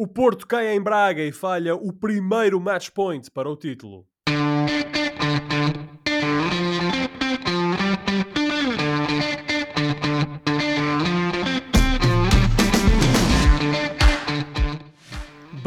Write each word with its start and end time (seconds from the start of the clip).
O 0.00 0.06
Porto 0.06 0.46
cai 0.46 0.68
em 0.68 0.80
Braga 0.80 1.24
e 1.24 1.32
falha 1.32 1.74
o 1.74 1.92
primeiro 1.92 2.60
match 2.60 2.88
point 2.90 3.28
para 3.32 3.50
o 3.50 3.56
título. 3.56 4.07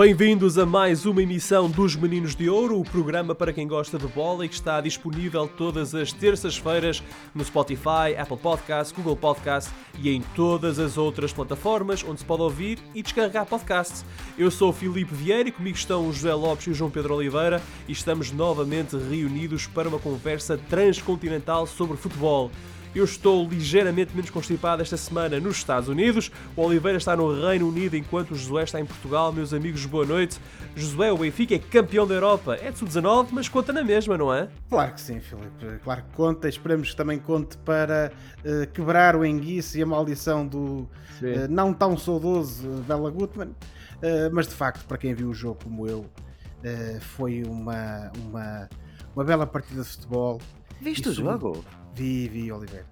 Bem-vindos 0.02 0.58
a 0.58 0.66
mais 0.66 1.06
uma 1.06 1.22
emissão 1.22 1.70
dos 1.70 1.96
Meninos 1.96 2.36
de 2.36 2.50
Ouro, 2.50 2.80
o 2.80 2.84
programa 2.84 3.36
para 3.36 3.54
quem 3.54 3.68
gosta 3.68 4.00
de 4.00 4.08
bola 4.08 4.44
e 4.44 4.50
que 4.50 4.56
está 4.56 4.82
disponível 4.82 5.48
todas 5.48 5.94
as 5.94 6.12
terças-feiras 6.12 7.04
no 7.36 7.46
Spotify, 7.46 8.18
Apple 8.18 8.38
Podcasts, 8.38 8.92
Google 8.92 9.16
Podcasts 9.16 9.72
e 10.00 10.10
em 10.10 10.24
todas 10.36 10.80
as 10.80 10.98
outras 10.98 11.32
plataformas 11.32 12.04
onde 12.04 12.22
se 12.22 12.26
pode 12.26 12.42
ouvir 12.42 12.80
e 12.96 13.04
descarregar 13.04 13.46
podcasts. 13.46 14.04
Eu 14.40 14.50
sou 14.50 14.72
o 14.72 14.74
Filipe 14.74 15.14
Vieira 15.14 15.50
e 15.50 15.52
comigo 15.52 15.78
estão 15.78 16.08
o 16.08 16.12
José 16.12 16.34
Lopes 16.34 16.66
e 16.66 16.72
o 16.72 16.74
João 16.74 16.90
Pedro 16.90 17.14
Oliveira 17.14 17.62
e 17.88 17.92
estamos 17.92 18.32
novamente 18.32 18.98
reunidos 18.98 19.68
para 19.68 19.88
uma 19.88 20.00
conversa 20.00 20.58
transcontinental 20.68 21.68
sobre 21.68 21.96
futebol. 21.96 22.50
Eu 22.94 23.06
estou 23.06 23.48
ligeiramente 23.48 24.14
menos 24.14 24.30
constipado 24.30 24.82
esta 24.82 24.98
semana 24.98 25.40
nos 25.40 25.56
Estados 25.58 25.88
Unidos. 25.88 26.30
O 26.58 26.62
Oliveira 26.62 26.98
está 26.98 27.16
no 27.16 27.34
Reino 27.34 27.70
Unido 27.70 27.96
enquanto 27.96 28.32
o 28.32 28.36
Josué 28.36 28.64
está 28.64 28.82
em 28.82 28.86
Portugal. 28.86 29.32
Meus 29.32 29.54
amigos, 29.54 29.86
boa 29.86 30.06
noite. 30.06 30.42
Josué, 30.76 31.10
o 31.10 31.18
Benfica 31.18 31.56
é 31.56 31.60
campeão 31.60 32.06
da 32.06 32.16
Europa. 32.16 32.58
É 32.62 32.70
de 32.70 32.78
sub-19, 32.78 33.30
mas 33.32 33.48
conta 33.48 33.72
na 33.72 33.82
mesma, 33.82 34.18
não 34.18 34.34
é? 34.34 34.50
Claro 34.70 34.94
que 34.94 35.00
sim, 35.00 35.22
Filipe. 35.22 35.80
Claro 35.86 36.04
que 36.04 36.16
conta. 36.18 36.50
Esperamos 36.50 36.90
que 36.90 36.96
também 36.98 37.18
conte 37.18 37.58
para 37.60 38.12
uh, 38.40 38.70
quebrar 38.74 39.16
o 39.16 39.26
enguice 39.26 39.80
e 39.80 39.84
a 39.84 39.86
maldição 39.86 40.46
do 40.46 40.60
uh, 40.60 40.90
não 41.50 41.74
tão 41.74 41.98
saudoso 41.98 42.68
Bela 42.86 43.10
Gutmann. 43.10 43.52
Uh, 43.52 44.34
mas 44.34 44.50
de 44.50 44.54
facto, 44.54 44.86
para 44.86 44.98
quem 44.98 45.14
viu 45.14 45.30
o 45.30 45.34
jogo 45.34 45.60
como 45.64 45.88
eu, 45.88 46.06
foi 47.00 47.42
uma, 47.44 48.12
uma, 48.26 48.70
uma 49.16 49.24
bela 49.24 49.48
partida 49.48 49.82
de 49.82 49.88
futebol. 49.88 50.42
Viste 50.82 51.10
o 51.10 51.14
jogo? 51.14 51.64
Vi, 51.94 52.28
vi, 52.28 52.52
Oliveira. 52.52 52.86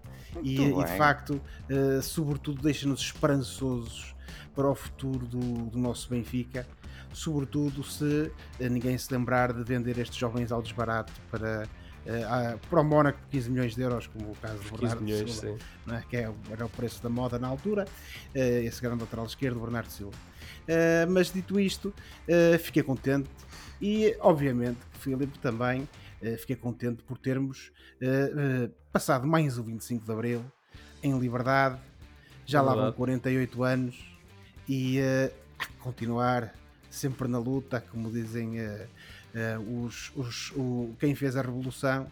E, 0.43 0.61
e, 0.61 0.73
de 0.73 0.97
facto, 0.97 1.41
uh, 1.69 2.01
sobretudo, 2.01 2.61
deixa-nos 2.61 3.01
esperançosos 3.01 4.15
para 4.55 4.69
o 4.69 4.75
futuro 4.75 5.25
do, 5.25 5.65
do 5.69 5.79
nosso 5.79 6.09
Benfica, 6.09 6.67
sobretudo 7.11 7.83
se 7.83 8.03
uh, 8.03 8.69
ninguém 8.69 8.97
se 8.97 9.11
lembrar 9.13 9.53
de 9.53 9.63
vender 9.63 9.97
estes 9.97 10.17
jovens 10.17 10.51
ao 10.51 10.61
desbarato 10.61 11.11
para, 11.31 11.67
uh, 12.05 12.67
para 12.69 12.81
o 12.81 12.83
Mónaco 12.83 13.19
por 13.19 13.29
15 13.29 13.49
milhões 13.49 13.75
de 13.75 13.81
euros, 13.81 14.07
como 14.07 14.31
o 14.31 14.35
caso 14.35 14.61
do 14.61 14.71
Bernardo 14.71 15.01
milhões, 15.01 15.33
Silva, 15.33 15.57
é? 15.91 16.03
que 16.09 16.17
é, 16.17 16.31
era 16.51 16.65
o 16.65 16.69
preço 16.69 17.01
da 17.01 17.09
moda 17.09 17.39
na 17.39 17.47
altura, 17.47 17.85
esse 18.33 18.81
grande 18.81 19.01
lateral 19.01 19.25
esquerdo, 19.25 19.59
Bernardo 19.59 19.89
Silva. 19.89 20.17
mas 21.09 21.31
dito 21.31 21.59
isto, 21.59 21.93
fiquei 22.59 22.83
contente 22.83 23.29
e, 23.81 24.15
obviamente, 24.19 24.79
Filipe 24.99 25.39
também 25.39 25.87
fiquei 26.37 26.55
contente 26.55 27.03
por 27.03 27.17
termos 27.17 27.71
eh, 28.01 28.33
eh, 28.35 28.69
passado 28.91 29.25
mais 29.25 29.57
o 29.57 29.63
25 29.63 30.05
de 30.05 30.11
Abril 30.11 30.45
em 31.01 31.17
liberdade. 31.17 31.79
Já 32.45 32.59
é 32.59 32.61
lá 32.61 32.75
vão 32.75 32.91
48 32.91 33.63
anos 33.63 34.17
e 34.67 34.99
continuar 35.79 36.53
sempre 36.89 37.27
na 37.27 37.37
luta, 37.37 37.79
como 37.79 38.11
dizem 38.11 38.55
os, 39.85 40.11
os, 40.15 40.51
o, 40.55 40.95
quem 40.99 41.13
fez 41.13 41.35
a 41.35 41.41
Revolução, 41.41 42.11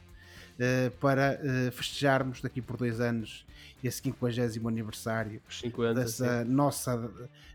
para 1.00 1.40
festejarmos 1.72 2.40
daqui 2.40 2.62
por 2.62 2.78
dois 2.78 3.00
anos 3.00 3.46
esse 3.84 4.02
50 4.02 4.68
aniversário 4.68 5.42
50, 5.50 5.94
dessa 5.96 6.44
sim. 6.44 6.50
nossa 6.52 7.12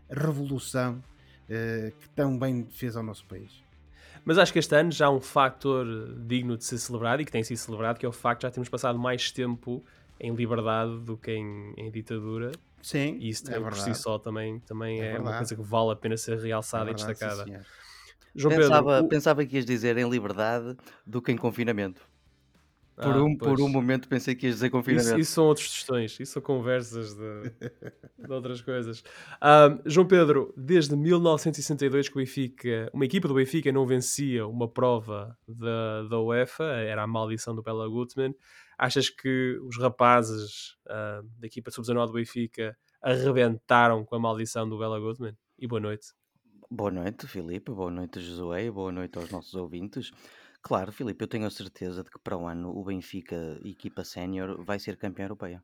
revolução 0.09 1.01
que 1.47 2.09
tão 2.09 2.37
bem 2.37 2.67
fez 2.69 2.97
ao 2.97 3.03
nosso 3.03 3.25
país. 3.25 3.62
Mas 4.25 4.37
acho 4.37 4.53
que 4.53 4.59
este 4.59 4.75
ano 4.75 4.91
já 4.91 5.07
há 5.07 5.09
um 5.09 5.19
factor 5.19 5.85
digno 6.25 6.57
de 6.57 6.63
ser 6.63 6.77
celebrado 6.77 7.21
e 7.21 7.25
que 7.25 7.31
tem 7.31 7.43
sido 7.43 7.57
celebrado, 7.57 7.99
que 7.99 8.05
é 8.05 8.09
o 8.09 8.13
facto 8.13 8.41
de 8.41 8.47
já 8.47 8.51
termos 8.51 8.69
passado 8.69 8.97
mais 8.97 9.31
tempo 9.31 9.83
em 10.19 10.33
liberdade 10.33 10.97
do 10.99 11.17
que 11.17 11.31
em, 11.31 11.73
em 11.75 11.91
ditadura. 11.91 12.51
Sim, 12.81 13.17
e 13.19 13.29
isso 13.29 13.49
é 13.51 13.59
por 13.59 13.75
si 13.75 13.93
só 13.95 14.17
também, 14.17 14.59
também 14.59 15.01
é, 15.01 15.13
é 15.13 15.19
uma 15.19 15.37
coisa 15.37 15.55
que 15.55 15.61
vale 15.61 15.91
a 15.91 15.95
pena 15.95 16.17
ser 16.17 16.37
realçada 16.37 16.91
é 16.91 16.93
verdade, 16.93 17.11
e 17.11 17.13
destacada. 17.13 17.43
Sim, 17.45 17.65
João 18.35 18.55
pensava, 18.55 18.91
Pedro, 18.91 19.05
o... 19.05 19.09
pensava 19.09 19.45
que 19.45 19.55
ias 19.55 19.65
dizer 19.65 19.97
em 19.97 20.09
liberdade 20.09 20.75
do 21.05 21.21
que 21.21 21.31
em 21.31 21.37
confinamento. 21.37 22.01
Por, 22.95 23.05
ah, 23.05 23.23
um, 23.23 23.35
por 23.35 23.59
um 23.59 23.67
momento 23.67 24.07
pensei 24.07 24.35
que 24.35 24.45
ias 24.45 24.55
dizer 24.55 24.69
confinamento. 24.69 25.09
Isso, 25.09 25.19
isso 25.19 25.31
são 25.31 25.45
outras 25.45 25.67
questões, 25.67 26.19
isso 26.19 26.33
são 26.33 26.41
conversas 26.41 27.15
de, 27.15 27.49
de 28.27 28.31
outras 28.31 28.61
coisas. 28.61 29.03
Um, 29.41 29.89
João 29.89 30.07
Pedro, 30.07 30.53
desde 30.55 30.95
1962 30.95 32.09
que 32.09 32.15
o 32.15 32.19
Benfica, 32.19 32.91
uma 32.93 33.05
equipa 33.05 33.27
do 33.27 33.33
Benfica 33.33 33.71
não 33.71 33.85
vencia 33.85 34.45
uma 34.45 34.67
prova 34.67 35.35
da, 35.47 36.03
da 36.03 36.19
UEFA, 36.19 36.65
era 36.65 37.03
a 37.03 37.07
maldição 37.07 37.55
do 37.55 37.63
Bela 37.63 37.87
Gutmann. 37.89 38.35
Achas 38.77 39.09
que 39.09 39.57
os 39.63 39.77
rapazes 39.77 40.75
uh, 40.87 41.27
da 41.39 41.47
equipa 41.47 41.71
sub-19 41.71 42.07
do 42.07 42.13
Benfica 42.13 42.77
arrebentaram 43.01 44.05
com 44.05 44.15
a 44.15 44.19
maldição 44.19 44.69
do 44.69 44.77
Bela 44.77 44.99
Gutmann? 44.99 45.35
E 45.57 45.67
boa 45.67 45.81
noite. 45.81 46.07
Boa 46.69 46.91
noite, 46.91 47.27
Filipe. 47.27 47.71
Boa 47.71 47.91
noite, 47.91 48.19
Josué. 48.19 48.69
Boa 48.69 48.91
noite 48.91 49.17
aos 49.17 49.29
nossos 49.31 49.53
ouvintes. 49.53 50.11
Claro, 50.67 50.91
Filipe, 50.91 51.23
eu 51.23 51.27
tenho 51.33 51.45
a 51.47 51.51
certeza 51.59 52.03
de 52.03 52.09
que 52.09 52.17
para 52.23 52.35
o 52.41 52.47
ano 52.47 52.69
o 52.79 52.83
Benfica, 52.83 53.39
equipa 53.63 54.03
sénior, 54.03 54.49
vai 54.69 54.79
ser 54.79 54.97
campeão 54.97 55.25
europeia. 55.25 55.63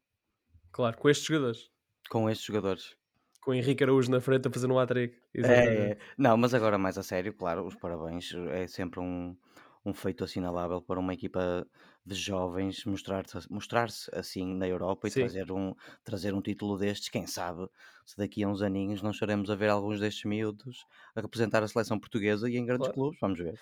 Claro, 0.71 0.97
com 0.97 1.07
estes 1.09 1.27
jogadores. 1.27 1.69
Com 2.15 2.29
estes 2.29 2.45
jogadores. 2.45 2.97
Com 3.41 3.51
o 3.51 3.53
Henrique 3.53 3.83
Araújo 3.83 4.09
na 4.11 4.21
frente 4.21 4.47
a 4.47 4.51
fazer 4.51 4.71
um 4.71 4.79
hat-trick. 4.79 5.17
É, 5.41 5.91
é, 5.93 5.97
não, 6.17 6.35
mas 6.37 6.53
agora 6.53 6.77
mais 6.77 6.97
a 6.97 7.03
sério, 7.03 7.33
claro, 7.33 7.65
os 7.65 7.75
parabéns. 7.75 8.33
É 8.51 8.67
sempre 8.67 8.99
um, 8.99 9.37
um 9.85 9.93
feito 9.93 10.23
assinalável 10.23 10.81
para 10.81 10.99
uma 10.99 11.13
equipa 11.13 11.65
de 12.05 12.15
jovens 12.15 12.83
mostrar-se 12.85 13.49
mostrar 13.51 13.87
assim 14.13 14.53
na 14.55 14.67
Europa 14.67 15.07
e 15.07 15.11
trazer 15.11 15.49
um, 15.51 15.73
trazer 16.03 16.33
um 16.33 16.41
título 16.41 16.77
destes. 16.77 17.09
Quem 17.09 17.25
sabe 17.25 17.67
se 18.05 18.17
daqui 18.17 18.43
a 18.43 18.49
uns 18.49 18.61
aninhos 18.61 19.01
não 19.01 19.11
estaremos 19.11 19.49
a 19.49 19.55
ver 19.55 19.69
alguns 19.69 19.99
destes 20.01 20.25
miúdos 20.25 20.85
a 21.15 21.21
representar 21.21 21.63
a 21.63 21.67
seleção 21.69 21.99
portuguesa 21.99 22.49
e 22.49 22.57
em 22.57 22.65
grandes 22.65 22.89
claro. 22.89 22.93
clubes. 22.93 23.17
Vamos 23.21 23.39
ver. 23.39 23.59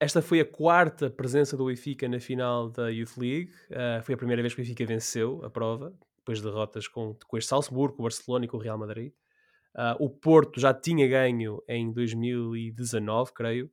Esta 0.00 0.20
foi 0.20 0.40
a 0.40 0.44
quarta 0.44 1.08
presença 1.08 1.56
do 1.56 1.66
Benfica 1.66 2.08
na 2.08 2.20
final 2.20 2.68
da 2.68 2.88
Youth 2.88 3.16
League. 3.16 3.52
Uh, 3.70 4.02
foi 4.02 4.14
a 4.14 4.18
primeira 4.18 4.42
vez 4.42 4.54
que 4.54 4.60
o 4.60 4.64
Benfica 4.64 4.84
venceu 4.84 5.44
a 5.44 5.50
prova, 5.50 5.94
depois 6.18 6.38
de 6.38 6.44
derrotas 6.44 6.88
com, 6.88 7.16
com 7.26 7.38
este 7.38 7.48
Salzburgo, 7.48 7.96
com 7.96 8.02
o 8.02 8.04
Barcelona 8.04 8.44
e 8.44 8.48
com 8.48 8.56
o 8.56 8.60
Real 8.60 8.78
Madrid. 8.78 9.12
Uh, 9.74 10.04
o 10.04 10.10
Porto 10.10 10.60
já 10.60 10.72
tinha 10.72 11.06
ganho 11.08 11.62
em 11.68 11.92
2019, 11.92 13.32
creio, 13.32 13.70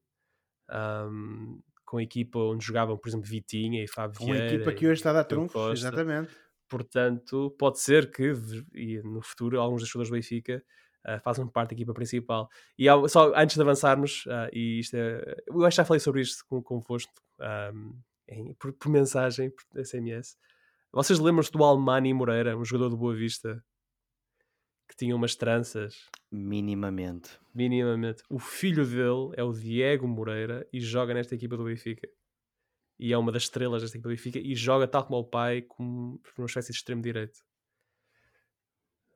um, 0.71 1.61
com 1.85 1.97
a 1.97 2.03
equipa 2.03 2.39
onde 2.39 2.65
jogavam, 2.65 2.97
por 2.97 3.09
exemplo, 3.09 3.29
Vitinha 3.29 3.83
e 3.83 3.88
Fábio 3.88 4.19
Vieira. 4.19 4.45
Uma 4.45 4.53
equipa 4.53 4.73
que 4.73 4.85
hoje 4.88 4.99
está 4.99 5.09
a 5.11 5.13
dar 5.13 5.23
trunfos, 5.25 5.79
exatamente. 5.79 6.31
Portanto, 6.69 7.53
pode 7.59 7.79
ser 7.79 8.09
que 8.09 8.33
e 8.73 9.01
no 9.03 9.21
futuro 9.21 9.59
alguns 9.59 9.81
dos 9.81 9.89
jogadores 9.89 10.09
do 10.09 10.13
Benfica 10.13 10.63
uh, 11.06 11.19
fazem 11.22 11.47
parte 11.47 11.69
da 11.69 11.75
equipa 11.75 11.94
principal. 11.94 12.50
E 12.78 12.88
ao, 12.88 13.07
só 13.07 13.34
antes 13.35 13.56
de 13.56 13.62
avançarmos, 13.62 14.25
uh, 14.25 14.50
e 14.53 14.79
isto 14.79 14.95
é, 14.95 15.44
eu 15.47 15.66
acho 15.66 15.75
que 15.75 15.81
já 15.81 15.85
falei 15.85 16.00
sobre 16.00 16.22
isto 16.22 16.45
com, 16.47 16.62
convosco 16.62 17.13
um, 17.73 18.00
em, 18.28 18.53
por, 18.56 18.73
por, 18.73 18.89
mensagem, 18.89 19.51
por 19.51 19.84
SMS. 19.84 20.38
Vocês 20.91 21.19
lembram-se 21.19 21.51
do 21.51 21.63
Almani 21.63 22.13
Moreira, 22.13 22.57
um 22.57 22.66
jogador 22.66 22.89
do 22.89 22.97
Boa 22.97 23.16
Vista, 23.16 23.63
que 24.89 24.95
tinha 24.97 25.16
umas 25.16 25.35
tranças? 25.35 26.09
Minimamente. 26.29 27.39
Minimamente. 27.53 28.23
O 28.29 28.39
filho 28.39 28.85
dele 28.85 29.33
é 29.38 29.44
o 29.44 29.53
Diego 29.53 30.07
Moreira 30.07 30.68
e 30.72 30.81
joga 30.81 31.13
nesta 31.13 31.33
equipa 31.33 31.56
do 31.56 31.63
Benfica. 31.63 32.07
E 33.00 33.13
é 33.13 33.18
uma 33.18 33.31
das 33.31 33.44
estrelas 33.44 33.81
desta 33.81 33.97
equipa 33.97 34.09
do 34.09 34.16
Benfica 34.16 34.38
e 34.38 34.53
joga 34.53 34.88
tal 34.88 35.06
como 35.06 35.19
o 35.19 35.23
pai, 35.23 35.62
como 35.62 36.22
uma 36.38 36.45
espécie 36.45 36.72
de 36.72 36.78
extremo 36.78 37.01
direito. 37.01 37.39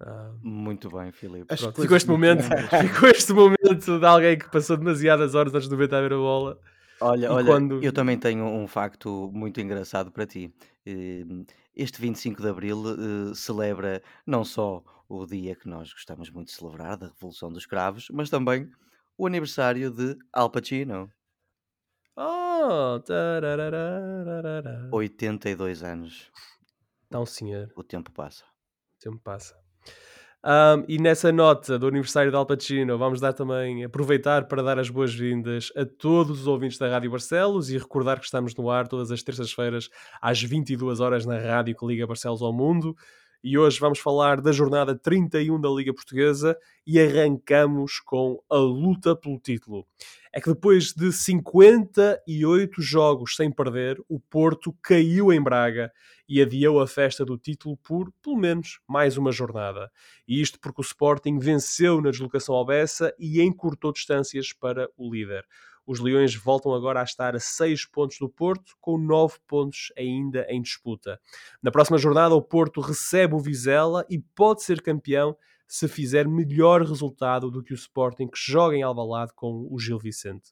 Uh, 0.02 0.38
Muito 0.42 0.90
bem, 0.90 1.12
Filipe. 1.12 1.56
ficou 1.56 1.96
este 1.96 2.10
momento, 2.10 2.44
ficou 2.82 3.10
este 3.10 3.32
momento 3.32 4.00
de 4.00 4.06
alguém 4.06 4.38
que 4.38 4.50
passou 4.52 4.76
demasiadas 4.76 5.36
horas 5.36 5.54
antes 5.54 5.70
de 5.70 5.76
ver 5.76 5.94
a 5.94 6.02
ver 6.02 6.14
a 6.14 6.18
bola. 6.18 6.60
Olha, 7.00 7.32
olha, 7.32 7.46
quando... 7.46 7.84
eu 7.84 7.92
também 7.92 8.18
tenho 8.18 8.46
um 8.46 8.68
facto 8.68 9.32
muito 9.34 9.60
engraçado 9.60 10.12
para 10.12 10.26
ti. 10.26 10.54
Ehm, 10.86 11.46
este 11.76 12.00
25 12.00 12.42
de 12.42 12.48
Abril 12.48 12.78
uh, 12.78 13.36
celebra 13.36 14.02
não 14.26 14.46
só 14.46 14.84
o 15.08 15.26
dia 15.26 15.56
que 15.56 15.68
nós 15.68 15.92
gostamos 15.92 16.30
muito 16.30 16.48
de 16.48 16.54
celebrar, 16.54 16.98
da 16.98 17.08
Revolução 17.08 17.52
dos 17.52 17.66
Cravos, 17.66 18.08
mas 18.12 18.30
também 18.30 18.70
o 19.18 19.28
aniversário 19.28 19.92
de 19.92 20.18
Al 20.32 20.50
Pacino. 20.50 21.12
Oh! 22.18 23.02
82 24.92 25.84
anos. 25.84 26.32
Então, 27.08 27.26
senhor. 27.26 27.72
O 27.76 27.84
tempo 27.84 28.12
passa. 28.12 28.44
O 28.46 29.00
tempo 29.00 29.20
passa. 29.20 29.65
Um, 30.46 30.86
e 30.88 31.00
nessa 31.00 31.32
nota 31.32 31.80
do 31.80 31.88
aniversário 31.88 32.30
de 32.30 32.38
Al 32.38 32.46
Pacino, 32.46 33.00
vamos 33.00 33.20
dar 33.20 33.34
também, 33.34 33.84
aproveitar 33.84 34.48
para 34.48 34.62
dar 34.62 34.78
as 34.78 34.92
boas-vindas 34.92 35.72
a 35.76 35.84
todos 35.84 36.42
os 36.42 36.46
ouvintes 36.46 36.78
da 36.78 36.88
Rádio 36.88 37.10
Barcelos 37.10 37.72
e 37.72 37.80
recordar 37.80 38.20
que 38.20 38.26
estamos 38.26 38.56
no 38.56 38.70
ar 38.70 38.88
todas 38.88 39.10
as 39.10 39.24
terças-feiras 39.24 39.90
às 40.22 40.44
22 40.44 41.00
horas 41.00 41.26
na 41.26 41.40
rádio 41.40 41.76
que 41.76 41.84
liga 41.88 42.06
Barcelos 42.06 42.44
ao 42.44 42.54
mundo 42.54 42.96
e 43.46 43.60
hoje 43.60 43.80
vamos 43.80 44.00
falar 44.00 44.42
da 44.42 44.52
jornada 44.52 44.98
31 44.98 45.62
da 45.62 45.70
Liga 45.70 45.94
Portuguesa 45.94 46.58
e 46.84 47.00
arrancamos 47.00 48.00
com 48.00 48.42
a 48.50 48.58
luta 48.58 49.16
pelo 49.16 49.38
título. 49.40 49.86
É 50.34 50.42
que 50.42 50.52
depois 50.52 50.94
de 50.94 51.14
58 51.14 52.82
jogos 52.82 53.36
sem 53.36 53.52
perder, 53.52 54.02
o 54.10 54.20
Porto 54.20 54.76
caiu 54.82 55.32
em 55.32 55.40
Braga 55.40 55.92
e 56.28 56.42
adiou 56.42 56.82
a 56.82 56.88
festa 56.88 57.24
do 57.24 57.38
título 57.38 57.78
por, 57.78 58.12
pelo 58.24 58.36
menos, 58.36 58.80
mais 58.88 59.16
uma 59.16 59.32
jornada. 59.32 59.92
E 60.28 60.42
isto 60.42 60.60
porque 60.60 60.82
o 60.82 60.84
Sporting 60.84 61.38
venceu 61.38 62.02
na 62.02 62.10
deslocação 62.10 62.56
ao 62.56 62.66
Bessa 62.66 63.14
e 63.20 63.44
encurtou 63.44 63.94
distâncias 63.94 64.52
para 64.54 64.90
o 64.98 65.14
líder. 65.14 65.46
Os 65.86 66.00
Leões 66.00 66.36
voltam 66.36 66.74
agora 66.74 67.02
a 67.02 67.04
estar 67.04 67.36
a 67.36 67.40
6 67.40 67.86
pontos 67.86 68.18
do 68.20 68.28
Porto, 68.28 68.74
com 68.82 68.98
9 68.98 69.38
pontos 69.48 69.92
ainda 69.98 70.46
em 70.50 70.62
disputa. 70.62 71.20
Na 71.62 71.72
próxima 71.72 71.98
jornada, 71.98 72.34
o 72.34 72.42
Porto 72.42 72.82
recebe 72.82 73.36
o 73.36 73.40
Vizela 73.40 74.06
e 74.10 74.20
pode 74.20 74.64
ser 74.64 74.82
campeão 74.82 75.38
se 75.68 75.88
fizer 75.88 76.28
melhor 76.28 76.82
resultado 76.82 77.52
do 77.52 77.64
que 77.64 77.74
o 77.74 77.76
Sporting 77.76 78.28
que 78.28 78.38
joga 78.38 78.76
em 78.76 78.84
Alvalade 78.84 79.34
com 79.36 79.68
o 79.70 79.80
Gil 79.80 80.00
Vicente. 80.00 80.52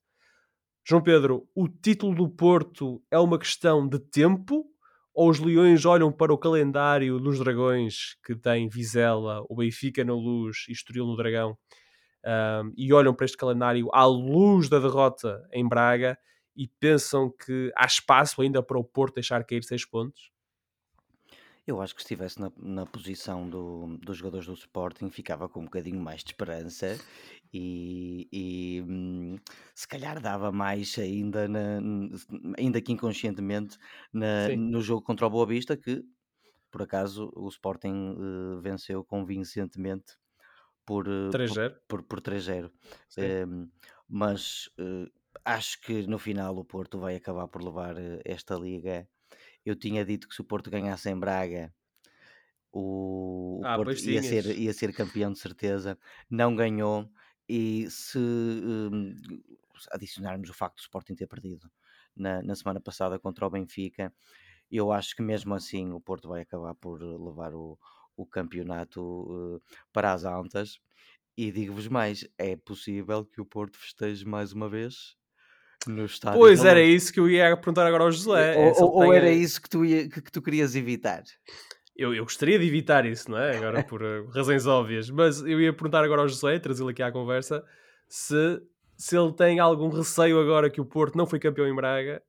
João 0.85 1.01
Pedro, 1.01 1.47
o 1.55 1.67
título 1.67 2.13
do 2.13 2.29
Porto 2.29 3.01
é 3.09 3.17
uma 3.17 3.39
questão 3.39 3.87
de 3.87 3.99
tempo 3.99 4.65
ou 5.13 5.29
os 5.29 5.39
Leões 5.39 5.85
olham 5.85 6.11
para 6.11 6.33
o 6.33 6.37
calendário 6.37 7.19
dos 7.19 7.39
Dragões 7.39 8.17
que 8.25 8.35
tem 8.35 8.67
Vizela, 8.67 9.45
o 9.47 9.55
Benfica 9.55 10.03
na 10.03 10.13
luz 10.13 10.65
e 10.67 10.73
Estoril 10.73 11.05
no 11.05 11.15
Dragão 11.15 11.57
um, 12.25 12.73
e 12.77 12.93
olham 12.93 13.13
para 13.13 13.25
este 13.25 13.37
calendário 13.37 13.89
à 13.93 14.05
luz 14.05 14.69
da 14.69 14.79
derrota 14.79 15.47
em 15.51 15.67
Braga 15.67 16.17
e 16.55 16.67
pensam 16.67 17.29
que 17.29 17.71
há 17.75 17.85
espaço 17.85 18.41
ainda 18.41 18.61
para 18.61 18.77
o 18.77 18.83
Porto 18.83 19.15
deixar 19.15 19.43
cair 19.43 19.63
seis 19.63 19.85
pontos? 19.85 20.31
Eu 21.65 21.81
acho 21.81 21.95
que 21.95 22.01
se 22.01 22.07
estivesse 22.07 22.41
na, 22.41 22.51
na 22.57 22.85
posição 22.85 23.49
do, 23.49 23.97
dos 23.97 24.17
jogadores 24.17 24.45
do 24.45 24.53
Sporting 24.53 25.09
ficava 25.09 25.47
com 25.47 25.61
um 25.61 25.65
bocadinho 25.65 25.99
mais 25.99 26.21
de 26.21 26.31
esperança 26.31 26.97
e, 27.53 28.27
e 28.31 28.81
hum, 28.81 29.37
se 29.73 29.87
calhar 29.87 30.19
dava 30.19 30.51
mais 30.51 30.97
ainda, 30.99 31.47
na, 31.47 31.79
ainda 32.57 32.81
que 32.81 32.91
inconscientemente, 32.91 33.77
na, 34.11 34.49
no 34.57 34.81
jogo 34.81 35.03
contra 35.03 35.25
o 35.25 35.29
Boa 35.29 35.45
Vista, 35.45 35.77
que 35.77 36.03
por 36.69 36.81
acaso 36.81 37.31
o 37.33 37.47
Sporting 37.47 38.15
uh, 38.17 38.59
venceu 38.59 39.03
convincentemente 39.05 40.17
por, 40.85 41.05
3-0. 41.07 41.57
Eh, 41.57 41.69
por, 41.87 42.03
por, 42.03 42.21
por 42.21 42.21
3-0. 42.21 42.71
Um, 43.47 43.69
mas 44.07 44.67
uh, 44.79 45.09
acho 45.45 45.81
que 45.81 46.05
no 46.07 46.19
final 46.19 46.57
o 46.57 46.65
Porto 46.65 46.99
vai 46.99 47.15
acabar 47.15 47.47
por 47.47 47.63
levar 47.63 47.95
uh, 47.95 48.19
esta 48.25 48.55
liga. 48.55 49.07
Eu 49.65 49.75
tinha 49.75 50.05
dito 50.05 50.27
que 50.27 50.35
se 50.35 50.41
o 50.41 50.45
Porto 50.45 50.69
ganhasse 50.69 51.09
em 51.09 51.17
Braga, 51.17 51.73
o, 52.71 53.61
o 53.61 53.65
ah, 53.65 53.75
Porto 53.75 53.93
ia 53.99 54.21
ser, 54.21 54.45
ia 54.57 54.73
ser 54.73 54.93
campeão 54.93 55.31
de 55.31 55.39
certeza. 55.39 55.97
Não 56.29 56.55
ganhou. 56.55 57.09
E 57.47 57.89
se 57.89 58.17
um, 58.17 59.15
adicionarmos 59.91 60.49
o 60.49 60.53
facto 60.53 60.77
do 60.77 60.81
Sporting 60.81 61.15
ter 61.15 61.27
perdido 61.27 61.69
na, 62.15 62.41
na 62.41 62.55
semana 62.55 62.79
passada 62.79 63.19
contra 63.19 63.45
o 63.45 63.49
Benfica, 63.49 64.13
eu 64.71 64.91
acho 64.91 65.15
que 65.15 65.21
mesmo 65.21 65.53
assim 65.53 65.91
o 65.91 65.99
Porto 65.99 66.29
vai 66.29 66.41
acabar 66.41 66.73
por 66.75 67.01
levar 67.01 67.53
o, 67.53 67.77
o 68.15 68.25
campeonato 68.25 69.01
uh, 69.01 69.61
para 69.91 70.13
as 70.13 70.23
Antas. 70.23 70.79
E 71.35 71.51
digo-vos 71.51 71.87
mais, 71.87 72.27
é 72.37 72.55
possível 72.55 73.25
que 73.25 73.41
o 73.41 73.45
Porto 73.45 73.77
festeje 73.77 74.25
mais 74.25 74.53
uma 74.53 74.69
vez 74.69 75.15
no 75.87 76.05
estádio. 76.05 76.39
Pois 76.39 76.63
era 76.63 76.81
isso 76.81 77.11
que 77.11 77.19
eu 77.19 77.29
ia 77.29 77.55
perguntar 77.57 77.85
agora 77.87 78.03
ao 78.03 78.11
José. 78.11 78.55
Ou, 78.57 78.83
ou, 78.83 79.05
ou 79.05 79.13
era 79.13 79.31
isso 79.31 79.61
que 79.61 79.69
tu, 79.69 79.83
ia, 79.83 80.07
que, 80.07 80.21
que, 80.21 80.31
tu 80.31 80.41
querias 80.41 80.75
evitar? 80.75 81.23
Eu, 81.95 82.13
eu 82.13 82.23
gostaria 82.23 82.57
de 82.59 82.65
evitar 82.65 83.05
isso, 83.05 83.29
não 83.29 83.37
é? 83.37 83.57
Agora 83.57 83.83
por 83.83 84.01
razões 84.33 84.65
óbvias. 84.65 85.09
Mas 85.09 85.41
eu 85.41 85.59
ia 85.59 85.73
perguntar 85.73 86.03
agora 86.03 86.21
ao 86.21 86.27
José, 86.27 86.59
trazê-lo 86.59 86.89
aqui 86.89 87.01
à 87.01 87.11
conversa, 87.11 87.63
se, 88.07 88.61
se 88.95 89.17
ele 89.17 89.33
tem 89.33 89.59
algum 89.59 89.89
receio 89.89 90.39
agora 90.39 90.69
que 90.69 90.81
o 90.81 90.85
Porto 90.85 91.17
não 91.17 91.25
foi 91.25 91.39
campeão 91.39 91.67
em 91.67 91.75
Braga, 91.75 92.21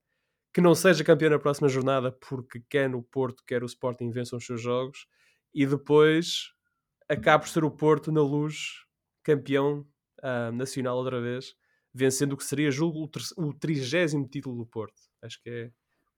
que 0.53 0.61
não 0.61 0.75
seja 0.75 1.05
campeão 1.05 1.31
na 1.31 1.39
próxima 1.39 1.69
jornada, 1.69 2.13
porque 2.13 2.63
quer 2.71 2.89
no 2.89 3.03
Porto, 3.03 3.43
quer 3.47 3.63
o 3.63 3.67
Sporting 3.67 4.11
vençam 4.11 4.39
os 4.39 4.47
seus 4.47 4.63
jogos 4.63 5.07
e 5.55 5.67
depois 5.67 6.53
acaba 7.09 7.45
por 7.45 7.49
ser 7.49 7.65
o 7.65 7.71
Porto 7.71 8.11
na 8.11 8.23
luz 8.23 8.85
campeão 9.23 9.87
uh, 10.21 10.53
nacional 10.53 10.97
outra 10.97 11.21
vez, 11.21 11.55
vencendo 11.93 12.33
o 12.33 12.37
que 12.37 12.45
seria, 12.45 12.71
julgo, 12.71 13.11
o 13.37 13.55
trigésimo 13.55 14.29
título 14.29 14.57
do 14.57 14.67
Porto. 14.67 15.01
Acho 15.23 15.41
que 15.43 15.51
é. 15.51 15.67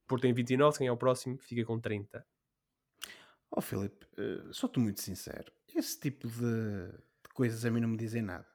O 0.04 0.08
Porto 0.08 0.22
tem 0.22 0.32
29, 0.32 0.78
quem 0.78 0.86
é 0.86 0.92
o 0.92 0.96
próximo 0.96 1.36
fica 1.38 1.64
com 1.64 1.80
30. 1.80 2.24
Ó 3.50 3.58
oh, 3.58 3.60
Filipe, 3.60 4.06
uh, 4.18 4.52
sou-te 4.54 4.78
muito 4.78 5.00
sincero. 5.00 5.52
Esse 5.74 5.98
tipo 5.98 6.28
de, 6.28 6.90
de, 6.90 7.28
coisas 7.34 7.64
a 7.64 7.70
mim 7.70 7.80
não 7.80 7.88
me 7.88 7.96
dizem 7.96 8.22
nada. 8.22 8.46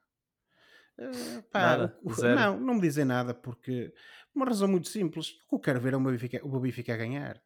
Uh, 0.97 1.43
pá, 1.51 1.77
nada, 1.77 1.99
o, 2.01 2.11
não, 2.23 2.59
não 2.59 2.73
me 2.75 2.81
dizem 2.81 3.05
nada 3.05 3.33
porque 3.33 3.93
uma 4.33 4.45
razão 4.45 4.67
muito 4.67 4.87
simples. 4.87 5.33
O 5.45 5.49
que 5.49 5.55
eu 5.55 5.59
quero 5.59 5.81
ver 5.81 5.93
é 5.93 5.97
o 5.97 5.99
Benfica, 5.99 6.39
o 6.43 6.59
Benfica 6.59 6.93
a 6.93 6.97
ganhar. 6.97 7.41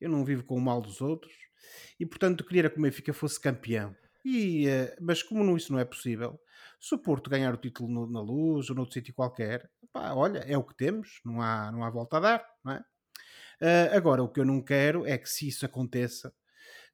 Eu 0.00 0.08
não 0.08 0.24
vivo 0.24 0.44
com 0.44 0.56
o 0.56 0.60
mal 0.60 0.80
dos 0.80 1.00
outros 1.00 1.32
e, 1.98 2.06
portanto, 2.06 2.44
queria 2.44 2.70
que 2.70 2.78
o 2.78 2.82
Benfica 2.82 3.12
fosse 3.12 3.40
campeão. 3.40 3.94
E, 4.24 4.66
uh, 4.68 4.96
mas 5.00 5.22
como 5.22 5.56
isso 5.56 5.72
não 5.72 5.78
é 5.78 5.84
possível, 5.84 6.38
se 6.80 6.94
o 6.94 6.98
Porto 6.98 7.30
ganhar 7.30 7.54
o 7.54 7.56
título 7.56 7.88
no, 7.88 8.10
na 8.10 8.20
Luz 8.20 8.68
ou 8.70 8.76
noutro 8.76 8.94
sítio 8.94 9.14
qualquer, 9.14 9.68
pá, 9.92 10.12
olha, 10.12 10.38
é 10.40 10.56
o 10.56 10.62
que 10.62 10.76
temos, 10.76 11.20
não 11.24 11.40
há, 11.40 11.72
não 11.72 11.82
há 11.82 11.90
volta 11.90 12.18
a 12.18 12.20
dar, 12.20 12.46
não 12.64 12.72
é? 12.72 12.84
Uh, 13.60 13.96
agora, 13.96 14.22
o 14.22 14.28
que 14.28 14.38
eu 14.38 14.44
não 14.44 14.62
quero 14.62 15.04
é 15.04 15.18
que 15.18 15.28
se 15.28 15.48
isso 15.48 15.66
aconteça, 15.66 16.32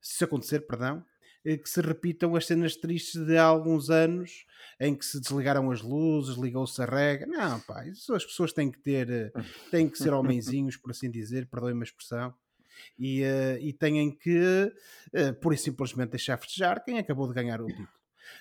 se 0.01 0.25
acontecer, 0.25 0.61
perdão, 0.61 1.05
eh, 1.45 1.59
que 1.59 1.69
se 1.69 1.81
repitam 1.83 2.35
as 2.35 2.47
cenas 2.47 2.75
tristes 2.75 3.25
de 3.27 3.37
há 3.37 3.45
alguns 3.45 3.91
anos 3.91 4.47
em 4.81 4.95
que 4.95 5.05
se 5.05 5.21
desligaram 5.21 5.71
as 5.71 5.83
luzes, 5.83 6.37
ligou-se 6.37 6.81
a 6.81 6.87
rega. 6.87 7.27
Não, 7.27 7.61
pá, 7.61 7.85
as 7.85 8.25
pessoas 8.25 8.53
têm 8.53 8.71
que 8.71 8.81
ter, 8.81 9.33
têm 9.71 9.89
que 9.89 9.99
ser 9.99 10.15
homenzinhos, 10.15 10.77
por 10.77 10.91
assim 10.91 11.11
dizer, 11.11 11.47
perdoem-me 11.51 11.83
a 11.83 11.85
expressão, 11.85 12.35
e, 12.99 13.23
uh, 13.23 13.59
e 13.61 13.73
têm 13.73 14.11
que, 14.11 14.73
uh, 15.15 15.35
pura 15.41 15.55
e 15.55 15.59
simplesmente, 15.59 16.11
deixar 16.11 16.37
festejar 16.39 16.85
quem 16.85 16.99
acabou 16.99 17.29
de 17.29 17.35
ganhar 17.35 17.61
o 17.61 17.67
título. 17.67 17.89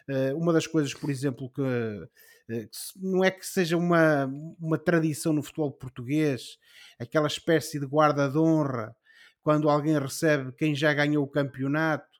Uh, 0.09 0.37
uma 0.37 0.53
das 0.53 0.67
coisas, 0.67 0.93
por 0.93 1.09
exemplo, 1.09 1.49
que, 1.49 1.61
que, 2.47 2.69
não 2.97 3.23
é 3.23 3.31
que 3.31 3.45
seja 3.45 3.77
uma, 3.77 4.25
uma 4.59 4.77
tradição 4.77 5.33
no 5.33 5.43
futebol 5.43 5.71
português, 5.71 6.57
aquela 6.99 7.27
espécie 7.27 7.79
de 7.79 7.85
guarda 7.85 8.29
de 8.29 8.37
honra, 8.37 8.95
quando 9.41 9.69
alguém 9.69 9.99
recebe 9.99 10.53
quem 10.53 10.73
já 10.73 10.93
ganhou 10.93 11.23
o 11.23 11.27
campeonato, 11.27 12.13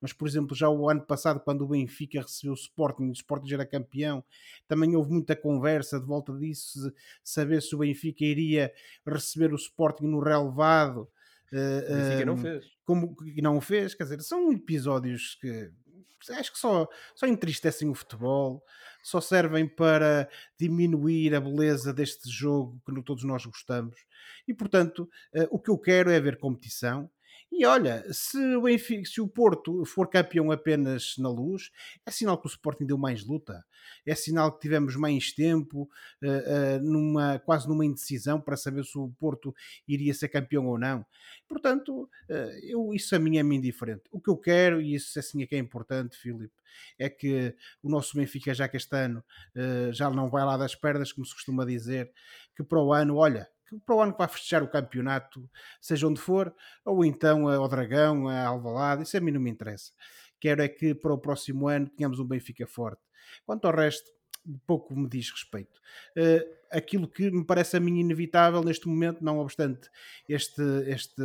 mas 0.00 0.14
por 0.14 0.26
exemplo, 0.26 0.56
já 0.56 0.68
o 0.68 0.88
ano 0.88 1.02
passado, 1.02 1.40
quando 1.40 1.62
o 1.62 1.68
Benfica 1.68 2.22
recebeu 2.22 2.52
o 2.52 2.56
Sporting, 2.56 3.08
o 3.10 3.12
Sporting 3.12 3.48
já 3.48 3.56
era 3.56 3.66
campeão, 3.66 4.24
também 4.66 4.96
houve 4.96 5.12
muita 5.12 5.36
conversa 5.36 6.00
de 6.00 6.06
volta 6.06 6.32
disso, 6.32 6.90
saber 7.22 7.60
se 7.60 7.74
o 7.74 7.78
Benfica 7.78 8.24
iria 8.24 8.72
receber 9.06 9.52
o 9.52 9.56
Sporting 9.56 10.06
no 10.06 10.20
relevado 10.20 11.06
Uh, 11.52 12.24
não 12.26 12.36
fez. 12.36 12.64
Como 12.84 13.16
não 13.42 13.56
o 13.56 13.60
fez, 13.60 13.94
quer 13.94 14.04
dizer, 14.04 14.20
são 14.20 14.52
episódios 14.52 15.36
que 15.40 15.70
acho 16.30 16.52
que 16.52 16.58
só, 16.58 16.86
só 17.14 17.26
entristecem 17.26 17.88
o 17.88 17.94
futebol, 17.94 18.62
só 19.02 19.20
servem 19.20 19.66
para 19.66 20.28
diminuir 20.58 21.34
a 21.34 21.40
beleza 21.40 21.94
deste 21.94 22.28
jogo 22.28 22.80
que 22.84 23.02
todos 23.02 23.24
nós 23.24 23.44
gostamos. 23.46 23.96
E 24.46 24.52
portanto, 24.52 25.08
uh, 25.34 25.48
o 25.50 25.58
que 25.58 25.70
eu 25.70 25.78
quero 25.78 26.10
é 26.10 26.20
ver 26.20 26.38
competição 26.38 27.10
e 27.52 27.66
olha, 27.66 28.04
se 28.12 28.38
o, 28.54 28.62
Benfica, 28.62 29.04
se 29.04 29.20
o 29.20 29.26
Porto 29.26 29.84
for 29.84 30.08
campeão 30.08 30.52
apenas 30.52 31.16
na 31.18 31.28
luz, 31.28 31.70
é 32.06 32.10
sinal 32.10 32.38
que 32.38 32.46
o 32.46 32.48
Sporting 32.48 32.86
deu 32.86 32.96
mais 32.96 33.24
luta, 33.26 33.64
é 34.06 34.14
sinal 34.14 34.52
que 34.52 34.60
tivemos 34.60 34.94
mais 34.94 35.32
tempo, 35.32 35.90
uh, 36.22 36.26
uh, 36.26 36.82
numa, 36.82 37.40
quase 37.40 37.68
numa 37.68 37.84
indecisão 37.84 38.40
para 38.40 38.56
saber 38.56 38.84
se 38.84 38.96
o 38.96 39.10
Porto 39.18 39.54
iria 39.86 40.14
ser 40.14 40.28
campeão 40.28 40.66
ou 40.68 40.78
não. 40.78 41.04
Portanto, 41.48 42.08
uh, 42.30 42.58
eu, 42.62 42.94
isso 42.94 43.16
a 43.16 43.18
mim 43.18 43.36
é-me 43.36 43.56
indiferente. 43.56 44.04
O 44.12 44.20
que 44.20 44.30
eu 44.30 44.36
quero, 44.36 44.80
e 44.80 44.94
isso 44.94 45.18
assim 45.18 45.42
é 45.42 45.46
que 45.46 45.56
é 45.56 45.58
importante, 45.58 46.16
Filipe, 46.16 46.54
é 46.98 47.10
que 47.10 47.54
o 47.82 47.90
nosso 47.90 48.16
Benfica, 48.16 48.54
já 48.54 48.68
que 48.68 48.76
este 48.76 48.96
ano 48.96 49.24
já 49.90 50.08
não 50.08 50.28
vai 50.28 50.44
lá 50.44 50.56
das 50.56 50.76
perdas, 50.76 51.12
como 51.12 51.26
se 51.26 51.34
costuma 51.34 51.66
dizer, 51.66 52.12
que 52.54 52.62
para 52.62 52.80
o 52.80 52.92
ano, 52.92 53.16
olha, 53.16 53.48
para 53.84 53.94
o 53.94 54.00
ano 54.00 54.12
que 54.12 54.18
vai 54.18 54.28
festejar 54.28 54.62
o 54.62 54.68
campeonato, 54.68 55.48
seja 55.80 56.06
onde 56.06 56.20
for, 56.20 56.54
ou 56.84 57.04
então 57.04 57.48
ao 57.48 57.68
Dragão, 57.68 58.28
a 58.28 58.46
Alvalade, 58.46 59.02
isso 59.02 59.16
a 59.16 59.20
mim 59.20 59.30
não 59.30 59.40
me 59.40 59.50
interessa. 59.50 59.92
Quero 60.40 60.62
é 60.62 60.68
que 60.68 60.94
para 60.94 61.12
o 61.12 61.18
próximo 61.18 61.68
ano 61.68 61.88
tenhamos 61.88 62.18
um 62.18 62.24
Benfica 62.24 62.66
forte. 62.66 63.02
Quanto 63.44 63.66
ao 63.66 63.74
resto, 63.74 64.10
pouco 64.66 64.96
me 64.96 65.08
diz 65.08 65.30
respeito. 65.30 65.78
Uh, 66.16 66.60
aquilo 66.70 67.06
que 67.06 67.30
me 67.30 67.44
parece 67.44 67.76
a 67.76 67.80
mim 67.80 67.98
inevitável 68.00 68.62
neste 68.62 68.88
momento, 68.88 69.22
não 69.22 69.38
obstante 69.38 69.88
este, 70.28 70.62
este 70.86 71.22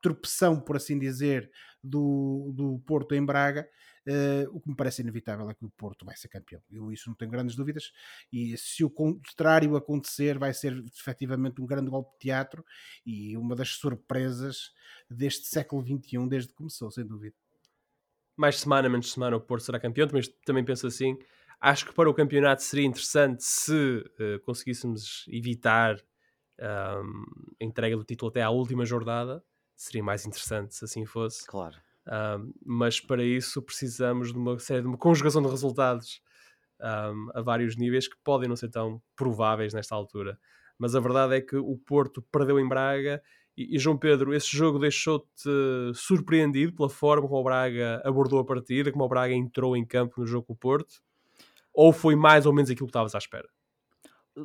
tropeção, 0.00 0.60
por 0.60 0.76
assim 0.76 0.98
dizer, 0.98 1.50
do, 1.82 2.52
do 2.54 2.78
Porto 2.86 3.14
em 3.14 3.24
Braga, 3.24 3.68
Uh, 4.06 4.50
o 4.50 4.60
que 4.60 4.68
me 4.68 4.74
parece 4.74 5.00
inevitável 5.00 5.48
é 5.48 5.54
que 5.54 5.64
o 5.64 5.70
Porto 5.70 6.04
vai 6.04 6.16
ser 6.16 6.28
campeão. 6.28 6.60
Eu 6.70 6.90
isso 6.90 7.08
não 7.08 7.14
tenho 7.14 7.30
grandes 7.30 7.54
dúvidas. 7.54 7.92
E 8.32 8.56
se 8.56 8.82
o 8.82 8.90
contrário 8.90 9.76
acontecer, 9.76 10.38
vai 10.38 10.52
ser 10.52 10.76
efetivamente 10.86 11.60
um 11.60 11.66
grande 11.66 11.88
golpe 11.88 12.12
de 12.14 12.18
teatro 12.18 12.64
e 13.06 13.36
uma 13.36 13.54
das 13.54 13.70
surpresas 13.70 14.72
deste 15.08 15.46
século 15.46 15.82
XXI 15.82 16.28
desde 16.28 16.48
que 16.48 16.56
começou, 16.56 16.90
sem 16.90 17.06
dúvida. 17.06 17.36
mais 18.36 18.58
semana, 18.58 18.88
menos 18.88 19.12
semana, 19.12 19.36
o 19.36 19.40
Porto 19.40 19.64
será 19.64 19.78
campeão, 19.78 20.08
mas 20.12 20.26
também 20.44 20.64
penso 20.64 20.86
assim. 20.86 21.16
Acho 21.60 21.86
que 21.86 21.94
para 21.94 22.10
o 22.10 22.14
campeonato 22.14 22.62
seria 22.62 22.86
interessante 22.86 23.44
se 23.44 23.72
uh, 23.72 24.40
conseguíssemos 24.44 25.24
evitar 25.28 25.96
um, 26.60 27.24
a 27.60 27.64
entrega 27.64 27.96
do 27.96 28.04
título 28.04 28.30
até 28.30 28.42
à 28.42 28.50
última 28.50 28.84
jornada. 28.84 29.44
Seria 29.76 30.02
mais 30.02 30.26
interessante 30.26 30.74
se 30.74 30.84
assim 30.84 31.06
fosse. 31.06 31.46
Claro. 31.46 31.76
Um, 32.06 32.52
mas 32.64 33.00
para 33.00 33.22
isso 33.22 33.62
precisamos 33.62 34.32
de 34.32 34.38
uma 34.38 34.58
série 34.58 34.82
de 34.82 34.88
uma 34.88 34.98
conjugação 34.98 35.40
de 35.40 35.48
resultados 35.48 36.20
um, 36.80 37.30
a 37.32 37.40
vários 37.42 37.76
níveis 37.76 38.08
que 38.08 38.16
podem 38.24 38.48
não 38.48 38.56
ser 38.56 38.70
tão 38.70 39.00
prováveis 39.16 39.72
nesta 39.72 39.94
altura. 39.94 40.38
Mas 40.78 40.94
a 40.96 41.00
verdade 41.00 41.36
é 41.36 41.40
que 41.40 41.56
o 41.56 41.76
Porto 41.76 42.22
perdeu 42.32 42.58
em 42.58 42.68
Braga 42.68 43.22
e, 43.56 43.76
e 43.76 43.78
João 43.78 43.96
Pedro, 43.96 44.34
esse 44.34 44.48
jogo 44.56 44.78
deixou-te 44.78 45.48
surpreendido 45.94 46.74
pela 46.74 46.88
forma 46.88 47.28
como 47.28 47.40
o 47.40 47.44
Braga 47.44 48.02
abordou 48.04 48.40
a 48.40 48.44
partida, 48.44 48.90
como 48.90 49.04
o 49.04 49.08
Braga 49.08 49.34
entrou 49.34 49.76
em 49.76 49.84
campo 49.84 50.20
no 50.20 50.26
jogo 50.26 50.46
com 50.46 50.52
o 50.54 50.56
Porto? 50.56 51.02
Ou 51.72 51.92
foi 51.92 52.16
mais 52.16 52.46
ou 52.46 52.52
menos 52.52 52.70
aquilo 52.70 52.86
que 52.86 52.90
estavas 52.90 53.14
à 53.14 53.18
espera? 53.18 53.48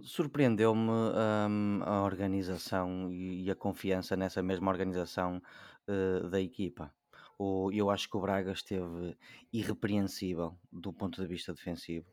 Surpreendeu-me 0.04 0.90
um, 0.90 1.82
a 1.84 2.04
organização 2.04 3.12
e, 3.12 3.50
a 3.50 3.56
confiança 3.56 4.16
nessa 4.18 4.44
mesma 4.44 4.70
organização 4.70 5.42
uh, 5.88 6.30
da 6.30 6.42
equipa. 6.42 6.94
O, 7.38 7.72
eu 7.72 7.90
acho 7.90 8.10
que 8.10 8.18
o 8.18 8.22
Braga 8.22 8.52
esteve 8.52 9.16
irrepreensível 9.54 10.58
do 10.72 10.92
ponto 10.92 11.22
de 11.22 11.28
vista 11.28 11.54
defensivo. 11.54 12.08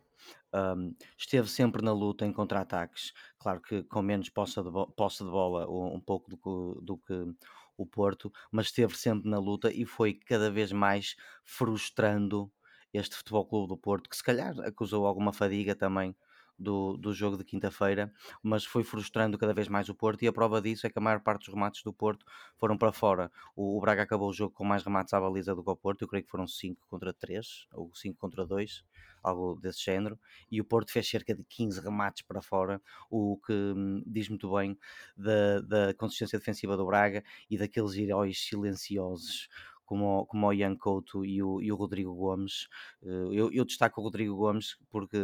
Um, 0.54 0.95
esteve 1.19 1.49
sempre 1.49 1.83
na 1.83 1.93
luta 1.93 2.25
em 2.25 2.33
contra-ataques, 2.33 3.12
claro 3.38 3.61
que 3.61 3.83
com 3.85 4.00
menos 4.02 4.28
posse 4.28 4.62
de, 4.62 4.71
posse 4.97 5.25
de 5.25 5.31
bola, 5.31 5.69
um, 5.69 6.00
pouco 6.00 6.31
do 6.31 6.37
que, 6.37 6.85
do 6.85 6.97
que 6.99 7.35
o 7.76 7.85
Porto, 7.85 8.33
mas 8.50 8.66
esteve 8.66 8.97
sempre 8.97 9.28
na 9.28 9.38
luta 9.38 9.73
e 9.73 9.85
foi 9.85 10.14
cada 10.14 10.50
vez 10.50 10.73
mais 10.73 11.16
frustrando 11.45 12.50
este 12.93 13.16
Futebol 13.16 13.47
Clube 13.47 13.69
do 13.69 13.76
Porto, 13.76 14.09
que 14.09 14.16
se 14.16 14.23
calhar 14.23 14.59
acusou 14.61 15.07
alguma 15.07 15.33
fadiga 15.33 15.75
também 15.75 16.14
do, 16.59 16.97
do 16.97 17.13
jogo 17.13 17.37
de 17.37 17.45
quinta-feira, 17.45 18.13
mas 18.43 18.65
foi 18.65 18.85
frustrando 18.85 19.37
cada 19.39 19.53
vez 19.53 19.69
mais 19.69 19.89
o 19.89 19.95
Porto 19.95 20.23
e 20.23 20.29
a 20.29 20.33
prova 20.33 20.61
disso 20.61 20.87
é 20.87 20.91
que 20.91 20.99
a 20.99 21.03
maior 21.03 21.21
parte 21.21 21.47
dos 21.47 21.55
remates 21.55 21.83
do 21.83 21.93
Porto 21.93 22.25
foram 22.57 22.77
para 22.77 22.93
fora. 22.93 23.31
O, 23.57 23.77
o 23.77 23.81
Braga 23.81 24.03
acabou 24.03 24.31
o 24.31 24.33
jogo 24.33 24.55
com 24.55 24.65
mais 24.65 24.83
remates 24.85 25.13
à 25.13 25.21
baliza 25.21 25.55
do 25.55 25.63
que 25.63 25.71
o 25.71 25.77
Porto, 25.77 26.03
eu 26.03 26.09
creio 26.09 26.25
que 26.25 26.31
foram 26.31 26.47
5 26.47 26.87
contra 26.89 27.13
3 27.13 27.67
ou 27.73 27.91
5 27.95 28.19
contra 28.19 28.47
2, 28.47 28.85
algo 29.23 29.59
desse 29.61 29.83
género, 29.83 30.19
e 30.51 30.61
o 30.61 30.65
Porto 30.65 30.93
fez 30.93 31.09
cerca 31.09 31.35
de 31.35 31.43
15 31.45 31.81
remates 31.81 32.23
para 32.23 32.43
fora, 32.43 32.81
o 33.11 33.39
que 33.45 33.53
hum, 33.53 34.03
diz 34.07 34.29
muito 34.29 34.55
bem 34.55 34.79
da, 35.17 35.61
da 35.61 35.95
consistência 35.95 36.39
defensiva 36.39 36.77
do 36.77 36.87
Braga 36.87 37.25
e 37.51 37.57
daqueles 37.57 37.95
heróis 37.97 38.39
silenciosos 38.39 39.49
como, 39.85 40.26
como 40.26 40.47
o 40.47 40.53
Ian 40.53 40.76
Couto 40.76 41.25
e 41.25 41.43
o, 41.43 41.61
e 41.61 41.71
o 41.71 41.76
Rodrigo 41.76 42.14
Gomes. 42.14 42.69
Eh, 43.03 43.29
eu, 43.33 43.53
eu, 43.53 43.64
destaco 43.64 44.00
o 44.00 44.05
Rodrigo 44.05 44.37
Gomes 44.37 44.76
porque 44.91 45.17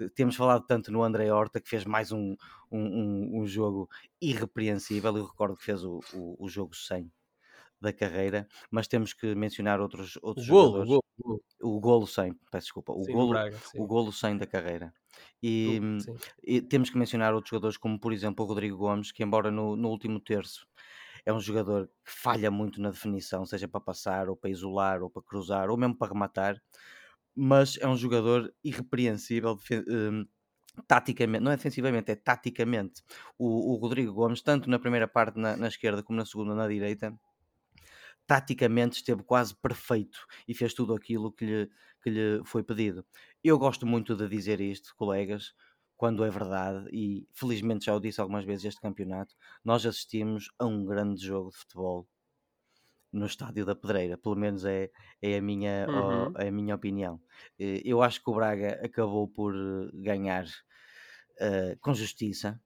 eh, 0.00 0.08
temos 0.14 0.36
falado 0.36 0.64
tanto 0.66 0.92
no 0.92 1.02
André 1.02 1.30
Horta 1.30 1.60
que 1.60 1.68
fez 1.68 1.84
mais 1.84 2.12
um, 2.12 2.36
um, 2.70 3.40
um 3.40 3.46
jogo 3.46 3.88
irrepreensível. 4.20 5.16
Eu 5.16 5.24
recordo 5.24 5.56
que 5.56 5.64
fez 5.64 5.84
o, 5.84 6.00
o, 6.14 6.44
o 6.44 6.48
jogo 6.48 6.74
100 6.74 7.10
da 7.80 7.92
carreira, 7.92 8.48
mas 8.70 8.88
temos 8.88 9.12
que 9.12 9.34
mencionar 9.34 9.80
outros, 9.80 10.18
outros 10.22 10.48
o 10.48 10.50
golo, 10.50 10.84
jogadores. 10.84 10.90
O 11.18 11.22
golo, 11.22 11.42
o 11.62 11.80
golo 11.80 12.06
100, 12.06 12.34
peço 12.50 12.66
desculpa, 12.66 12.92
o, 12.92 13.04
sim, 13.04 13.12
golo, 13.12 13.30
Braga, 13.30 13.56
o 13.76 13.86
golo 13.86 14.12
100 14.12 14.38
da 14.38 14.46
carreira. 14.46 14.94
E, 15.42 15.80
e, 16.42 16.60
temos 16.60 16.90
que 16.90 16.98
mencionar 16.98 17.34
outros 17.34 17.50
jogadores, 17.50 17.76
como 17.76 17.98
por 17.98 18.12
exemplo 18.12 18.44
o 18.44 18.48
Rodrigo 18.48 18.76
Gomes, 18.76 19.12
que 19.12 19.22
embora 19.22 19.50
no, 19.50 19.76
no 19.76 19.88
último 19.88 20.20
terço 20.20 20.66
é 21.26 21.32
um 21.32 21.40
jogador 21.40 21.88
que 22.04 22.12
falha 22.12 22.50
muito 22.52 22.80
na 22.80 22.90
definição, 22.90 23.44
seja 23.44 23.66
para 23.66 23.80
passar, 23.80 24.28
ou 24.28 24.36
para 24.36 24.48
isolar, 24.48 25.02
ou 25.02 25.10
para 25.10 25.22
cruzar, 25.22 25.68
ou 25.68 25.76
mesmo 25.76 25.96
para 25.96 26.12
rematar, 26.12 26.62
mas 27.34 27.76
é 27.78 27.88
um 27.88 27.96
jogador 27.96 28.54
irrepreensível. 28.62 29.58
Um, 29.88 30.24
taticamente, 30.86 31.42
não 31.42 31.50
é 31.50 31.56
defensivamente, 31.56 32.12
é 32.12 32.14
taticamente. 32.14 33.02
O, 33.36 33.72
o 33.72 33.76
Rodrigo 33.76 34.12
Gomes, 34.12 34.40
tanto 34.40 34.70
na 34.70 34.78
primeira 34.78 35.08
parte 35.08 35.38
na, 35.38 35.56
na, 35.56 35.66
esquerda 35.66 36.02
como 36.02 36.16
na 36.16 36.24
segunda 36.24 36.54
na 36.54 36.68
direita, 36.68 37.12
taticamente 38.24 38.96
esteve 38.96 39.24
quase 39.24 39.54
perfeito 39.56 40.26
e 40.46 40.54
fez 40.54 40.74
tudo 40.74 40.94
aquilo 40.94 41.32
que 41.32 41.44
lhe, 41.44 41.70
que 42.02 42.10
lhe 42.10 42.44
foi 42.44 42.62
pedido. 42.62 43.04
Eu 43.42 43.58
gosto 43.58 43.84
muito 43.84 44.14
de 44.14 44.28
dizer 44.28 44.60
isto, 44.60 44.94
colegas, 44.96 45.54
quando 45.96 46.24
é 46.24 46.30
verdade, 46.30 46.88
e 46.92 47.26
felizmente 47.32 47.86
já 47.86 47.94
o 47.94 48.00
disse 48.00 48.20
algumas 48.20 48.44
vezes 48.44 48.66
este 48.66 48.80
campeonato, 48.80 49.34
nós 49.64 49.84
assistimos 49.86 50.50
a 50.58 50.66
um 50.66 50.84
grande 50.84 51.24
jogo 51.24 51.50
de 51.50 51.56
futebol 51.56 52.06
no 53.12 53.26
estádio 53.26 53.64
da 53.64 53.74
Pedreira, 53.74 54.18
pelo 54.18 54.36
menos 54.36 54.64
é, 54.64 54.90
é, 55.22 55.38
a, 55.38 55.42
minha, 55.42 55.86
uhum. 55.88 56.32
é 56.36 56.48
a 56.48 56.52
minha 56.52 56.74
opinião. 56.74 57.20
Eh, 57.58 57.80
eu 57.84 58.02
acho 58.02 58.22
que 58.22 58.30
o 58.30 58.34
Braga 58.34 58.78
acabou 58.84 59.26
por 59.26 59.54
eh, 59.54 59.90
ganhar 59.94 60.44
uh, 60.44 61.78
com 61.80 61.94
justiça, 61.94 62.60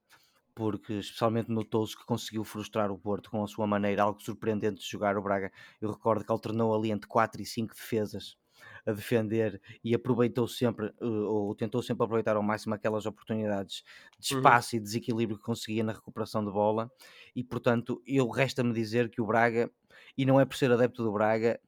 porque 0.54 0.94
especialmente 0.94 1.50
notou-se 1.50 1.96
que 1.96 2.04
conseguiu 2.04 2.42
frustrar 2.42 2.90
o 2.90 2.98
Porto 2.98 3.30
com 3.30 3.44
a 3.44 3.46
sua 3.46 3.66
maneira 3.66 4.02
algo 4.02 4.20
surpreendente 4.20 4.80
de 4.80 4.90
jogar 4.90 5.16
o 5.16 5.22
Braga. 5.22 5.52
Eu 5.80 5.92
recordo 5.92 6.24
que 6.24 6.32
alternou 6.32 6.74
ali 6.74 6.90
entre 6.90 7.08
4 7.08 7.40
e 7.40 7.46
5 7.46 7.74
defesas 7.74 8.36
a 8.86 8.92
defender 8.92 9.60
e 9.82 9.94
aproveitou 9.94 10.46
sempre, 10.48 10.86
eh, 10.86 11.04
ou 11.04 11.54
tentou 11.54 11.82
sempre 11.82 12.04
aproveitar 12.04 12.36
ao 12.36 12.42
máximo 12.42 12.74
aquelas 12.74 13.06
oportunidades 13.06 13.82
de 14.18 14.34
uhum. 14.34 14.40
espaço 14.40 14.74
uhum. 14.74 14.80
e 14.80 14.82
desequilíbrio 14.82 15.38
que 15.38 15.44
conseguia 15.44 15.84
na 15.84 15.92
recuperação 15.92 16.44
de 16.44 16.50
bola. 16.50 16.90
E 17.34 17.44
portanto, 17.44 18.02
eu 18.06 18.28
resta-me 18.28 18.72
dizer 18.72 19.10
que 19.10 19.20
o 19.20 19.26
Braga, 19.26 19.70
e 20.16 20.24
não 20.24 20.40
é 20.40 20.44
por 20.44 20.56
ser 20.56 20.70
adepto 20.72 21.02
do 21.02 21.12
Braga, 21.12 21.60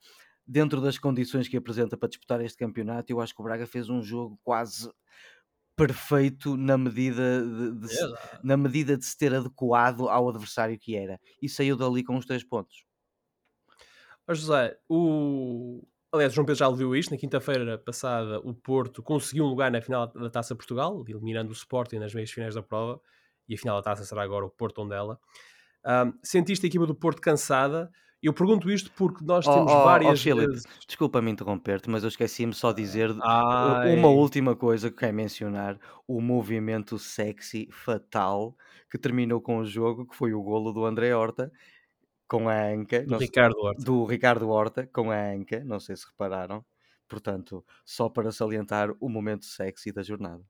dentro 0.47 0.81
das 0.81 0.99
condições 0.99 1.49
que 1.49 1.57
apresenta 1.57 1.97
para 1.97 2.09
disputar 2.09 2.41
este 2.41 2.59
campeonato, 2.59 3.13
eu 3.13 3.21
acho 3.21 3.35
que 3.35 3.41
o 3.41 3.45
Braga 3.45 3.67
fez 3.67 3.89
um 3.89 4.03
jogo 4.03 4.39
quase 4.43 4.91
perfeito 5.77 6.57
na 6.57 6.77
medida 6.77 7.43
de, 7.43 7.81
de 7.81 7.89
se, 7.89 8.15
na 8.43 8.57
medida 8.57 8.97
de 8.97 9.05
se 9.05 9.17
ter 9.17 9.35
adequado 9.35 10.09
ao 10.09 10.29
adversário 10.29 10.79
que 10.79 10.95
era 10.95 11.19
e 11.41 11.49
saiu 11.49 11.77
dali 11.77 12.05
com 12.05 12.17
os 12.17 12.27
três 12.27 12.45
pontos. 12.45 12.85
José, 14.29 14.79
o, 14.89 15.83
Aliás, 16.13 16.35
João 16.35 16.45
Pedro 16.45 16.59
já 16.59 16.71
viu 16.71 16.95
isto. 16.95 17.11
Na 17.11 17.17
quinta-feira 17.17 17.79
passada, 17.79 18.39
o 18.41 18.53
Porto 18.53 19.03
conseguiu 19.03 19.45
um 19.45 19.49
lugar 19.49 19.71
na 19.71 19.81
final 19.81 20.07
da 20.07 20.29
Taça 20.29 20.55
Portugal, 20.55 21.03
eliminando 21.09 21.51
o 21.51 21.55
Sporting 21.55 21.97
nas 21.97 22.13
meias 22.13 22.31
finais 22.31 22.55
da 22.55 22.63
prova. 22.63 23.01
E 23.49 23.55
a 23.55 23.59
final 23.59 23.77
da 23.77 23.83
taça 23.83 24.05
será 24.05 24.23
agora 24.23 24.45
o 24.45 24.51
Porto 24.51 24.83
Ondela. 24.83 25.19
Um, 25.85 26.13
sentiste 26.23 26.67
a 26.67 26.69
equipa 26.69 26.87
do 26.87 26.95
Porto 26.95 27.21
cansada? 27.21 27.91
Eu 28.23 28.33
pergunto 28.33 28.71
isto 28.71 28.91
porque 28.97 29.25
nós 29.25 29.45
oh, 29.49 29.53
temos 29.53 29.73
oh, 29.73 29.85
várias 29.85 30.21
oh, 30.21 30.23
Filipe, 30.23 30.47
vezes... 30.47 30.65
Desculpa-me 30.87 31.31
interromper-te, 31.33 31.91
mas 31.91 32.05
eu 32.05 32.09
esqueci-me 32.09 32.55
só 32.55 32.73
dizer 32.73 33.11
Ai. 33.21 33.97
uma 33.97 34.09
última 34.09 34.55
coisa 34.55 34.91
que 34.91 34.97
quero 34.99 35.13
mencionar: 35.15 35.77
o 36.07 36.21
movimento 36.21 36.99
sexy 37.01 37.69
fatal 37.73 38.55
que 38.89 38.97
terminou 38.97 39.41
com 39.41 39.59
o 39.59 39.65
jogo, 39.65 40.07
que 40.07 40.15
foi 40.15 40.33
o 40.33 40.43
golo 40.43 40.73
do 40.73 40.85
André 40.85 41.13
Horta, 41.17 41.51
com 42.29 42.49
a 42.49 42.69
anca. 42.69 43.05
Do 43.05 43.19
Ricardo 43.19 43.59
Horta. 43.59 43.83
Do 43.83 44.05
Ricardo 44.05 44.49
Horta, 44.49 44.87
com 44.93 45.11
a 45.11 45.33
anca, 45.33 45.63
não 45.65 45.81
sei 45.81 45.97
se 45.97 46.07
repararam. 46.07 46.65
Portanto, 47.09 47.65
só 47.85 48.09
para 48.09 48.33
salientar 48.33 48.91
o 48.99 49.09
momento 49.09 49.45
sexy 49.45 49.93
da 49.93 50.03
jornada. 50.03 50.43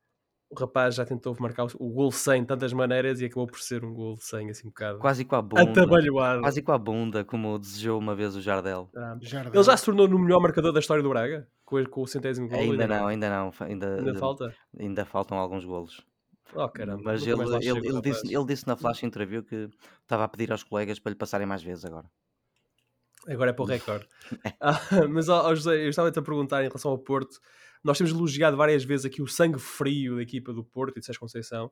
O 0.48 0.54
rapaz 0.54 0.96
já 0.96 1.04
tentou 1.06 1.34
marcar 1.40 1.66
o 1.76 1.88
gol 1.88 2.12
100 2.12 2.42
de 2.42 2.46
tantas 2.46 2.74
maneiras 2.74 3.22
e 3.22 3.24
acabou 3.24 3.46
por 3.46 3.58
ser 3.58 3.82
um 3.82 3.94
gol 3.94 4.18
100 4.20 4.50
assim 4.50 4.66
um 4.66 4.70
bocado. 4.70 4.98
Quase 4.98 5.24
com 5.24 5.34
a 5.34 5.40
bunda. 5.40 5.62
Atabalhoado. 5.62 6.42
Quase 6.42 6.60
com 6.60 6.72
a 6.72 6.78
bunda, 6.78 7.24
como 7.24 7.58
desejou 7.58 7.98
uma 7.98 8.14
vez 8.14 8.36
o 8.36 8.40
Jardel. 8.42 8.90
Ah, 8.94 9.16
Jardel. 9.22 9.54
Ele 9.54 9.62
já 9.62 9.74
se 9.74 9.86
tornou 9.86 10.06
no 10.06 10.18
melhor 10.18 10.40
marcador 10.40 10.70
da 10.70 10.78
história 10.78 11.02
do 11.02 11.08
Braga? 11.08 11.48
Com, 11.64 11.82
com 11.86 12.02
o 12.02 12.06
centésimo 12.06 12.48
gol? 12.48 12.60
Ainda, 12.60 12.82
ainda 12.82 12.86
não, 12.86 13.06
ainda 13.06 13.30
não. 13.30 13.52
Ainda, 13.60 13.96
ainda 13.96 14.14
falta? 14.14 14.54
Ainda 14.78 15.04
faltam 15.06 15.38
alguns 15.38 15.64
golos. 15.64 16.06
Oh, 16.54 16.68
caramba, 16.68 17.02
Mas 17.04 17.26
ele, 17.26 17.42
ele, 17.42 17.88
ele, 17.88 18.00
disse, 18.02 18.34
ele 18.34 18.44
disse 18.44 18.66
na 18.66 18.76
flash 18.76 19.02
interview 19.02 19.42
que 19.42 19.70
estava 20.02 20.24
a 20.24 20.28
pedir 20.28 20.52
aos 20.52 20.62
colegas 20.62 20.98
para 20.98 21.10
lhe 21.10 21.16
passarem 21.16 21.46
mais 21.46 21.62
vezes 21.62 21.84
agora. 21.84 22.10
Agora 23.26 23.50
é 23.50 23.52
para 23.52 23.62
o 23.62 23.66
recorde. 23.68 24.06
ah, 24.60 24.80
mas, 25.08 25.28
oh, 25.28 25.54
José, 25.54 25.84
eu 25.84 25.88
estava-te 25.88 26.18
a 26.18 26.22
perguntar 26.22 26.62
em 26.62 26.68
relação 26.68 26.90
ao 26.90 26.98
Porto. 26.98 27.40
Nós 27.82 27.98
temos 27.98 28.12
elogiado 28.12 28.56
várias 28.56 28.84
vezes 28.84 29.06
aqui 29.06 29.22
o 29.22 29.26
sangue 29.26 29.58
frio 29.58 30.16
da 30.16 30.22
equipa 30.22 30.52
do 30.52 30.64
Porto 30.64 30.96
e 30.96 31.00
de 31.00 31.06
Sérgio 31.06 31.20
Conceição. 31.20 31.70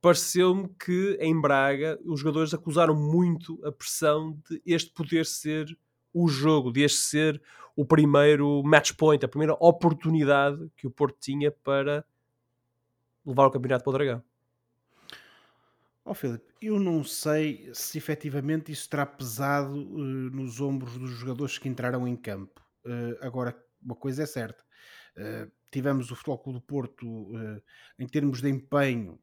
Pareceu-me 0.00 0.68
que 0.68 1.16
em 1.20 1.38
Braga 1.38 1.98
os 2.04 2.20
jogadores 2.20 2.52
acusaram 2.52 2.94
muito 2.94 3.58
a 3.64 3.72
pressão 3.72 4.38
de 4.48 4.60
este 4.66 4.92
poder 4.92 5.24
ser 5.26 5.66
o 6.12 6.28
jogo, 6.28 6.72
de 6.72 6.82
este 6.82 6.98
ser 6.98 7.42
o 7.76 7.84
primeiro 7.84 8.62
match 8.64 8.92
point, 8.92 9.24
a 9.24 9.28
primeira 9.28 9.56
oportunidade 9.58 10.70
que 10.76 10.86
o 10.86 10.90
Porto 10.90 11.18
tinha 11.20 11.50
para 11.50 12.04
levar 13.26 13.46
o 13.46 13.50
campeonato 13.50 13.84
para 13.84 13.90
o 13.90 13.92
Dragão. 13.92 14.22
Ó 16.04 16.10
oh, 16.10 16.14
Filipe, 16.14 16.44
eu 16.60 16.78
não 16.78 17.02
sei 17.02 17.70
se 17.72 17.96
efetivamente 17.96 18.70
isso 18.70 18.88
terá 18.90 19.06
pesado 19.06 19.74
uh, 19.74 19.96
nos 19.96 20.60
ombros 20.60 20.98
dos 20.98 21.10
jogadores 21.12 21.56
que 21.56 21.66
entraram 21.66 22.06
em 22.06 22.14
campo. 22.14 22.60
Uh, 22.84 23.16
agora, 23.22 23.56
uma 23.82 23.94
coisa 23.94 24.24
é 24.24 24.26
certa. 24.26 24.62
Uh, 25.16 25.50
tivemos 25.72 26.10
o 26.10 26.14
Futebol 26.14 26.38
Clube 26.38 26.58
do 26.58 26.64
Porto 26.64 27.32
em 27.98 28.06
termos 28.06 28.40
de 28.40 28.48
empenho, 28.48 29.18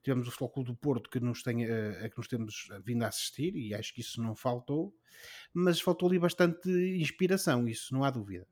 tivemos 0.00 0.28
o 0.28 0.30
Futebol 0.30 0.50
Clube 0.50 0.70
do 0.70 0.76
Porto 0.76 1.10
que 1.10 1.18
nos, 1.18 1.42
tem, 1.42 1.64
a 1.64 2.08
que 2.08 2.16
nos 2.16 2.28
temos 2.28 2.68
vindo 2.84 3.02
a 3.02 3.08
assistir 3.08 3.56
e 3.56 3.74
acho 3.74 3.92
que 3.92 4.00
isso 4.00 4.22
não 4.22 4.36
faltou, 4.36 4.94
mas 5.52 5.80
faltou 5.80 6.08
ali 6.08 6.20
bastante 6.20 6.70
inspiração, 7.00 7.66
isso 7.66 7.92
não 7.92 8.04
há 8.04 8.10
dúvida. 8.10 8.46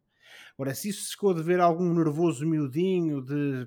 Agora, 0.54 0.74
se 0.74 0.88
isso 0.88 1.08
ficou 1.12 1.32
de 1.32 1.40
ver 1.40 1.60
algum 1.60 1.94
nervoso 1.94 2.44
miudinho 2.44 3.22
de 3.22 3.64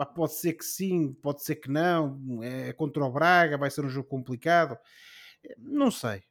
pá, 0.00 0.06
pode 0.06 0.34
ser 0.34 0.54
que 0.54 0.64
sim, 0.64 1.12
pode 1.12 1.44
ser 1.44 1.56
que 1.56 1.70
não, 1.70 2.42
é 2.42 2.72
contra 2.72 3.04
o 3.04 3.12
Braga, 3.12 3.58
vai 3.58 3.70
ser 3.70 3.84
um 3.84 3.88
jogo 3.90 4.08
complicado, 4.08 4.78
não 5.58 5.90
sei. 5.90 6.22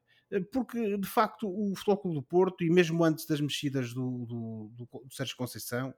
Porque 0.51 0.97
de 0.97 1.07
facto 1.07 1.47
o 1.47 1.75
Futebol 1.75 1.97
Clube 1.97 2.15
do 2.17 2.23
Porto, 2.23 2.63
e 2.63 2.69
mesmo 2.69 3.03
antes 3.03 3.27
das 3.27 3.39
mexidas 3.39 3.93
do, 3.93 4.25
do, 4.25 4.71
do, 4.73 5.05
do 5.05 5.13
Sérgio 5.13 5.37
Conceição, 5.37 5.93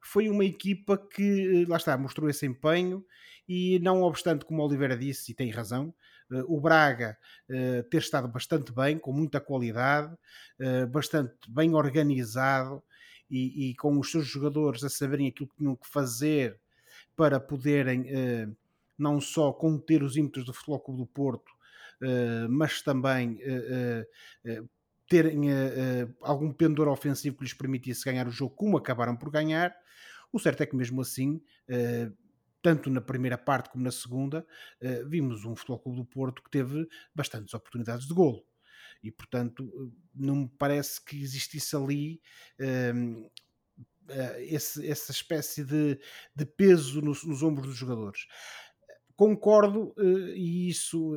foi 0.00 0.30
uma 0.30 0.44
equipa 0.46 0.96
que, 0.96 1.66
lá 1.66 1.76
está, 1.76 1.96
mostrou 1.98 2.28
esse 2.30 2.46
empenho 2.46 3.04
e 3.46 3.78
não 3.80 4.02
obstante, 4.02 4.46
como 4.46 4.62
Oliveira 4.62 4.96
disse, 4.96 5.32
e 5.32 5.34
tem 5.34 5.50
razão, 5.50 5.94
eh, 6.32 6.42
o 6.46 6.58
Braga 6.58 7.18
eh, 7.50 7.82
ter 7.90 7.98
estado 7.98 8.28
bastante 8.28 8.72
bem, 8.72 8.98
com 8.98 9.12
muita 9.12 9.40
qualidade, 9.40 10.16
eh, 10.58 10.86
bastante 10.86 11.34
bem 11.50 11.74
organizado 11.74 12.82
e, 13.34 13.70
e, 13.70 13.74
com 13.74 13.98
os 13.98 14.10
seus 14.10 14.26
jogadores 14.26 14.84
a 14.84 14.88
saberem 14.88 15.26
aquilo 15.28 15.48
que 15.48 15.56
tinham 15.56 15.74
que 15.74 15.88
fazer 15.88 16.60
para 17.16 17.40
poderem 17.40 18.06
não 18.96 19.20
só 19.20 19.52
conter 19.52 20.02
os 20.02 20.16
ímpetos 20.16 20.44
do 20.44 20.52
Futebol 20.52 20.80
Clube 20.80 21.00
do 21.00 21.06
Porto, 21.06 21.52
mas 22.48 22.80
também 22.82 23.38
terem 25.08 25.42
algum 26.20 26.52
pendor 26.52 26.88
ofensivo 26.88 27.36
que 27.36 27.42
lhes 27.42 27.54
permitisse 27.54 28.04
ganhar 28.04 28.28
o 28.28 28.30
jogo, 28.30 28.54
como 28.54 28.76
acabaram 28.76 29.16
por 29.16 29.30
ganhar. 29.30 29.74
O 30.32 30.38
certo 30.38 30.62
é 30.62 30.66
que 30.66 30.76
mesmo 30.76 31.00
assim 31.00 31.40
tanto 32.62 32.88
na 32.88 33.00
primeira 33.00 33.36
parte 33.36 33.68
como 33.68 33.84
na 33.84 33.90
segunda, 33.90 34.46
vimos 35.06 35.44
um 35.44 35.54
Futebol 35.54 35.80
Clube 35.80 35.98
do 35.98 36.04
Porto 36.04 36.42
que 36.42 36.50
teve 36.50 36.88
bastantes 37.14 37.52
oportunidades 37.52 38.06
de 38.06 38.14
golo. 38.14 38.44
E, 39.02 39.10
portanto, 39.10 39.92
não 40.14 40.36
me 40.36 40.48
parece 40.58 41.04
que 41.04 41.20
existisse 41.20 41.76
ali 41.76 42.20
uh, 42.60 43.30
esse, 44.38 44.86
essa 44.88 45.12
espécie 45.12 45.64
de, 45.64 45.98
de 46.34 46.44
peso 46.44 47.00
nos, 47.00 47.24
nos, 47.24 47.42
ombros 47.42 47.66
dos 47.68 47.76
jogadores. 47.76 48.26
Concordo, 49.16 49.94
uh, 49.96 50.28
e 50.34 50.68
isso 50.68 51.12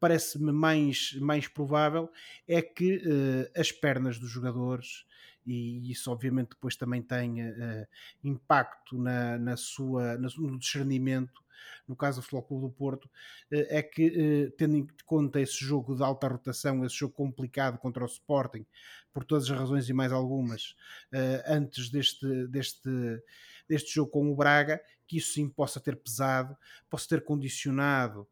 parece-me 0.00 0.52
mais, 0.52 1.12
mais 1.20 1.46
provável, 1.46 2.10
é 2.48 2.62
que 2.62 3.02
as 3.54 3.70
pernas 3.70 4.18
dos 4.18 4.30
jogadores 4.30 5.04
e 5.46 5.90
isso 5.90 6.10
obviamente 6.10 6.50
depois 6.50 6.76
também 6.76 7.00
tem 7.02 7.36
impacto 8.22 8.98
na, 8.98 9.38
na 9.38 9.56
sua, 9.56 10.16
no 10.18 10.58
discernimento 10.58 11.42
no 11.86 11.96
caso 11.96 12.20
do 12.20 12.24
Futebol 12.24 12.68
do 12.68 12.70
Porto, 12.70 13.04
uh, 13.04 13.66
é 13.68 13.82
que, 13.82 14.08
uh, 14.08 14.50
tendo 14.52 14.76
em 14.76 14.86
conta 15.04 15.40
esse 15.40 15.64
jogo 15.64 15.94
de 15.94 16.02
alta 16.02 16.28
rotação, 16.28 16.84
esse 16.84 16.96
jogo 16.96 17.14
complicado 17.14 17.78
contra 17.78 18.02
o 18.02 18.06
Sporting, 18.06 18.66
por 19.12 19.24
todas 19.24 19.50
as 19.50 19.58
razões 19.58 19.88
e 19.88 19.92
mais 19.92 20.12
algumas, 20.12 20.76
antes 21.44 21.90
deste, 21.90 22.46
deste, 22.46 22.88
deste 23.68 23.92
jogo 23.92 24.12
com 24.12 24.30
o 24.30 24.36
Braga, 24.36 24.80
que 25.04 25.16
isso 25.16 25.32
sim 25.32 25.48
possa 25.48 25.80
ter 25.80 25.96
pesado, 25.96 26.56
possa 26.88 27.08
ter 27.08 27.24
condicionado 27.24 28.28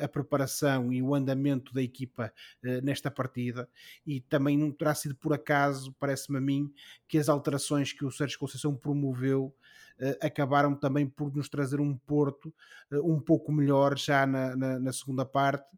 a 0.00 0.08
preparação 0.08 0.92
e 0.92 1.02
o 1.02 1.14
andamento 1.14 1.72
da 1.72 1.82
equipa 1.82 2.32
uh, 2.64 2.84
nesta 2.84 3.10
partida 3.10 3.68
e 4.06 4.20
também 4.20 4.56
não 4.56 4.70
terá 4.70 4.94
sido 4.94 5.14
por 5.14 5.32
acaso, 5.32 5.94
parece-me 5.98 6.38
a 6.38 6.40
mim, 6.40 6.72
que 7.08 7.18
as 7.18 7.28
alterações 7.28 7.92
que 7.92 8.04
o 8.04 8.10
Sérgio 8.10 8.38
Conceição 8.38 8.74
promoveu 8.76 9.54
uh, 10.00 10.26
acabaram 10.26 10.74
também 10.74 11.06
por 11.06 11.34
nos 11.34 11.48
trazer 11.48 11.80
um 11.80 11.96
Porto 11.96 12.54
uh, 12.92 13.12
um 13.12 13.20
pouco 13.20 13.50
melhor 13.52 13.98
já 13.98 14.26
na, 14.26 14.56
na, 14.56 14.78
na 14.78 14.92
segunda 14.92 15.24
parte 15.24 15.76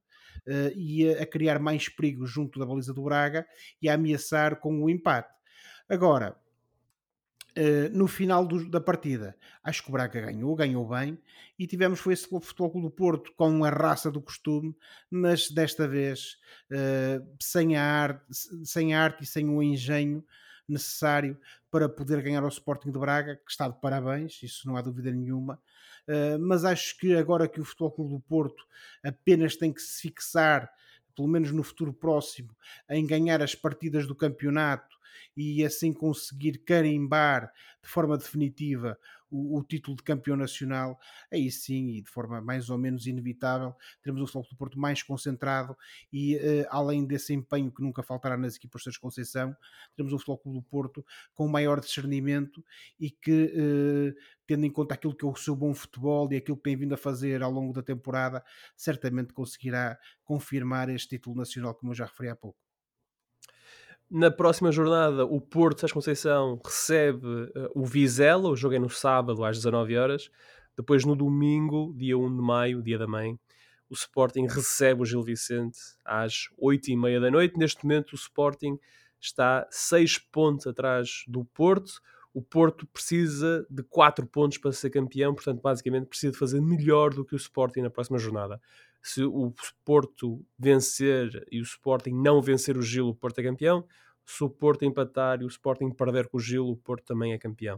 e 0.76 1.08
a, 1.08 1.22
a 1.22 1.26
criar 1.26 1.58
mais 1.58 1.88
perigo 1.88 2.26
junto 2.26 2.58
da 2.58 2.66
baliza 2.66 2.92
do 2.92 3.04
Braga 3.04 3.46
e 3.80 3.88
a 3.88 3.94
ameaçar 3.94 4.56
com 4.56 4.82
o 4.82 4.90
empate. 4.90 5.32
Agora, 5.88 6.36
Uh, 7.56 7.88
no 7.96 8.08
final 8.08 8.44
do, 8.44 8.68
da 8.68 8.80
partida, 8.80 9.36
acho 9.62 9.84
que 9.84 9.88
o 9.88 9.92
Braga 9.92 10.20
ganhou, 10.20 10.56
ganhou 10.56 10.88
bem, 10.88 11.16
e 11.56 11.68
tivemos 11.68 12.00
foi 12.00 12.14
esse 12.14 12.28
Futebol 12.28 12.68
Clube 12.68 12.88
do 12.88 12.90
Porto 12.90 13.32
com 13.36 13.64
a 13.64 13.70
raça 13.70 14.10
do 14.10 14.20
costume, 14.20 14.74
mas 15.08 15.48
desta 15.48 15.86
vez 15.86 16.36
uh, 16.72 17.24
sem, 17.40 17.76
a 17.76 17.84
arte, 17.84 18.24
sem 18.64 18.92
a 18.92 19.00
arte 19.00 19.22
e 19.22 19.26
sem 19.26 19.48
o 19.48 19.62
engenho 19.62 20.24
necessário 20.68 21.38
para 21.70 21.88
poder 21.88 22.22
ganhar 22.22 22.42
ao 22.42 22.48
Sporting 22.48 22.90
de 22.90 22.98
Braga, 22.98 23.36
que 23.36 23.50
está 23.50 23.68
de 23.68 23.80
parabéns, 23.80 24.42
isso 24.42 24.66
não 24.66 24.76
há 24.76 24.82
dúvida 24.82 25.12
nenhuma. 25.12 25.60
Uh, 26.08 26.38
mas 26.38 26.64
acho 26.64 26.98
que 26.98 27.14
agora 27.14 27.48
que 27.48 27.60
o 27.60 27.64
Futebol 27.64 27.92
Clube 27.92 28.14
do 28.14 28.20
Porto 28.20 28.64
apenas 29.02 29.56
tem 29.56 29.72
que 29.72 29.80
se 29.80 30.02
fixar, 30.02 30.70
pelo 31.14 31.28
menos 31.28 31.52
no 31.52 31.62
futuro 31.62 31.92
próximo, 31.92 32.54
em 32.90 33.06
ganhar 33.06 33.40
as 33.40 33.54
partidas 33.54 34.06
do 34.06 34.14
campeonato 34.14 34.94
e 35.36 35.64
assim 35.64 35.92
conseguir 35.92 36.58
carimbar 36.58 37.52
de 37.82 37.88
forma 37.88 38.16
definitiva 38.16 38.98
o, 39.34 39.58
o, 39.58 39.64
título 39.64 39.96
de 39.96 40.02
campeão 40.04 40.36
nacional, 40.36 40.98
aí 41.32 41.50
sim, 41.50 41.88
e 41.88 42.02
de 42.02 42.08
forma 42.08 42.40
mais 42.40 42.70
ou 42.70 42.78
menos 42.78 43.06
inevitável, 43.06 43.74
teremos 44.00 44.22
um 44.22 44.26
Futebol 44.26 44.48
do 44.48 44.56
Porto 44.56 44.78
mais 44.78 45.02
concentrado 45.02 45.76
e 46.12 46.36
uh, 46.36 46.66
além 46.70 47.04
desse 47.04 47.34
empenho 47.34 47.72
que 47.72 47.82
nunca 47.82 48.02
faltará 48.02 48.36
nas 48.36 48.54
equipas 48.56 48.82
de 48.82 49.00
Conceição, 49.00 49.54
teremos 49.96 50.12
um 50.12 50.18
Futebol 50.18 50.54
do 50.54 50.62
Porto 50.62 51.04
com 51.34 51.48
maior 51.48 51.80
discernimento 51.80 52.64
e 52.98 53.10
que, 53.10 53.52
uh, 53.56 54.20
tendo 54.46 54.66
em 54.66 54.70
conta 54.70 54.94
aquilo 54.94 55.16
que 55.16 55.24
é 55.24 55.28
o 55.28 55.34
seu 55.34 55.56
bom 55.56 55.74
futebol 55.74 56.32
e 56.32 56.36
aquilo 56.36 56.56
que 56.56 56.62
tem 56.62 56.76
vindo 56.76 56.94
a 56.94 56.98
fazer 56.98 57.42
ao 57.42 57.50
longo 57.50 57.72
da 57.72 57.82
temporada, 57.82 58.44
certamente 58.76 59.32
conseguirá 59.32 59.98
confirmar 60.22 60.88
este 60.88 61.16
título 61.16 61.36
nacional, 61.36 61.74
como 61.74 61.90
eu 61.90 61.96
já 61.96 62.06
referi 62.06 62.28
há 62.28 62.36
pouco. 62.36 62.63
Na 64.10 64.30
próxima 64.30 64.70
jornada, 64.70 65.24
o 65.24 65.40
Porto 65.40 65.80
Sérgio 65.80 65.94
Conceição 65.94 66.60
recebe 66.64 67.26
uh, 67.26 67.70
o 67.74 67.84
Vizela, 67.84 68.48
o 68.48 68.56
jogo 68.56 68.74
é 68.74 68.78
no 68.78 68.90
sábado 68.90 69.42
às 69.44 69.56
19 69.56 69.96
horas. 69.96 70.30
Depois, 70.76 71.04
no 71.04 71.16
domingo, 71.16 71.92
dia 71.96 72.16
1 72.16 72.36
de 72.36 72.42
maio, 72.42 72.82
dia 72.82 72.98
da 72.98 73.06
mãe, 73.06 73.38
o 73.88 73.94
Sporting 73.94 74.46
recebe 74.46 75.02
o 75.02 75.04
Gil 75.04 75.22
Vicente 75.22 75.78
às 76.04 76.48
8 76.58 76.90
e 76.90 76.96
meia 76.96 77.20
da 77.20 77.30
noite. 77.30 77.58
Neste 77.58 77.84
momento, 77.84 78.12
o 78.12 78.16
Sporting 78.16 78.78
está 79.20 79.66
6 79.70 80.18
pontos 80.18 80.66
atrás 80.66 81.24
do 81.26 81.44
Porto. 81.44 82.00
O 82.32 82.42
Porto 82.42 82.86
precisa 82.86 83.66
de 83.70 83.82
4 83.84 84.26
pontos 84.26 84.58
para 84.58 84.72
ser 84.72 84.90
campeão, 84.90 85.34
portanto, 85.34 85.62
basicamente, 85.62 86.06
precisa 86.06 86.32
de 86.32 86.38
fazer 86.38 86.60
melhor 86.60 87.14
do 87.14 87.24
que 87.24 87.34
o 87.34 87.36
Sporting 87.36 87.80
na 87.80 87.90
próxima 87.90 88.18
jornada. 88.18 88.60
Se 89.06 89.22
o 89.22 89.52
Porto 89.84 90.44
vencer 90.58 91.46
e 91.52 91.60
o 91.60 91.62
Sporting 91.62 92.12
não 92.12 92.40
vencer 92.40 92.76
o 92.76 92.82
Gil, 92.82 93.08
o 93.08 93.14
Porto 93.14 93.38
é 93.38 93.42
campeão 93.42 93.86
se 94.26 94.42
o 94.42 94.50
Porto 94.50 94.84
empatar 94.84 95.42
e 95.42 95.44
o 95.44 95.48
Sporting 95.48 95.90
perder 95.90 96.28
com 96.28 96.38
o 96.38 96.40
Gil, 96.40 96.66
o 96.66 96.76
Porto 96.76 97.04
também 97.04 97.32
é 97.32 97.38
campeão. 97.38 97.76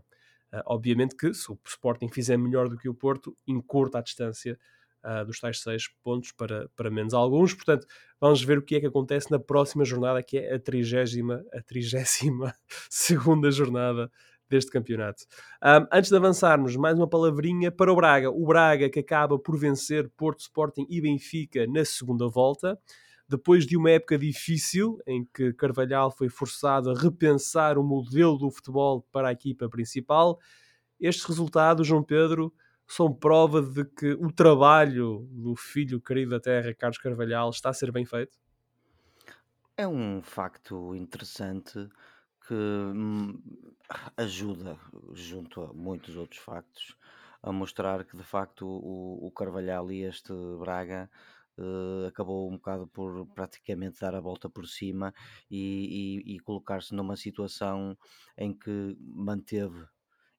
Uh, 0.52 0.62
obviamente 0.66 1.16
que 1.16 1.34
se 1.34 1.50
o 1.50 1.58
Sporting 1.66 2.08
fizer 2.08 2.36
melhor 2.36 2.68
do 2.68 2.76
que 2.76 2.88
o 2.88 2.94
Porto, 2.94 3.36
encurta 3.46 3.98
a 3.98 4.02
distância 4.02 4.58
uh, 5.04 5.24
dos 5.24 5.40
tais 5.40 5.60
6 5.60 5.88
pontos 6.02 6.32
para, 6.32 6.68
para 6.76 6.90
menos 6.90 7.12
alguns. 7.12 7.52
Portanto, 7.52 7.86
vamos 8.20 8.42
ver 8.42 8.58
o 8.58 8.62
que 8.62 8.76
é 8.76 8.80
que 8.80 8.86
acontece 8.86 9.30
na 9.30 9.38
próxima 9.38 9.84
jornada, 9.84 10.22
que 10.22 10.38
é 10.38 10.54
a 10.54 10.60
trigésima, 10.60 11.44
a 11.52 11.60
trigésima 11.60 12.54
segunda 12.88 13.50
jornada 13.50 14.10
deste 14.48 14.70
campeonato. 14.70 15.24
Um, 15.62 15.86
antes 15.92 16.10
de 16.10 16.16
avançarmos, 16.16 16.76
mais 16.76 16.96
uma 16.96 17.08
palavrinha 17.08 17.70
para 17.70 17.92
o 17.92 17.96
Braga. 17.96 18.30
O 18.30 18.46
Braga 18.46 18.88
que 18.88 19.00
acaba 19.00 19.38
por 19.38 19.58
vencer 19.58 20.08
Porto, 20.16 20.40
Sporting 20.40 20.86
e 20.88 21.00
Benfica 21.00 21.66
na 21.66 21.84
segunda 21.84 22.28
volta 22.28 22.78
depois 23.28 23.66
de 23.66 23.76
uma 23.76 23.90
época 23.90 24.16
difícil 24.16 24.98
em 25.06 25.24
que 25.24 25.52
Carvalhal 25.52 26.10
foi 26.10 26.28
forçado 26.28 26.90
a 26.90 26.94
repensar 26.94 27.76
o 27.76 27.82
modelo 27.82 28.38
do 28.38 28.50
futebol 28.50 29.04
para 29.10 29.28
a 29.28 29.32
equipa 29.32 29.68
principal, 29.68 30.38
estes 31.00 31.24
resultados, 31.24 31.86
João 31.86 32.02
Pedro, 32.02 32.54
são 32.86 33.12
prova 33.12 33.60
de 33.60 33.84
que 33.84 34.12
o 34.12 34.32
trabalho 34.32 35.28
do 35.30 35.56
filho 35.56 36.00
querido 36.00 36.30
da 36.30 36.40
terra, 36.40 36.72
Carlos 36.72 36.98
Carvalhal, 36.98 37.50
está 37.50 37.70
a 37.70 37.74
ser 37.74 37.90
bem 37.90 38.06
feito? 38.06 38.38
É 39.76 39.86
um 39.86 40.22
facto 40.22 40.94
interessante 40.94 41.88
que 42.46 42.54
hum, 42.54 43.40
ajuda, 44.16 44.78
junto 45.12 45.62
a 45.62 45.72
muitos 45.72 46.16
outros 46.16 46.40
factos, 46.40 46.96
a 47.42 47.52
mostrar 47.52 48.04
que 48.04 48.16
de 48.16 48.22
facto 48.22 48.66
o, 48.66 49.26
o 49.26 49.30
Carvalhal 49.30 49.90
e 49.90 50.02
este 50.02 50.32
Braga 50.58 51.10
uh, 51.58 52.06
acabou 52.06 52.48
um 52.48 52.56
bocado 52.56 52.86
por 52.86 53.26
praticamente 53.34 54.00
dar 54.00 54.14
a 54.14 54.20
volta 54.20 54.48
por 54.48 54.66
cima 54.66 55.12
e, 55.50 56.22
e, 56.24 56.36
e 56.36 56.40
colocar-se 56.40 56.94
numa 56.94 57.16
situação 57.16 57.96
em 58.36 58.52
que 58.52 58.96
manteve 59.00 59.86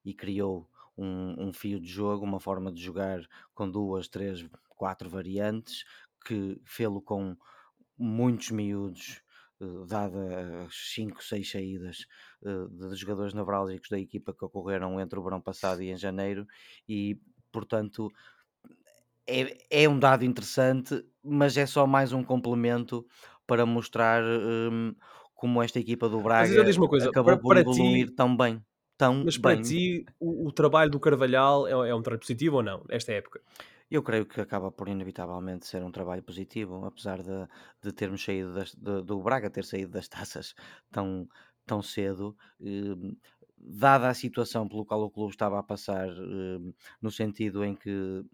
e 0.04 0.14
criou 0.14 0.68
um, 0.96 1.48
um, 1.48 1.52
fio 1.52 1.78
de 1.80 1.88
jogo, 1.88 2.24
uma 2.24 2.40
forma 2.40 2.72
de 2.72 2.82
jogar 2.82 3.20
com 3.54 3.70
duas, 3.70 4.08
três, 4.08 4.48
quatro 4.68 5.08
variantes, 5.08 5.84
que 6.26 6.60
fê-lo 6.64 7.00
com 7.00 7.36
muitos 7.96 8.50
miúdos, 8.50 9.22
dada 9.86 10.64
as 10.66 10.92
5, 10.94 11.22
6 11.22 11.50
saídas 11.50 12.06
uh, 12.42 12.68
de 12.68 12.94
jogadores 12.96 13.34
nevrálgicos 13.34 13.88
da 13.88 13.98
equipa 13.98 14.32
que 14.32 14.44
ocorreram 14.44 15.00
entre 15.00 15.18
o 15.18 15.22
verão 15.22 15.40
passado 15.40 15.82
e 15.82 15.90
em 15.90 15.96
janeiro, 15.96 16.46
e 16.88 17.20
portanto 17.50 18.12
é, 19.26 19.82
é 19.82 19.88
um 19.88 19.98
dado 19.98 20.24
interessante, 20.24 21.04
mas 21.22 21.56
é 21.56 21.66
só 21.66 21.86
mais 21.86 22.12
um 22.12 22.24
complemento 22.24 23.06
para 23.46 23.66
mostrar 23.66 24.22
um, 24.24 24.94
como 25.34 25.62
esta 25.62 25.78
equipa 25.78 26.08
do 26.08 26.20
Braga 26.20 26.48
coisa, 26.88 27.10
acabou 27.10 27.32
para, 27.32 27.36
por 27.40 27.48
para 27.48 27.60
evoluir 27.60 28.08
ti, 28.08 28.14
tão 28.14 28.36
bem. 28.36 28.62
Tão 28.96 29.22
mas 29.24 29.38
para 29.38 29.54
bem. 29.54 29.62
ti, 29.62 30.06
o, 30.18 30.48
o, 30.48 30.52
trabalho 30.52 30.90
do 30.90 30.98
Carvalhal 30.98 31.68
é, 31.68 31.90
é 31.90 31.94
um 31.94 32.02
trabalho 32.02 32.20
positivo 32.20 32.56
ou 32.56 32.62
não, 32.62 32.84
nesta 32.88 33.12
época? 33.12 33.40
Eu 33.90 34.02
creio 34.02 34.26
que 34.26 34.40
acaba 34.40 34.70
por 34.70 34.88
inevitavelmente 34.88 35.66
ser 35.66 35.82
um 35.82 35.90
trabalho 35.90 36.22
positivo, 36.22 36.84
apesar 36.84 37.22
de, 37.22 37.48
de 37.82 37.92
termos 37.92 38.22
saído 38.22 38.52
das, 38.54 38.74
de, 38.74 39.02
do 39.02 39.22
Braga 39.22 39.50
ter 39.50 39.64
saído 39.64 39.92
das 39.92 40.08
taças 40.08 40.54
tão, 40.90 41.26
tão 41.66 41.82
cedo. 41.82 42.36
Eh, 42.60 43.16
dada 43.56 44.08
a 44.08 44.14
situação 44.14 44.68
pelo 44.68 44.84
qual 44.84 45.02
o 45.02 45.10
clube 45.10 45.32
estava 45.32 45.58
a 45.58 45.62
passar, 45.62 46.08
eh, 46.08 46.72
no 47.00 47.10
sentido 47.10 47.64
em 47.64 47.74
que 47.74 48.24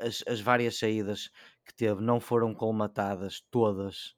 as, 0.00 0.24
as, 0.26 0.40
várias 0.40 0.78
saídas 0.78 1.30
que 1.64 1.74
teve 1.74 2.00
não 2.02 2.20
foram 2.20 2.54
colmatadas 2.54 3.42
todas, 3.50 4.16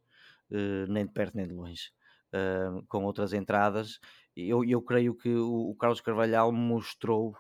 eh, 0.51 0.87
nem 0.89 1.07
de 1.07 1.13
perto 1.13 1.37
nem 1.37 1.47
de 1.47 1.55
longe, 1.55 1.91
eh, 2.33 2.71
com 2.89 3.05
outras 3.05 3.33
entradas, 3.33 4.01
eu, 4.37 4.65
eu 4.65 4.83
creio 4.83 5.15
que 5.15 5.35
o, 5.35 5.71
o 5.71 5.77
Carlos 5.77 6.01
Carvalhal 6.01 6.53
mostrou 6.53 7.37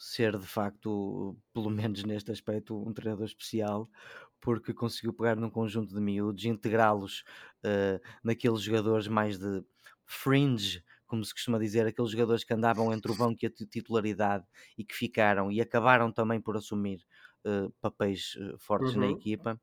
ser 0.00 0.38
de 0.38 0.46
facto, 0.46 1.36
pelo 1.52 1.68
menos 1.68 2.02
neste 2.04 2.32
aspecto, 2.32 2.74
um 2.74 2.90
treinador 2.90 3.26
especial, 3.26 3.86
porque 4.40 4.72
conseguiu 4.72 5.12
pegar 5.12 5.36
num 5.36 5.50
conjunto 5.50 5.94
de 5.94 6.00
miúdos, 6.00 6.46
integrá-los 6.46 7.22
uh, 7.62 8.00
naqueles 8.24 8.62
jogadores 8.62 9.06
mais 9.08 9.38
de 9.38 9.62
fringe, 10.06 10.82
como 11.06 11.22
se 11.22 11.34
costuma 11.34 11.58
dizer, 11.58 11.86
aqueles 11.86 12.12
jogadores 12.12 12.44
que 12.44 12.54
andavam 12.54 12.90
entre 12.94 13.12
o 13.12 13.14
banco 13.14 13.44
e 13.44 13.46
a 13.46 13.50
titularidade 13.50 14.46
e 14.78 14.84
que 14.84 14.94
ficaram 14.94 15.52
e 15.52 15.60
acabaram 15.60 16.10
também 16.10 16.40
por 16.40 16.56
assumir 16.56 17.04
uh, 17.44 17.70
papéis 17.78 18.36
uh, 18.36 18.56
fortes 18.58 18.94
uhum. 18.94 19.00
na 19.00 19.06
equipa. 19.08 19.60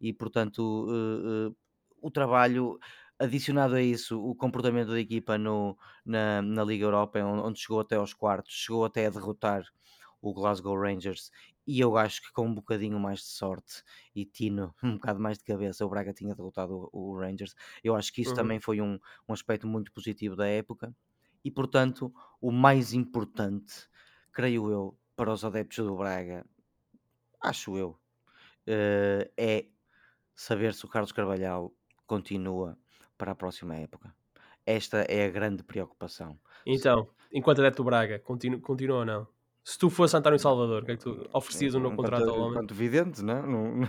E 0.00 0.12
portanto, 0.12 1.52
o 2.00 2.10
trabalho 2.10 2.78
adicionado 3.20 3.74
a 3.74 3.82
isso, 3.82 4.18
o 4.18 4.34
comportamento 4.34 4.88
da 4.88 5.00
equipa 5.00 5.36
no, 5.36 5.76
na, 6.04 6.40
na 6.40 6.64
Liga 6.64 6.86
Europa, 6.86 7.20
onde 7.20 7.60
chegou 7.60 7.80
até 7.80 7.96
aos 7.96 8.14
quartos, 8.14 8.52
chegou 8.54 8.84
até 8.84 9.06
a 9.06 9.10
derrotar 9.10 9.62
o 10.22 10.32
Glasgow 10.32 10.78
Rangers 10.78 11.30
e 11.66 11.78
eu 11.78 11.96
acho 11.96 12.22
que 12.22 12.32
com 12.32 12.46
um 12.46 12.54
bocadinho 12.54 12.98
mais 12.98 13.20
de 13.20 13.26
sorte 13.26 13.82
e 14.14 14.24
tino, 14.24 14.74
um 14.82 14.94
bocado 14.94 15.20
mais 15.20 15.38
de 15.38 15.44
cabeça, 15.44 15.84
o 15.84 15.88
Braga 15.88 16.12
tinha 16.12 16.34
derrotado 16.34 16.88
o, 16.92 17.12
o 17.12 17.18
Rangers. 17.18 17.54
Eu 17.84 17.94
acho 17.94 18.12
que 18.12 18.22
isso 18.22 18.30
uhum. 18.30 18.36
também 18.36 18.58
foi 18.58 18.80
um, 18.80 18.98
um 19.28 19.32
aspecto 19.32 19.66
muito 19.66 19.92
positivo 19.92 20.34
da 20.34 20.46
época 20.46 20.94
e, 21.44 21.50
portanto, 21.50 22.12
o 22.40 22.50
mais 22.50 22.92
importante, 22.92 23.88
creio 24.32 24.70
eu, 24.70 24.98
para 25.14 25.32
os 25.32 25.44
adeptos 25.44 25.84
do 25.84 25.96
Braga, 25.96 26.46
acho 27.42 27.76
eu, 27.76 27.90
uh, 27.90 29.30
é 29.36 29.66
saber 30.34 30.72
se 30.74 30.84
o 30.86 30.88
Carlos 30.88 31.12
Carvalhal 31.12 31.72
continua 32.06 32.76
para 33.20 33.32
a 33.32 33.34
próxima 33.34 33.76
época. 33.76 34.14
Esta 34.64 35.02
é 35.02 35.26
a 35.26 35.30
grande 35.30 35.62
preocupação. 35.62 36.38
Então, 36.66 37.06
enquanto 37.30 37.60
adepto 37.60 37.82
do 37.82 37.86
Braga, 37.86 38.18
continua, 38.18 38.58
continua 38.60 39.00
ou 39.00 39.04
não? 39.04 39.28
Se 39.62 39.78
tu 39.78 39.90
fosse 39.90 40.16
António 40.16 40.38
Salvador, 40.38 40.82
o 40.82 40.86
que 40.86 40.92
é 40.92 40.96
que 40.96 41.02
tu 41.02 41.28
oferecias 41.34 41.74
um 41.74 41.80
novo 41.80 41.96
contrato 41.96 42.30
ao 42.30 42.38
homem? 42.38 42.52
Enquanto 42.52 42.74
vidente, 42.74 43.20
não? 43.22 43.42
Não, 43.46 43.80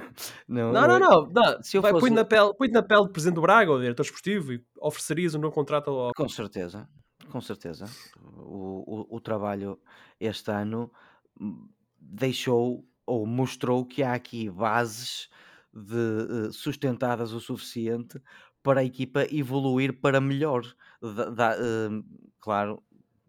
não, 0.47 0.71
não. 0.73 0.73
não, 0.73 0.99
não, 0.99 1.29
não. 1.29 1.63
Se 1.63 1.77
eu 1.77 1.81
fosse... 1.81 1.99
põe, 2.01 2.09
na 2.09 2.25
pele, 2.25 2.53
põe 2.53 2.67
na 2.67 2.83
pele 2.83 3.03
do 3.03 3.09
Presidente 3.09 3.35
do 3.35 3.41
Braga 3.41 3.71
ou 3.71 3.79
diretor 3.79 4.03
esportivo 4.03 4.51
e 4.51 4.61
oferecerias 4.81 5.33
um 5.33 5.39
novo 5.39 5.55
contrato 5.55 5.89
ao 5.89 6.11
Com 6.13 6.27
certeza, 6.27 6.89
com 7.31 7.39
certeza. 7.39 7.85
O, 8.21 9.13
o, 9.13 9.15
o 9.15 9.21
trabalho 9.21 9.79
este 10.19 10.51
ano 10.51 10.91
deixou 11.97 12.85
ou 13.05 13.25
mostrou 13.25 13.85
que 13.85 14.03
há 14.03 14.13
aqui 14.13 14.49
bases 14.49 15.29
de, 15.73 15.95
uh, 15.95 16.51
sustentadas 16.51 17.31
o 17.31 17.39
suficiente 17.39 18.21
para 18.63 18.81
a 18.81 18.83
equipa 18.83 19.25
evoluir 19.33 19.99
para 19.99 20.21
melhor. 20.21 20.63
Da, 21.01 21.29
da, 21.29 21.55
uh, 21.57 22.03
claro, 22.39 22.83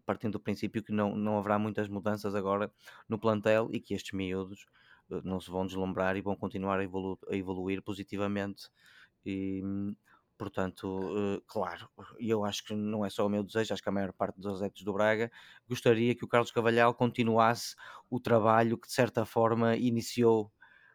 partindo 0.05 0.33
do 0.33 0.39
princípio 0.39 0.83
que 0.83 0.91
não, 0.91 1.15
não 1.15 1.37
haverá 1.37 1.57
muitas 1.57 1.87
mudanças 1.87 2.35
agora 2.35 2.71
no 3.07 3.17
plantel 3.17 3.69
e 3.71 3.79
que 3.79 3.93
estes 3.93 4.13
miúdos 4.13 4.65
uh, 5.09 5.21
não 5.23 5.39
se 5.39 5.49
vão 5.49 5.65
deslumbrar 5.65 6.15
e 6.15 6.21
vão 6.21 6.35
continuar 6.35 6.79
a, 6.79 6.83
evolu 6.83 7.19
a 7.29 7.35
evoluir 7.35 7.81
positivamente. 7.81 8.69
E, 9.25 9.61
portanto, 10.37 10.87
uh, 10.87 11.41
claro, 11.47 11.89
eu 12.19 12.43
acho 12.43 12.63
que 12.65 12.73
não 12.73 13.05
é 13.05 13.09
só 13.09 13.25
o 13.25 13.29
meu 13.29 13.43
desejo, 13.43 13.73
acho 13.73 13.81
que 13.81 13.89
a 13.89 13.91
maior 13.91 14.13
parte 14.13 14.39
dos 14.39 14.61
adeptos 14.61 14.83
do 14.83 14.93
Braga 14.93 15.31
gostaria 15.67 16.13
que 16.15 16.25
o 16.25 16.27
Carlos 16.27 16.51
Cavalhal 16.51 16.93
continuasse 16.93 17.75
o 18.09 18.19
trabalho 18.19 18.77
que 18.77 18.87
de 18.87 18.93
certa 18.93 19.25
forma 19.25 19.75
iniciou 19.77 20.51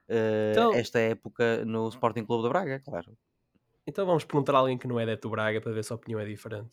uh, 0.09 0.51
então, 0.53 0.75
esta 0.75 0.99
época 0.99 1.65
no 1.65 1.89
Sporting 1.89 2.25
Clube 2.25 2.43
do 2.43 2.49
Braga, 2.51 2.81
claro. 2.81 3.17
Então 3.89 4.05
vamos 4.05 4.23
perguntar 4.23 4.55
a 4.55 4.59
alguém 4.59 4.77
que 4.77 4.87
não 4.87 5.01
é 5.01 5.03
adepto 5.05 5.29
do 5.29 5.33
Braga 5.33 5.63
para 5.63 5.73
ver 5.73 5.83
se 5.83 5.91
a 5.91 5.97
opinião 5.97 6.21
é 6.21 6.27
diferente. 6.27 6.69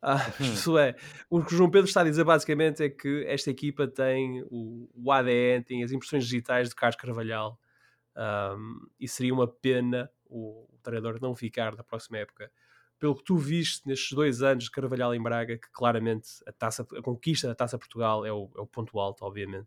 Ah, 0.00 0.18
isso 0.38 0.78
é, 0.78 0.94
o 1.28 1.42
que 1.42 1.52
o 1.54 1.56
João 1.56 1.68
Pedro 1.68 1.88
está 1.88 2.02
a 2.02 2.04
dizer 2.04 2.22
basicamente 2.22 2.84
é 2.84 2.88
que 2.88 3.24
esta 3.26 3.50
equipa 3.50 3.88
tem 3.88 4.44
o, 4.48 4.88
o 4.94 5.10
ADN, 5.10 5.64
tem 5.64 5.82
as 5.82 5.90
impressões 5.90 6.22
digitais 6.22 6.68
de 6.68 6.76
Carlos 6.76 6.94
Carvalhal 6.94 7.58
um, 8.16 8.86
e 9.00 9.08
seria 9.08 9.34
uma 9.34 9.48
pena 9.48 10.08
o, 10.26 10.68
o 10.72 10.78
treinador 10.84 11.18
não 11.20 11.34
ficar 11.34 11.74
na 11.74 11.82
próxima 11.82 12.18
época. 12.18 12.48
Pelo 12.96 13.16
que 13.16 13.24
tu 13.24 13.36
viste 13.36 13.84
nestes 13.88 14.12
dois 14.12 14.40
anos 14.40 14.64
de 14.64 14.70
Carvalhal 14.70 15.12
em 15.12 15.20
Braga, 15.20 15.58
que 15.58 15.68
claramente 15.72 16.28
a, 16.46 16.52
taça, 16.52 16.86
a 16.96 17.02
conquista 17.02 17.48
da 17.48 17.56
Taça 17.56 17.76
Portugal 17.76 18.24
é 18.24 18.32
o, 18.32 18.48
é 18.56 18.60
o 18.60 18.66
ponto 18.68 19.00
alto, 19.00 19.24
obviamente. 19.24 19.66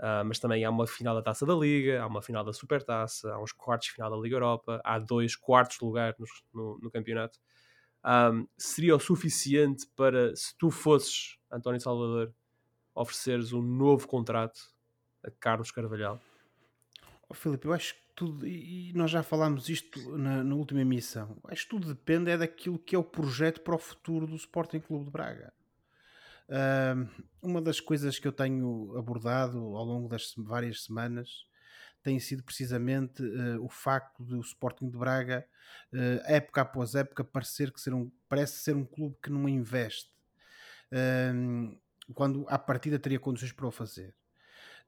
Uh, 0.00 0.24
mas 0.24 0.38
também 0.38 0.64
há 0.64 0.70
uma 0.70 0.86
final 0.86 1.14
da 1.14 1.20
Taça 1.20 1.44
da 1.44 1.54
Liga, 1.54 2.02
há 2.02 2.06
uma 2.06 2.22
final 2.22 2.42
da 2.42 2.54
Supertaça, 2.54 3.30
há 3.32 3.42
uns 3.42 3.52
quartos 3.52 3.88
de 3.88 3.94
final 3.94 4.10
da 4.10 4.16
Liga 4.16 4.36
Europa, 4.36 4.80
há 4.82 4.98
dois 4.98 5.36
quartos 5.36 5.76
de 5.78 5.84
lugar 5.84 6.14
no, 6.18 6.26
no, 6.54 6.78
no 6.82 6.90
campeonato 6.90 7.38
um, 8.04 8.46
seria 8.56 8.96
o 8.96 9.00
suficiente 9.00 9.86
para, 9.94 10.34
se 10.34 10.56
tu 10.56 10.70
fosses 10.70 11.36
António 11.50 11.80
Salvador, 11.80 12.34
ofereceres 12.94 13.52
um 13.52 13.62
novo 13.62 14.06
contrato 14.08 14.60
a 15.22 15.30
Carlos 15.30 15.70
Carvalhal? 15.70 16.20
Oh, 17.28 17.34
Filipe, 17.34 17.66
eu 17.66 17.72
acho 17.72 17.94
que 17.94 18.00
tudo, 18.16 18.46
e 18.46 18.92
nós 18.94 19.10
já 19.10 19.22
falámos 19.22 19.68
isto 19.68 20.16
na, 20.16 20.42
na, 20.42 20.54
última 20.54 20.80
emissão, 20.80 21.36
acho 21.44 21.64
que 21.64 21.70
tudo 21.70 21.88
depende 21.88 22.30
é 22.30 22.36
daquilo 22.36 22.78
que 22.78 22.94
é 22.94 22.98
o 22.98 23.04
projeto 23.04 23.60
para 23.60 23.74
o 23.74 23.78
futuro 23.78 24.26
do 24.26 24.36
Sporting 24.36 24.80
Clube 24.80 25.04
de 25.04 25.10
Braga. 25.10 25.52
Uma 27.40 27.60
das 27.60 27.80
coisas 27.80 28.18
que 28.18 28.26
eu 28.26 28.32
tenho 28.32 28.96
abordado 28.96 29.58
ao 29.58 29.84
longo 29.84 30.08
das 30.08 30.34
várias 30.36 30.84
semanas 30.84 31.46
tem 32.02 32.18
sido 32.18 32.42
precisamente 32.42 33.22
uh, 33.22 33.62
o 33.62 33.68
facto 33.68 34.24
do 34.24 34.40
Sporting 34.40 34.88
de 34.88 34.96
Braga, 34.96 35.46
uh, 35.92 36.22
época 36.24 36.62
após 36.62 36.94
época, 36.94 37.22
parecer 37.22 37.70
que 37.70 37.78
ser 37.78 37.92
um, 37.92 38.10
parece 38.26 38.54
ser 38.60 38.74
um 38.74 38.86
clube 38.86 39.16
que 39.22 39.28
não 39.28 39.46
investe, 39.46 40.10
quando 42.14 42.46
à 42.48 42.58
partida 42.58 42.98
teria 42.98 43.20
condições 43.20 43.52
para 43.52 43.66
o 43.66 43.70
fazer. 43.70 44.14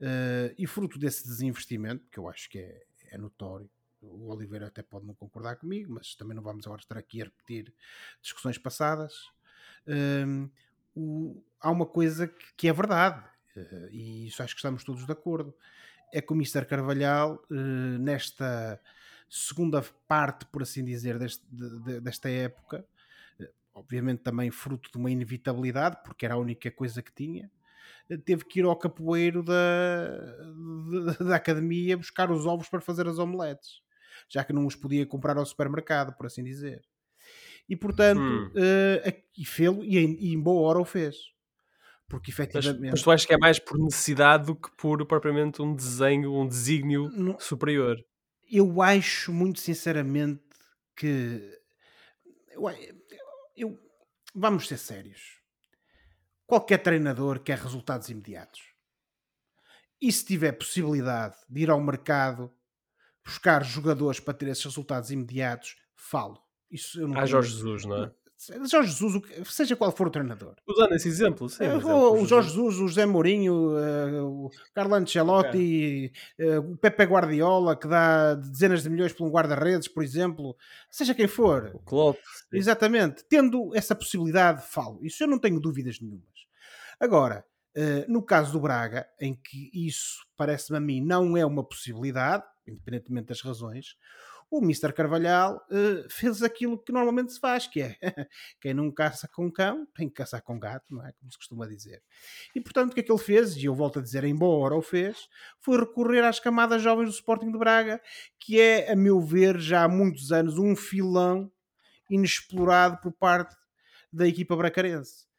Eh, 0.03 0.55
e 0.59 0.67
fruto 0.67 0.99
desse 0.99 1.25
desinvestimento, 1.25 2.05
que 2.11 2.19
eu 2.19 2.29
acho 2.29 2.51
que 2.51 2.59
é, 2.59 2.83
é 3.13 3.19
notório, 3.19 3.71
o 4.01 4.33
Oliveira 4.33 4.67
até 4.67 4.83
pode 4.83 5.07
não 5.07 5.15
concordar 5.15 5.55
comigo, 5.57 5.93
mas 5.93 6.17
também 6.17 6.35
não 6.35 6.43
vamos 6.43 6.67
agora 6.67 6.83
estar 6.83 6.99
aqui 6.99 7.23
a 7.23 7.27
repetir 7.27 7.73
discussões 8.21 8.59
passadas. 8.59 9.15
O, 10.95 11.43
há 11.61 11.71
uma 11.71 11.87
coisa 11.87 12.29
que, 12.29 12.45
que 12.57 12.69
é 12.69 12.73
verdade, 12.73 13.23
e 13.91 14.27
isso 14.27 14.43
acho 14.43 14.55
que 14.55 14.59
estamos 14.59 14.85
todos 14.85 15.05
de 15.05 15.13
acordo 15.13 15.55
é 16.13 16.21
que 16.21 16.33
o 16.33 16.37
Mr. 16.37 16.67
Carvalhal, 16.67 17.43
uh, 17.51 17.99
nesta 17.99 18.79
segunda 19.29 19.83
parte, 20.07 20.45
por 20.47 20.63
assim 20.63 20.85
dizer, 20.85 21.19
deste, 21.19 21.43
de, 21.51 22.01
desta 22.01 22.29
época, 22.29 22.85
uh, 23.41 23.47
obviamente 23.75 24.21
também 24.21 24.51
fruto 24.51 24.91
de 24.93 24.99
uma 24.99 25.11
inevitabilidade, 25.11 25.97
porque 26.05 26.27
era 26.27 26.35
a 26.35 26.39
única 26.39 26.71
coisa 26.71 27.03
que 27.03 27.13
tinha, 27.13 27.51
uh, 28.11 28.19
teve 28.19 28.45
que 28.45 28.61
ir 28.61 28.65
ao 28.65 28.77
capoeiro 28.77 29.43
da, 29.43 30.09
da, 31.17 31.25
da 31.25 31.37
academia 31.37 31.97
buscar 31.97 32.31
os 32.31 32.45
ovos 32.45 32.69
para 32.69 32.83
fazer 32.83 33.09
as 33.09 33.19
omeletes, 33.19 33.81
já 34.29 34.45
que 34.45 34.53
não 34.53 34.67
os 34.67 34.77
podia 34.77 35.07
comprar 35.07 35.39
ao 35.39 35.47
supermercado, 35.47 36.15
por 36.15 36.27
assim 36.27 36.45
dizer. 36.45 36.83
E 37.69 37.77
portanto, 37.77 38.21
hum. 38.21 38.51
e 39.37 39.45
fê-lo, 39.45 39.85
e, 39.85 39.97
e 39.97 40.33
em 40.35 40.41
boa 40.41 40.69
hora 40.69 40.81
o 40.81 40.85
fez 40.85 41.33
porque 42.13 42.31
efetivamente. 42.31 42.79
Mas, 42.79 42.91
mas, 42.91 43.03
tu 43.03 43.11
achas 43.11 43.25
que 43.25 43.33
é 43.33 43.39
mais 43.39 43.59
por 43.59 43.79
necessidade 43.79 44.45
do 44.45 44.55
que 44.55 44.71
por 44.73 45.03
propriamente 45.07 45.63
um 45.63 45.75
desenho, 45.75 46.35
um 46.35 46.47
desígnio 46.47 47.09
não, 47.09 47.41
superior? 47.41 47.97
Eu 48.51 48.83
acho 48.83 49.33
muito 49.33 49.61
sinceramente 49.61 50.43
que. 50.95 51.59
Eu, 52.51 52.69
eu, 53.57 53.79
vamos 54.35 54.69
ser 54.69 54.77
sérios. 54.77 55.41
Qualquer 56.47 56.83
treinador 56.83 57.41
quer 57.41 57.57
resultados 57.57 58.11
imediatos. 58.11 58.61
E 59.99 60.13
se 60.13 60.27
tiver 60.27 60.53
possibilidade 60.53 61.37
de 61.49 61.63
ir 61.63 61.71
ao 61.71 61.81
mercado 61.81 62.53
buscar 63.25 63.65
jogadores 63.65 64.21
para 64.21 64.35
ter 64.35 64.49
esses 64.49 64.65
resultados 64.65 65.11
imediatos, 65.11 65.77
falo. 65.95 66.42
Isso 66.73 67.01
eu 67.01 67.07
não 67.07 67.19
Há 67.19 67.27
Jorge 67.27 67.53
Jesus, 67.53 67.85
não 67.85 68.05
é? 68.05 68.11
Jorge 68.69 68.91
Jesus, 68.91 69.23
seja 69.45 69.77
qual 69.77 69.93
for 69.93 70.09
o 70.09 70.11
treinador. 70.11 70.57
Usando 70.67 70.95
esse 70.95 71.07
exemplo, 71.07 71.49
sim. 71.49 71.63
Uh, 71.65 71.87
o, 71.87 72.23
o 72.23 72.27
Jorge 72.27 72.49
Jesus, 72.49 72.77
o 72.81 72.89
José 72.89 73.07
Mourinho, 73.07 73.77
uh, 73.77 74.47
o 74.47 74.51
Carlo 74.75 74.95
Ancelotti, 74.95 76.11
okay. 76.37 76.49
uh, 76.59 76.73
o 76.73 76.77
Pepe 76.77 77.05
Guardiola, 77.05 77.77
que 77.77 77.87
dá 77.87 78.35
dezenas 78.35 78.83
de 78.83 78.91
milhões 78.91 79.13
por 79.13 79.25
um 79.25 79.31
guarda-redes, 79.31 79.87
por 79.87 80.03
exemplo, 80.03 80.57
seja 80.91 81.15
quem 81.15 81.29
for. 81.29 81.71
O 81.75 81.79
Klopp. 81.79 82.19
Sim. 82.51 82.57
Exatamente. 82.57 83.25
Tendo 83.29 83.71
essa 83.77 83.95
possibilidade, 83.95 84.67
falo. 84.67 84.99
Isso 85.05 85.23
eu 85.23 85.29
não 85.29 85.39
tenho 85.39 85.61
dúvidas 85.61 86.01
nenhumas. 86.01 86.27
Agora, 86.99 87.45
no 88.09 88.23
caso 88.23 88.53
do 88.53 88.61
Braga, 88.61 89.07
em 89.21 89.35
que 89.35 89.71
isso 89.73 90.25
parece-me 90.37 90.79
a 90.79 90.81
mim 90.81 91.01
não 91.01 91.37
é 91.37 91.47
uma 91.47 91.65
possibilidade, 91.65 92.45
independentemente 92.67 93.29
das 93.29 93.41
razões, 93.41 93.97
o 94.53 94.63
Mr. 94.63 94.93
Carvalhal 94.93 95.67
uh, 95.71 96.11
fez 96.11 96.43
aquilo 96.43 96.79
que 96.79 96.93
normalmente 96.93 97.33
se 97.33 97.41
faz, 97.41 97.67
que 97.67 97.81
é 97.81 97.97
quem 98.61 98.75
não 98.75 98.93
caça 98.93 99.27
com 99.27 99.51
cão 99.51 99.87
tem 99.95 100.07
que 100.09 100.15
caçar 100.15 100.43
com 100.43 100.59
gato, 100.59 100.95
não 100.95 101.03
é? 101.03 101.11
Como 101.13 101.33
se 101.33 101.39
costuma 101.39 101.67
dizer. 101.67 102.03
E 102.55 102.61
portanto, 102.61 102.93
o 102.93 102.95
que 102.95 103.01
é 103.01 103.03
que 103.03 103.11
ele 103.11 103.19
fez? 103.19 103.57
E 103.57 103.65
eu 103.65 103.75
volto 103.75 103.99
a 103.99 104.03
dizer, 104.03 104.25
em 104.25 104.37
boa 104.37 104.63
hora 104.63 104.77
o 104.77 104.83
fez, 104.83 105.27
foi 105.59 105.79
recorrer 105.79 106.23
às 106.23 106.39
camadas 106.39 106.83
jovens 106.83 107.07
do 107.07 107.15
Sporting 107.15 107.51
de 107.51 107.57
Braga, 107.57 107.99
que 108.39 108.61
é, 108.61 108.93
a 108.93 108.95
meu 108.97 109.23
ver, 109.23 109.59
já 109.59 109.85
há 109.85 109.89
muitos 109.89 110.31
anos, 110.31 110.59
um 110.59 110.77
filão 110.77 111.51
inexplorado 112.11 112.99
por 113.01 113.13
parte 113.13 113.57
da 114.13 114.29
equipa 114.29 114.55
bracarense. 114.55 115.32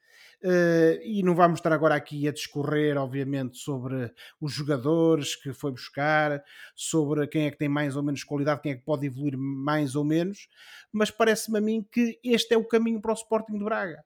Uh, 0.44 1.00
e 1.02 1.24
não 1.24 1.34
vamos 1.34 1.60
estar 1.60 1.72
agora 1.72 1.96
aqui 1.96 2.28
a 2.28 2.32
discorrer, 2.34 2.98
obviamente, 2.98 3.58
sobre 3.58 4.14
os 4.42 4.52
jogadores 4.52 5.38
que 5.38 5.54
foi 5.54 5.72
buscar, 5.72 6.44
sobre 6.76 7.26
quem 7.28 7.46
é 7.46 7.52
que 7.52 7.58
tem 7.58 7.70
mais 7.70 7.96
ou 7.96 8.04
menos 8.04 8.26
qualidade, 8.26 8.62
quem 8.62 8.74
é 8.74 8.76
que 8.76 8.84
pode 8.84 9.06
evoluir 9.06 9.38
mais 9.38 9.96
ou 9.96 10.04
menos, 10.04 10.50
mas 10.92 11.10
parece-me 11.10 11.60
a 11.60 11.62
mim 11.62 11.88
que 11.90 12.20
este 12.22 12.54
é 12.54 12.58
o 12.58 12.68
caminho 12.68 13.00
para 13.00 13.12
o 13.12 13.16
Sporting 13.16 13.58
de 13.58 13.64
Braga. 13.64 14.04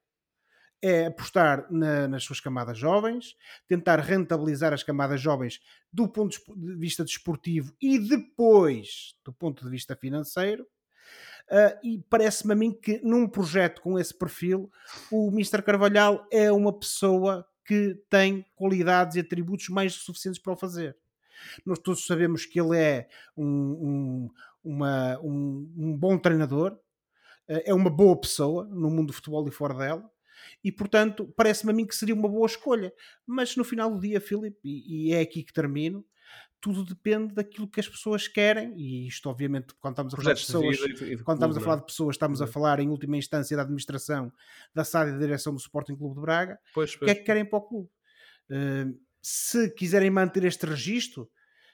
É 0.80 1.08
apostar 1.08 1.66
na, 1.72 2.08
nas 2.08 2.24
suas 2.24 2.40
camadas 2.40 2.78
jovens, 2.78 3.36
tentar 3.68 4.00
rentabilizar 4.00 4.74
as 4.74 4.84
camadas 4.84 5.20
jovens 5.20 5.60
do 5.92 6.08
ponto 6.08 6.38
de 6.56 6.76
vista 6.76 7.04
desportivo 7.04 7.74
e 7.82 7.98
depois 7.98 9.16
do 9.26 9.34
ponto 9.34 9.66
de 9.66 9.72
vista 9.72 9.96
financeiro, 9.96 10.68
Uh, 11.50 11.80
e 11.82 12.04
parece-me 12.10 12.52
a 12.52 12.56
mim 12.56 12.74
que 12.74 13.00
num 13.04 13.28
projeto 13.28 13.82
com 13.82 13.98
esse 13.98 14.14
perfil, 14.14 14.70
o 15.10 15.30
Mr. 15.30 15.62
Carvalhal 15.62 16.28
é 16.30 16.52
uma 16.52 16.78
pessoa 16.78 17.48
que 17.66 17.96
tem 18.10 18.46
qualidades 18.56 19.16
e 19.16 19.22
atributos 19.22 19.70
mais 19.70 19.94
suficientes 19.94 20.42
para 20.42 20.54
o 20.54 20.58
fazer. 20.58 20.98
Nós 21.66 21.80
todos 21.80 22.06
sabemos 22.06 22.46
que 22.46 22.60
ele 22.60 22.78
é 22.78 23.08
um, 23.36 23.46
um, 23.46 24.30
uma, 24.64 25.20
um, 25.20 25.74
um 25.78 25.98
bom 25.98 26.18
treinador, 26.18 26.74
uh, 26.74 27.62
é 27.66 27.74
uma 27.74 27.90
boa 27.90 28.20
pessoa 28.20 28.66
no 28.66 28.90
mundo 28.90 29.08
do 29.08 29.14
futebol 29.14 29.48
e 29.48 29.52
fora 29.52 29.74
dela, 29.74 30.12
e 30.62 30.72
portanto 30.72 31.34
parece-me 31.36 31.72
a 31.72 31.76
mim 31.76 31.86
que 31.86 31.96
seria 31.96 32.14
uma 32.16 32.28
boa 32.28 32.46
escolha. 32.46 32.94
Mas 33.26 33.56
no 33.56 33.64
final 33.64 33.90
do 33.90 34.02
dia, 34.02 34.20
Filipe, 34.20 34.60
e, 34.64 35.10
e 35.10 35.14
é 35.14 35.22
aqui 35.22 35.44
que 35.44 35.54
termino, 35.54 36.06
tudo 36.60 36.84
depende 36.84 37.34
daquilo 37.34 37.68
que 37.68 37.80
as 37.80 37.88
pessoas 37.88 38.28
querem, 38.28 38.74
e 38.76 39.08
isto, 39.08 39.30
obviamente, 39.30 39.74
quando 39.80 39.94
estamos 39.94 40.14
a 40.14 40.18
falar 40.18 40.34
de 40.34 40.42
pessoas, 40.42 40.78
de 40.78 41.16
de 41.16 41.24
quando 41.24 41.38
estamos 41.38 41.58
a 41.58 41.62
falar 41.62 41.76
é? 41.76 41.80
de 41.80 41.86
pessoas, 41.86 42.16
estamos 42.16 42.42
a 42.42 42.48
falar 42.48 42.80
em 42.80 42.90
última 42.90 43.16
instância 43.18 43.56
da 43.56 43.64
administração, 43.64 44.32
da 44.74 44.84
SAD 44.84 45.10
e 45.10 45.14
da 45.14 45.20
direção 45.20 45.54
do 45.54 45.60
Sporting 45.60 45.96
Clube 45.96 46.16
de 46.16 46.22
Braga, 46.22 46.60
pois, 46.74 46.96
pois. 46.96 47.02
o 47.02 47.06
que 47.06 47.12
é 47.12 47.16
que 47.16 47.24
querem 47.24 47.46
para 47.46 47.60
o 47.60 47.62
clube? 47.62 47.90
Uh, 48.50 48.98
se 49.22 49.70
quiserem 49.72 50.10
manter 50.10 50.44
este 50.46 50.66
registro, 50.66 51.30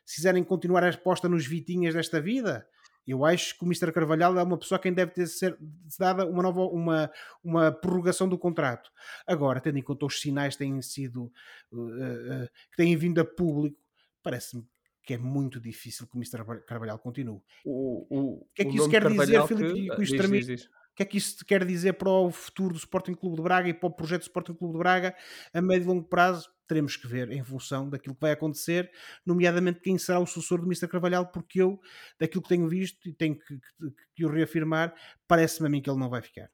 se 0.06 0.15
quiserem 0.15 0.43
continuar 0.43 0.84
a 0.84 0.88
resposta 0.88 1.30
nos 1.30 1.46
vitinhas 1.46 1.93
desta 1.93 2.19
vida, 2.19 2.67
eu 3.06 3.26
acho 3.26 3.58
que 3.58 3.63
o 3.63 3.67
Mr. 3.67 3.91
Carvalhal 3.91 4.38
é 4.38 4.43
uma 4.43 4.58
pessoa 4.58 4.78
a 4.78 4.82
quem 4.82 4.93
deve 4.93 5.12
ter 5.12 5.28
ser 5.28 5.58
dada 6.00 6.26
uma 6.26 6.41
nova 6.41 6.62
uma, 6.62 7.12
uma 7.43 7.72
prorrogação 7.72 8.28
do 8.28 8.38
contrato. 8.38 8.89
Agora, 9.28 9.60
tendo 9.60 9.78
em 9.78 9.82
conta 9.82 10.06
os 10.06 10.22
sinais 10.22 10.56
que 10.56 10.63
têm 10.63 10.82
sido 10.82 11.32
uh, 11.72 11.78
uh, 11.78 12.50
que 12.72 12.78
têm 12.78 12.96
vindo 12.96 13.19
a 13.19 13.26
público, 13.26 13.78
parece-me 14.22 14.65
que 15.04 15.13
é 15.13 15.18
muito 15.18 15.60
difícil 15.60 16.08
que 16.08 16.16
o 16.16 16.18
Mr. 16.18 16.63
Carvalhal 16.66 16.98
continue. 16.98 17.42
O, 17.66 18.08
o, 18.10 18.34
o 18.42 18.48
que 18.56 18.62
é 18.62 18.66
que 18.66 18.78
isso 18.78 18.89
quer 18.89 19.08
dizer, 19.08 19.48
Filipe? 19.48 19.89
Que... 19.89 19.96
Diz, 19.98 20.10
diz, 20.10 20.48
diz. 20.48 20.66
O 20.66 20.96
que 20.96 21.04
é 21.04 21.06
que 21.08 21.18
isso 21.18 21.44
quer 21.44 21.66
dizer 21.66 21.94
para 21.94 22.10
o 22.10 22.30
futuro 22.30 22.74
do 22.74 22.78
Sporting 22.78 23.16
Clube 23.16 23.38
de 23.38 23.42
Braga 23.42 23.68
e 23.68 23.74
para 23.74 23.88
o 23.88 23.92
projeto 23.92 24.22
do 24.22 24.26
Sporting 24.26 24.54
Clube 24.54 24.74
de 24.74 24.78
Braga 24.78 25.16
a 25.52 25.60
médio 25.60 25.86
e 25.86 25.88
longo 25.88 26.08
prazo? 26.08 26.50
Teremos 26.68 26.96
que 26.96 27.08
ver 27.08 27.32
em 27.32 27.44
função 27.44 27.89
daquilo 27.89 28.13
que 28.13 28.22
vai 28.22 28.32
acontecer, 28.32 28.92
nomeadamente 29.26 29.80
quem 29.80 29.98
será 29.98 30.20
o 30.20 30.26
sucessor 30.26 30.60
do 30.60 30.68
Mr. 30.68 30.88
Carvalhal, 30.88 31.32
porque 31.32 31.62
eu, 31.62 31.82
daquilo 32.20 32.44
que 32.44 32.50
tenho 32.50 32.68
visto 32.70 33.10
e 33.10 33.13
tenho 33.13 33.38
que, 33.38 33.58
que, 33.58 33.94
que 34.16 34.26
o 34.26 34.30
reafirmar, 34.30 34.94
parece-me 35.28 35.68
a 35.68 35.70
mim 35.70 35.82
que 35.82 35.89
ele 35.89 36.00
não 36.00 36.10
vai 36.10 36.22
ficar. 36.22 36.50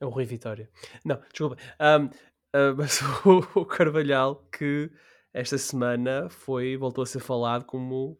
É 0.00 0.06
o 0.06 0.08
Rui 0.08 0.24
Vitória. 0.24 0.70
Não, 1.04 1.20
desculpa. 1.32 1.56
Um, 1.80 2.06
uh, 2.06 2.76
mas 2.76 3.00
o, 3.26 3.60
o 3.60 3.66
Carvalhal 3.66 4.48
que 4.50 4.90
esta 5.32 5.56
semana 5.56 6.28
foi, 6.28 6.76
voltou 6.76 7.02
a 7.02 7.06
ser 7.06 7.20
falado 7.20 7.64
como 7.64 8.18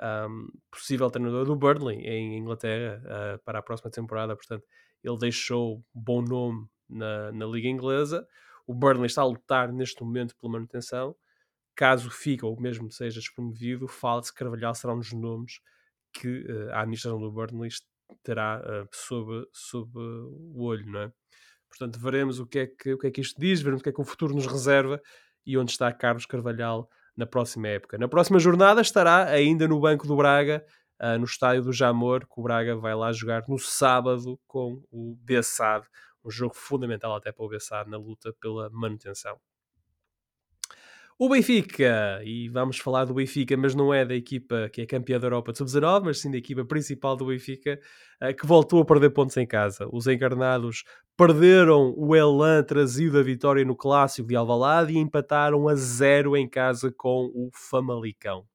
um, 0.00 0.48
possível 0.70 1.10
treinador 1.10 1.44
do 1.44 1.56
Burnley 1.56 1.98
em 2.06 2.38
Inglaterra 2.38 3.02
uh, 3.04 3.38
para 3.44 3.58
a 3.58 3.62
próxima 3.62 3.90
temporada. 3.90 4.36
Portanto, 4.36 4.64
ele 5.02 5.18
deixou 5.18 5.82
bom 5.94 6.22
nome 6.22 6.66
na, 6.88 7.32
na 7.32 7.46
Liga 7.46 7.68
Inglesa. 7.68 8.26
O 8.66 8.74
Burnley 8.74 9.06
está 9.06 9.22
a 9.22 9.26
lutar 9.26 9.72
neste 9.72 10.02
momento 10.02 10.36
pela 10.36 10.52
manutenção. 10.52 11.16
Caso 11.74 12.10
fique 12.10 12.44
ou 12.44 12.60
mesmo 12.60 12.90
seja 12.90 13.20
despromovido, 13.20 13.88
fala-se 13.88 14.32
que 14.32 14.38
Carvalhal 14.38 14.74
será 14.74 14.92
um 14.92 14.98
dos 14.98 15.12
nomes 15.12 15.60
que 16.12 16.42
uh, 16.42 16.70
a 16.72 16.80
administração 16.80 17.18
do 17.18 17.30
Burnley 17.30 17.70
terá 18.22 18.60
uh, 18.60 18.88
sob, 18.92 19.46
sob 19.52 19.92
o 19.98 20.62
olho, 20.62 20.84
não 20.90 21.00
é? 21.00 21.12
Portanto, 21.68 22.00
veremos 22.00 22.40
o 22.40 22.46
que, 22.46 22.58
é 22.58 22.66
que, 22.66 22.94
o 22.94 22.98
que 22.98 23.06
é 23.06 23.10
que 23.12 23.20
isto 23.20 23.40
diz, 23.40 23.62
veremos 23.62 23.80
o 23.80 23.84
que 23.84 23.90
é 23.90 23.92
que 23.92 24.00
o 24.00 24.04
futuro 24.04 24.34
nos 24.34 24.46
reserva 24.46 25.00
e 25.46 25.56
onde 25.58 25.72
está 25.72 25.92
Carlos 25.92 26.26
Carvalhal 26.26 26.88
na 27.16 27.26
próxima 27.26 27.68
época. 27.68 27.98
Na 27.98 28.08
próxima 28.08 28.38
jornada 28.38 28.80
estará 28.80 29.24
ainda 29.24 29.66
no 29.68 29.80
banco 29.80 30.06
do 30.06 30.16
Braga, 30.16 30.64
uh, 31.00 31.18
no 31.18 31.24
estádio 31.24 31.64
do 31.64 31.72
Jamor, 31.72 32.20
que 32.20 32.40
o 32.40 32.42
Braga 32.42 32.76
vai 32.76 32.94
lá 32.94 33.12
jogar 33.12 33.42
no 33.48 33.58
sábado 33.58 34.38
com 34.46 34.82
o 34.90 35.16
Bessade, 35.20 35.86
um 36.24 36.30
jogo 36.30 36.54
fundamental 36.54 37.14
até 37.14 37.32
para 37.32 37.44
o 37.44 37.48
Bessade 37.48 37.90
na 37.90 37.98
luta 37.98 38.32
pela 38.40 38.70
manutenção. 38.70 39.38
O 41.22 41.28
Benfica, 41.28 42.22
e 42.24 42.48
vamos 42.48 42.78
falar 42.78 43.04
do 43.04 43.12
Benfica, 43.12 43.54
mas 43.54 43.74
não 43.74 43.92
é 43.92 44.06
da 44.06 44.14
equipa 44.14 44.70
que 44.72 44.80
é 44.80 44.86
campeã 44.86 45.20
da 45.20 45.26
Europa 45.26 45.52
de 45.52 45.58
Sub-19, 45.58 46.04
mas 46.06 46.18
sim 46.18 46.30
da 46.30 46.38
equipa 46.38 46.64
principal 46.64 47.14
do 47.14 47.26
Benfica, 47.26 47.78
eh, 48.22 48.32
que 48.32 48.46
voltou 48.46 48.80
a 48.80 48.86
perder 48.86 49.10
pontos 49.10 49.36
em 49.36 49.46
casa. 49.46 49.86
Os 49.92 50.06
encarnados 50.06 50.82
perderam 51.18 51.92
o 51.94 52.16
Elan 52.16 52.62
trazido 52.62 53.18
a 53.18 53.22
vitória 53.22 53.62
no 53.66 53.76
clássico 53.76 54.28
de 54.28 54.34
Alvalade 54.34 54.94
e 54.94 54.96
empataram 54.96 55.68
a 55.68 55.74
zero 55.74 56.34
em 56.38 56.48
casa 56.48 56.90
com 56.90 57.30
o 57.34 57.50
Famalicão. 57.52 58.46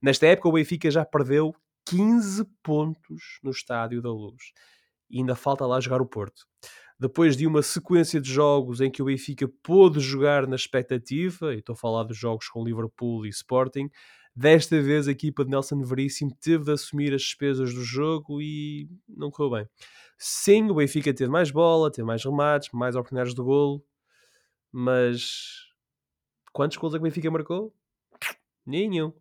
Nesta 0.00 0.28
época, 0.28 0.48
o 0.48 0.52
Benfica 0.52 0.92
já 0.92 1.04
perdeu 1.04 1.52
15 1.86 2.44
pontos 2.62 3.40
no 3.42 3.50
Estádio 3.50 4.00
da 4.00 4.10
Luz. 4.10 4.52
E 5.10 5.18
ainda 5.18 5.34
falta 5.34 5.66
lá 5.66 5.80
jogar 5.80 6.00
o 6.00 6.06
Porto 6.06 6.46
depois 7.02 7.36
de 7.36 7.48
uma 7.48 7.62
sequência 7.62 8.20
de 8.20 8.32
jogos 8.32 8.80
em 8.80 8.88
que 8.88 9.02
o 9.02 9.06
Benfica 9.06 9.48
pôde 9.60 9.98
jogar 9.98 10.46
na 10.46 10.54
expectativa, 10.54 11.52
e 11.52 11.58
estou 11.58 11.72
a 11.72 11.76
falar 11.76 12.04
dos 12.04 12.16
jogos 12.16 12.48
com 12.48 12.62
Liverpool 12.62 13.26
e 13.26 13.28
Sporting, 13.28 13.90
desta 14.36 14.80
vez 14.80 15.08
a 15.08 15.10
equipa 15.10 15.44
de 15.44 15.50
Nelson 15.50 15.82
Veríssimo 15.82 16.30
teve 16.40 16.62
de 16.62 16.70
assumir 16.70 17.12
as 17.12 17.22
despesas 17.22 17.74
do 17.74 17.82
jogo 17.82 18.40
e 18.40 18.88
não 19.08 19.32
correu 19.32 19.50
bem. 19.50 19.68
Sim, 20.16 20.70
o 20.70 20.76
Benfica 20.76 21.12
teve 21.12 21.28
mais 21.28 21.50
bola, 21.50 21.90
teve 21.90 22.06
mais 22.06 22.24
remates, 22.24 22.68
mais 22.72 22.94
oportunidades 22.94 23.34
de 23.34 23.42
golo, 23.42 23.84
mas 24.70 25.66
quantos 26.52 26.76
gols 26.76 26.94
é 26.94 26.98
que 26.98 27.02
o 27.02 27.08
Benfica 27.08 27.32
marcou? 27.32 27.74
Nenhum. 28.64 29.12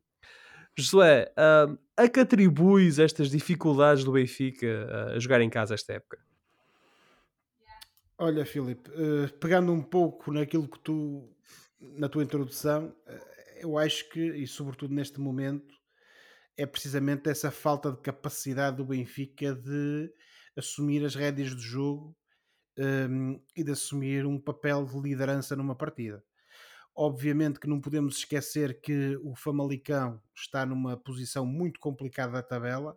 Josué, 0.77 1.33
uh, 1.35 1.75
a 1.97 2.07
que 2.07 2.19
atribuis 2.19 2.99
estas 2.99 3.31
dificuldades 3.31 4.03
do 4.03 4.11
Benfica 4.11 4.67
uh, 4.67 5.15
a 5.15 5.19
jogar 5.19 5.41
em 5.41 5.49
casa 5.49 5.73
esta 5.73 5.93
época? 5.93 6.19
Olha, 8.23 8.45
Filipe, 8.45 8.87
uh, 8.91 9.33
pegando 9.39 9.73
um 9.73 9.81
pouco 9.81 10.31
naquilo 10.31 10.67
que 10.67 10.77
tu, 10.77 11.27
na 11.79 12.07
tua 12.07 12.23
introdução, 12.23 12.89
uh, 13.07 13.19
eu 13.55 13.79
acho 13.79 14.07
que, 14.11 14.19
e 14.19 14.45
sobretudo 14.45 14.93
neste 14.93 15.19
momento, 15.19 15.73
é 16.55 16.67
precisamente 16.67 17.27
essa 17.31 17.49
falta 17.49 17.91
de 17.91 17.99
capacidade 17.99 18.77
do 18.77 18.85
Benfica 18.85 19.55
de 19.55 20.13
assumir 20.55 21.03
as 21.03 21.15
rédeas 21.15 21.55
do 21.55 21.61
jogo 21.61 22.15
um, 22.77 22.83
ehm, 22.83 23.41
e 23.57 23.63
de 23.63 23.71
assumir 23.71 24.23
um 24.27 24.39
papel 24.39 24.85
de 24.85 24.99
liderança 24.99 25.55
numa 25.55 25.75
partida. 25.75 26.23
Obviamente 26.95 27.59
que 27.59 27.67
não 27.67 27.81
podemos 27.81 28.17
esquecer 28.17 28.81
que 28.81 29.17
o 29.23 29.35
Famalicão 29.35 30.21
está 30.35 30.63
numa 30.63 30.95
posição 30.95 31.43
muito 31.43 31.79
complicada 31.79 32.33
da 32.33 32.43
tabela. 32.43 32.95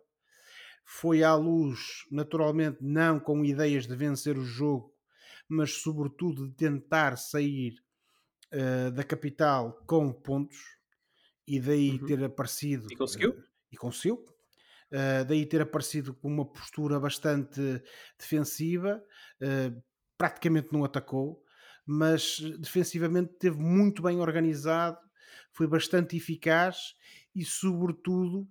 Foi 0.85 1.23
à 1.23 1.33
luz, 1.33 2.05
naturalmente, 2.11 2.77
não 2.79 3.19
com 3.19 3.43
ideias 3.43 3.87
de 3.87 3.95
vencer 3.95 4.37
o 4.37 4.45
jogo, 4.45 4.94
mas 5.47 5.73
sobretudo 5.73 6.47
de 6.47 6.55
tentar 6.55 7.17
sair 7.17 7.75
uh, 8.53 8.91
da 8.91 9.03
capital 9.03 9.83
com 9.85 10.11
pontos 10.11 10.57
e 11.47 11.59
daí 11.59 11.99
uhum. 11.99 12.05
ter 12.05 12.23
aparecido. 12.23 12.87
E 12.91 12.95
conseguiu? 12.95 13.31
Uh, 13.31 13.43
e 13.71 13.77
conseguiu. 13.77 14.15
uh, 14.15 15.25
daí 15.27 15.45
ter 15.45 15.61
aparecido 15.61 16.13
com 16.13 16.27
uma 16.27 16.45
postura 16.45 16.99
bastante 16.99 17.61
defensiva, 18.17 19.03
praticamente 20.17 20.69
não 20.71 20.83
atacou, 20.83 21.43
mas 21.85 22.39
defensivamente 22.59 23.33
teve 23.33 23.57
muito 23.57 24.01
bem 24.01 24.19
organizado, 24.19 24.97
foi 25.51 25.67
bastante 25.67 26.17
eficaz 26.17 26.95
e, 27.35 27.43
sobretudo, 27.45 28.47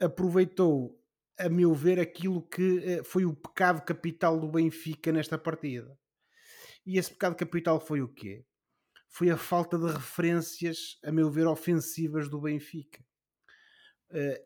aproveitou, 0.00 0.98
a 1.38 1.48
meu 1.48 1.74
ver, 1.74 2.00
aquilo 2.00 2.42
que 2.42 3.02
foi 3.04 3.24
o 3.24 3.34
pecado 3.34 3.82
capital 3.82 4.40
do 4.40 4.48
Benfica 4.48 5.12
nesta 5.12 5.38
partida. 5.38 5.96
E 6.84 6.98
esse 6.98 7.10
pecado 7.10 7.36
capital 7.36 7.80
foi 7.80 8.02
o 8.02 8.08
quê? 8.08 8.44
Foi 9.08 9.30
a 9.30 9.36
falta 9.36 9.78
de 9.78 9.86
referências, 9.92 10.98
a 11.04 11.12
meu 11.12 11.30
ver, 11.30 11.46
ofensivas 11.46 12.28
do 12.28 12.40
Benfica. 12.40 13.04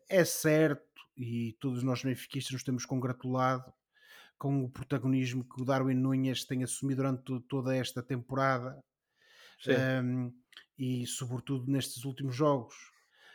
É 0.08 0.24
certo 0.24 0.86
e 1.16 1.56
todos 1.60 1.82
nós 1.82 2.02
benfiquistas 2.02 2.52
nos 2.52 2.62
temos 2.62 2.84
congratulado 2.84 3.72
com 4.38 4.64
o 4.64 4.70
protagonismo 4.70 5.44
que 5.44 5.62
o 5.62 5.64
Darwin 5.64 5.94
Nunes 5.94 6.44
tem 6.44 6.62
assumido 6.62 7.02
durante 7.02 7.40
toda 7.48 7.74
esta 7.74 8.02
temporada 8.02 8.78
um, 10.04 10.32
e 10.78 11.06
sobretudo 11.06 11.70
nestes 11.70 12.04
últimos 12.04 12.36
jogos. 12.36 12.74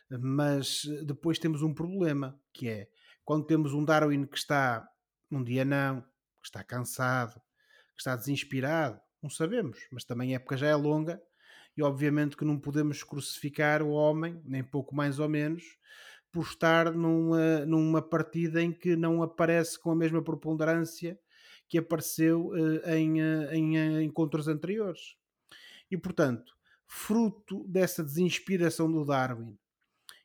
Mas 0.09 0.83
depois 1.05 1.39
temos 1.39 1.63
um 1.63 1.73
problema 1.73 2.39
que 2.53 2.69
é 2.69 2.89
quando 3.25 3.45
temos 3.45 3.73
um 3.73 3.83
Darwin 3.83 4.25
que 4.25 4.37
está 4.37 4.87
num 5.29 5.43
dia 5.43 5.65
não, 5.65 6.01
que 6.01 6.45
está 6.45 6.63
cansado, 6.63 7.41
que 7.95 8.01
está 8.01 8.15
desinspirado, 8.15 8.99
não 9.21 9.29
sabemos, 9.29 9.77
mas 9.91 10.03
também 10.03 10.33
a 10.33 10.35
época 10.37 10.57
já 10.57 10.67
é 10.67 10.75
longa 10.75 11.21
e 11.77 11.83
obviamente 11.83 12.35
que 12.35 12.45
não 12.45 12.59
podemos 12.59 13.03
crucificar 13.03 13.81
o 13.81 13.91
homem, 13.91 14.41
nem 14.43 14.63
pouco 14.63 14.95
mais 14.95 15.19
ou 15.19 15.29
menos, 15.29 15.63
por 16.31 16.43
estar 16.43 16.91
numa, 16.93 17.65
numa 17.65 18.01
partida 18.01 18.61
em 18.61 18.71
que 18.71 18.95
não 18.95 19.21
aparece 19.21 19.79
com 19.79 19.91
a 19.91 19.95
mesma 19.95 20.23
preponderância 20.23 21.19
que 21.67 21.77
apareceu 21.77 22.47
uh, 22.47 22.89
em, 22.89 23.21
uh, 23.21 23.53
em 23.53 23.77
uh, 23.77 24.01
encontros 24.01 24.47
anteriores. 24.47 25.15
E, 25.89 25.97
portanto, 25.97 26.53
fruto 26.85 27.65
dessa 27.67 28.03
desinspiração 28.03 28.91
do 28.91 29.05
Darwin 29.05 29.57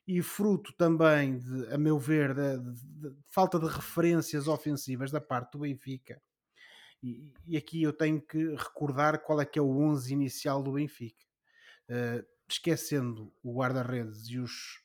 e 0.06 0.22
fruto 0.22 0.72
também, 0.76 1.38
de, 1.38 1.72
a 1.72 1.78
meu 1.78 1.98
ver, 1.98 2.34
de 2.34 3.16
falta 3.28 3.58
de 3.58 3.66
referências 3.66 4.46
ofensivas 4.46 5.10
da 5.10 5.20
parte 5.20 5.52
do 5.52 5.60
Benfica, 5.60 6.20
e, 7.06 7.32
e, 7.46 7.56
aqui 7.56 7.82
eu 7.82 7.92
tenho 7.92 8.20
que 8.20 8.54
recordar 8.54 9.22
qual 9.22 9.40
é 9.40 9.46
que 9.46 9.58
é 9.58 9.62
o 9.62 9.78
11 9.78 10.12
inicial 10.12 10.62
do 10.62 10.72
Benfica 10.72 11.24
esquecendo 12.48 13.32
o 13.42 13.54
guarda-redes 13.54 14.28
e, 14.28 14.36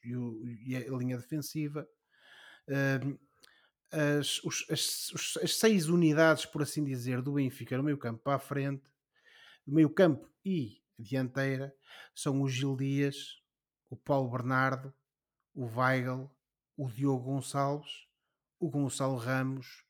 e, 0.04 0.74
e, 0.74 0.76
a 0.76 0.98
linha 0.98 1.18
defensiva, 1.18 1.88
uh, 2.68 3.20
as, 3.92 4.44
os, 4.44 4.66
as, 4.70 5.38
as, 5.44 5.56
seis 5.56 5.88
unidades, 5.88 6.46
por 6.46 6.62
assim 6.62 6.84
dizer, 6.84 7.22
do 7.22 7.34
Benfica 7.34 7.78
no 7.78 7.84
meio 7.84 7.98
campo 7.98 8.24
para 8.24 8.36
a 8.36 8.40
frente, 8.40 8.84
do 9.66 9.74
meio 9.74 9.90
campo 9.90 10.30
e 10.44 10.82
dianteira, 10.98 11.74
são 12.16 12.42
o 12.42 12.50
Gil 12.50 12.76
Dias, 12.76 13.42
o 13.90 13.96
Paulo 13.96 14.32
Bernardo, 14.32 14.94
o 15.54 15.66
Weigl, 15.66 16.32
o 16.78 16.90
Diogo 16.90 17.26
Gonçalves, 17.26 18.08
o 18.60 18.70
Gonçalo 18.70 19.18
Ramos 19.18 19.84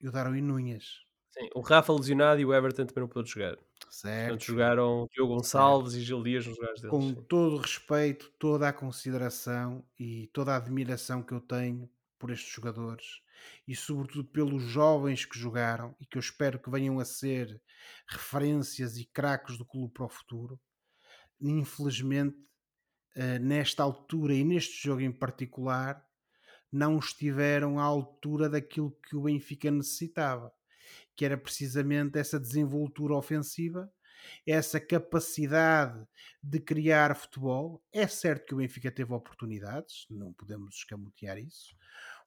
e 0.00 0.08
o 0.08 0.12
Darwin 0.12 0.42
Nunes. 0.42 1.03
Sim, 1.34 1.48
o 1.52 1.60
Rafa 1.60 1.92
lesionado 1.92 2.40
e 2.40 2.44
o 2.44 2.54
Everton 2.54 2.86
também 2.86 3.02
não 3.02 3.08
pôde 3.08 3.28
jogar. 3.28 3.56
Certo. 3.90 4.28
Portanto, 4.28 4.44
jogaram 4.44 5.08
Diogo 5.12 5.34
Gonçalves 5.34 5.92
certo. 5.92 6.02
e 6.02 6.06
Gil 6.06 6.22
Dias 6.22 6.46
nos 6.46 6.56
lugares 6.56 6.80
deles. 6.80 6.90
Com 6.90 7.08
sim. 7.08 7.22
todo 7.28 7.56
o 7.56 7.58
respeito, 7.58 8.30
toda 8.38 8.68
a 8.68 8.72
consideração 8.72 9.84
e 9.98 10.28
toda 10.28 10.52
a 10.52 10.56
admiração 10.56 11.24
que 11.24 11.32
eu 11.32 11.40
tenho 11.40 11.90
por 12.20 12.30
estes 12.30 12.52
jogadores 12.52 13.20
e 13.66 13.74
sobretudo 13.74 14.28
pelos 14.28 14.62
jovens 14.62 15.24
que 15.24 15.36
jogaram 15.36 15.96
e 16.00 16.06
que 16.06 16.16
eu 16.16 16.20
espero 16.20 16.56
que 16.60 16.70
venham 16.70 17.00
a 17.00 17.04
ser 17.04 17.60
referências 18.06 18.96
e 18.96 19.04
craques 19.04 19.58
do 19.58 19.64
clube 19.64 19.92
para 19.92 20.06
o 20.06 20.08
futuro. 20.08 20.60
Infelizmente, 21.40 22.36
eh, 23.16 23.40
nesta 23.40 23.82
altura 23.82 24.34
e 24.34 24.44
neste 24.44 24.80
jogo 24.86 25.00
em 25.00 25.10
particular, 25.10 26.06
não 26.70 26.96
estiveram 26.96 27.80
à 27.80 27.82
altura 27.82 28.48
daquilo 28.48 28.96
que 29.02 29.16
o 29.16 29.22
Benfica 29.22 29.68
necessitava 29.70 30.52
que 31.16 31.24
era 31.24 31.36
precisamente 31.36 32.18
essa 32.18 32.38
desenvoltura 32.38 33.14
ofensiva, 33.14 33.90
essa 34.46 34.80
capacidade 34.80 36.06
de 36.42 36.58
criar 36.60 37.14
futebol. 37.14 37.82
É 37.92 38.06
certo 38.06 38.46
que 38.46 38.54
o 38.54 38.58
Benfica 38.58 38.90
teve 38.90 39.12
oportunidades, 39.12 40.06
não 40.10 40.32
podemos 40.32 40.76
escamotear 40.76 41.38
isso. 41.38 41.76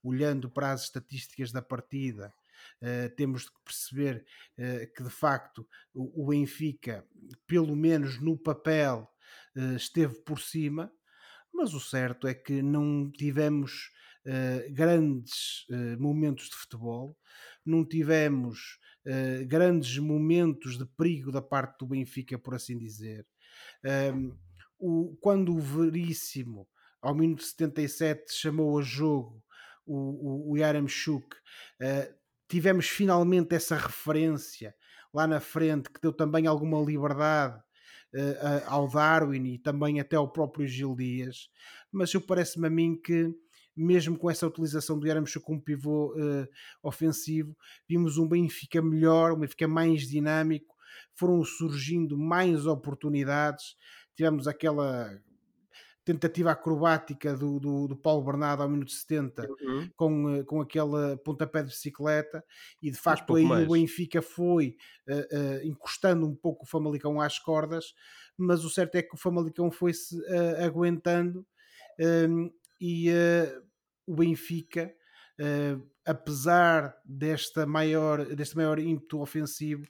Olhando 0.03 0.49
para 0.49 0.71
as 0.71 0.83
estatísticas 0.83 1.51
da 1.51 1.61
partida, 1.61 2.33
Uh, 2.81 3.09
temos 3.15 3.43
de 3.43 3.51
perceber 3.63 4.25
uh, 4.57 4.93
que 4.93 5.03
de 5.03 5.09
facto 5.09 5.67
o, 5.93 6.27
Benfica, 6.27 7.05
pelo 7.45 7.75
menos 7.75 8.19
no 8.19 8.37
papel, 8.37 9.09
uh, 9.55 9.75
esteve 9.75 10.15
por 10.21 10.39
cima, 10.39 10.91
mas 11.53 11.73
o 11.73 11.79
certo 11.79 12.27
é 12.27 12.33
que 12.33 12.61
não 12.61 13.11
tivemos 13.11 13.91
grandes 14.71 15.65
momentos 15.97 16.49
de 16.49 16.55
futebol, 16.57 17.17
não 17.69 17.85
tivemos 17.85 18.79
uh, 19.05 19.45
grandes 19.47 19.97
momentos 19.97 20.77
de 20.77 20.85
perigo 20.85 21.31
da 21.31 21.41
parte 21.41 21.79
do 21.79 21.87
Benfica, 21.87 22.37
por 22.37 22.55
assim 22.55 22.77
dizer. 22.77 23.25
Um, 24.13 24.35
o, 24.79 25.17
quando 25.21 25.55
o 25.55 25.59
Veríssimo, 25.59 26.67
ao 27.01 27.15
minuto 27.15 27.43
77, 27.43 28.33
chamou 28.33 28.77
a 28.77 28.81
jogo 28.81 29.43
o, 29.85 30.51
o, 30.51 30.51
o 30.51 30.57
uh, 30.57 32.15
tivemos 32.47 32.87
finalmente 32.87 33.55
essa 33.55 33.75
referência 33.75 34.75
lá 35.13 35.25
na 35.25 35.39
frente 35.39 35.89
que 35.89 36.01
deu 36.01 36.11
também 36.11 36.45
alguma 36.45 36.79
liberdade 36.81 37.57
uh, 38.13 38.63
ao 38.67 38.89
Darwin 38.89 39.45
e 39.53 39.57
também 39.57 39.99
até 39.99 40.15
ao 40.15 40.31
próprio 40.31 40.67
Gil 40.67 40.95
Dias, 40.95 41.49
mas 41.91 42.13
eu 42.13 42.21
parece-me 42.21 42.67
a 42.67 42.69
mim 42.69 42.99
que 43.01 43.33
mesmo 43.77 44.17
com 44.17 44.29
essa 44.29 44.47
utilização 44.47 44.99
do 44.99 45.07
Yaramchuk 45.07 45.45
como 45.45 45.61
pivô 45.61 46.13
uh, 46.13 46.47
ofensivo, 46.81 47.55
vimos 47.87 48.17
um 48.17 48.27
Benfica 48.27 48.81
melhor, 48.81 49.33
um 49.33 49.39
Benfica 49.39 49.67
mais 49.67 50.07
dinâmico, 50.07 50.75
foram 51.13 51.43
surgindo 51.43 52.17
mais 52.17 52.65
oportunidades, 52.65 53.75
tivemos 54.15 54.47
aquela 54.47 55.19
tentativa 56.07 56.51
acrobática 56.51 57.35
do, 57.35 57.59
do, 57.59 57.87
do 57.89 57.97
Paulo 57.97 58.23
Bernardo 58.23 58.63
ao 58.63 58.69
minuto 58.69 58.93
70 58.93 59.45
uhum. 59.45 59.89
com, 59.93 60.29
eh, 60.29 60.43
com 60.43 60.61
aquele 60.61 61.17
pontapé 61.21 61.61
de 61.61 61.67
bicicleta 61.67 62.41
e 62.81 62.89
de 62.89 62.97
facto 62.97 63.35
aí 63.35 63.43
mais. 63.43 63.67
o 63.67 63.73
Benfica 63.73 64.21
foi 64.21 64.77
uh, 65.09 65.13
uh, 65.13 65.65
encostando 65.65 66.25
um 66.25 66.33
pouco 66.33 66.63
o 66.63 66.67
Famalicão 66.67 67.19
às 67.19 67.37
cordas 67.37 67.93
mas 68.37 68.63
o 68.63 68.69
certo 68.69 68.95
é 68.95 69.01
que 69.01 69.15
o 69.15 69.17
Famalicão 69.17 69.69
foi-se 69.69 70.17
uh, 70.17 70.63
aguentando 70.65 71.45
ehm, 71.99 72.51
e 72.79 73.11
o 74.07 74.15
Benfica, 74.15 74.91
uh, 75.39 75.85
apesar 76.05 76.95
desta 77.05 77.65
maior, 77.65 78.25
deste 78.25 78.55
maior 78.55 78.79
ímpeto 78.79 79.19
ofensivo, 79.19 79.83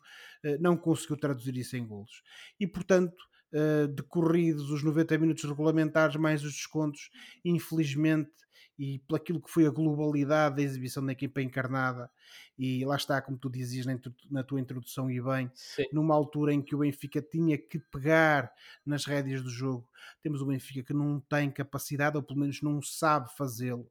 uh, 0.43 0.58
não 0.60 0.75
conseguiu 0.75 1.15
traduzir 1.17 1.56
isso 1.56 1.77
em 1.77 1.86
golos. 1.86 2.23
E, 2.60 2.65
portanto, 2.65 3.15
uh, 3.53 3.88
decorridos 3.88 4.71
os 4.71 4.84
90 4.84 5.17
minutos 5.19 5.43
regulamentares 5.43 6.15
mais 6.15 6.43
os 6.43 6.53
descontos, 6.53 7.12
infelizmente, 7.45 8.32
e 8.80 8.99
pelaquilo 9.08 9.41
que 9.41 9.49
foi 9.49 9.65
a 9.65 9.71
globalidade 9.71 10.58
da 10.58 10.62
exibição 10.62 11.03
da 11.03 11.12
equipa 11.12 11.41
encarnada, 11.41 12.12
e 12.58 12.86
lá 12.86 12.95
está, 12.95 13.19
como 13.21 13.38
tu 13.38 13.49
dizias 13.49 13.88
na, 14.30 14.43
tua 14.43 14.60
introdução 14.60 15.10
e 15.10 15.19
bem, 15.21 15.49
Sim. 15.53 15.86
numa 15.91 16.13
altura 16.13 16.53
em 16.53 16.62
que 16.62 16.75
o 16.75 16.80
Benfica 16.80 17.19
tinha 17.21 17.58
que 17.58 17.80
pegar 17.80 18.51
nas 18.86 19.06
rédeas 19.06 19.41
do 19.41 19.49
jogo, 19.49 19.89
temos 20.21 20.41
o 20.41 20.45
Benfica 20.45 20.84
que 20.84 20.93
não 20.93 21.19
tem 21.19 21.49
capacidade, 21.49 22.17
ou 22.17 22.23
pelo 22.23 22.39
menos 22.39 22.62
não 22.62 22.80
sabe 22.82 23.36
fazê-lo 23.36 23.89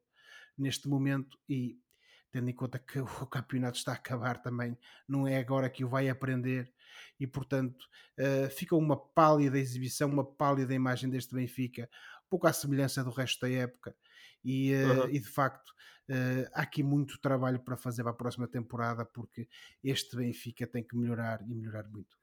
neste 0.57 0.87
momento 0.87 1.37
e 1.47 1.79
tendo 2.31 2.49
em 2.49 2.53
conta 2.53 2.79
que 2.79 2.99
o 3.21 3.25
campeonato 3.27 3.77
está 3.77 3.91
a 3.91 3.95
acabar 3.95 4.41
também, 4.41 4.77
não 5.07 5.27
é 5.27 5.37
agora 5.37 5.69
que 5.69 5.83
o 5.83 5.89
vai 5.89 6.09
aprender 6.09 6.71
e 7.19 7.25
portanto 7.25 7.83
uh, 8.19 8.49
fica 8.49 8.75
uma 8.75 8.97
pálida 8.97 9.57
exibição, 9.57 10.09
uma 10.09 10.25
pálida 10.25 10.73
imagem 10.73 11.09
deste 11.09 11.33
Benfica, 11.33 11.89
um 12.25 12.29
pouco 12.29 12.47
à 12.47 12.53
semelhança 12.53 13.03
do 13.03 13.11
resto 13.11 13.41
da 13.41 13.49
época 13.49 13.95
e, 14.43 14.73
uh, 14.73 15.01
uhum. 15.01 15.09
e 15.09 15.19
de 15.19 15.27
facto 15.27 15.69
uh, 16.09 16.49
há 16.53 16.61
aqui 16.61 16.83
muito 16.83 17.19
trabalho 17.19 17.59
para 17.59 17.77
fazer 17.77 18.03
para 18.03 18.11
a 18.11 18.15
próxima 18.15 18.47
temporada 18.47 19.05
porque 19.05 19.47
este 19.83 20.15
Benfica 20.15 20.67
tem 20.67 20.83
que 20.83 20.95
melhorar 20.95 21.41
e 21.41 21.53
melhorar 21.53 21.87
muito. 21.89 22.17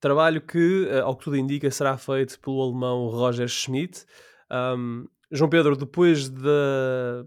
Trabalho 0.00 0.44
que, 0.44 0.88
ao 1.04 1.16
que 1.16 1.22
tudo 1.22 1.36
indica, 1.36 1.70
será 1.70 1.96
feito 1.96 2.40
pelo 2.40 2.60
alemão 2.60 3.06
Roger 3.06 3.46
Schmidt. 3.46 4.04
Um, 4.50 5.06
João 5.30 5.48
Pedro, 5.48 5.76
depois 5.76 6.28
da, 6.28 7.24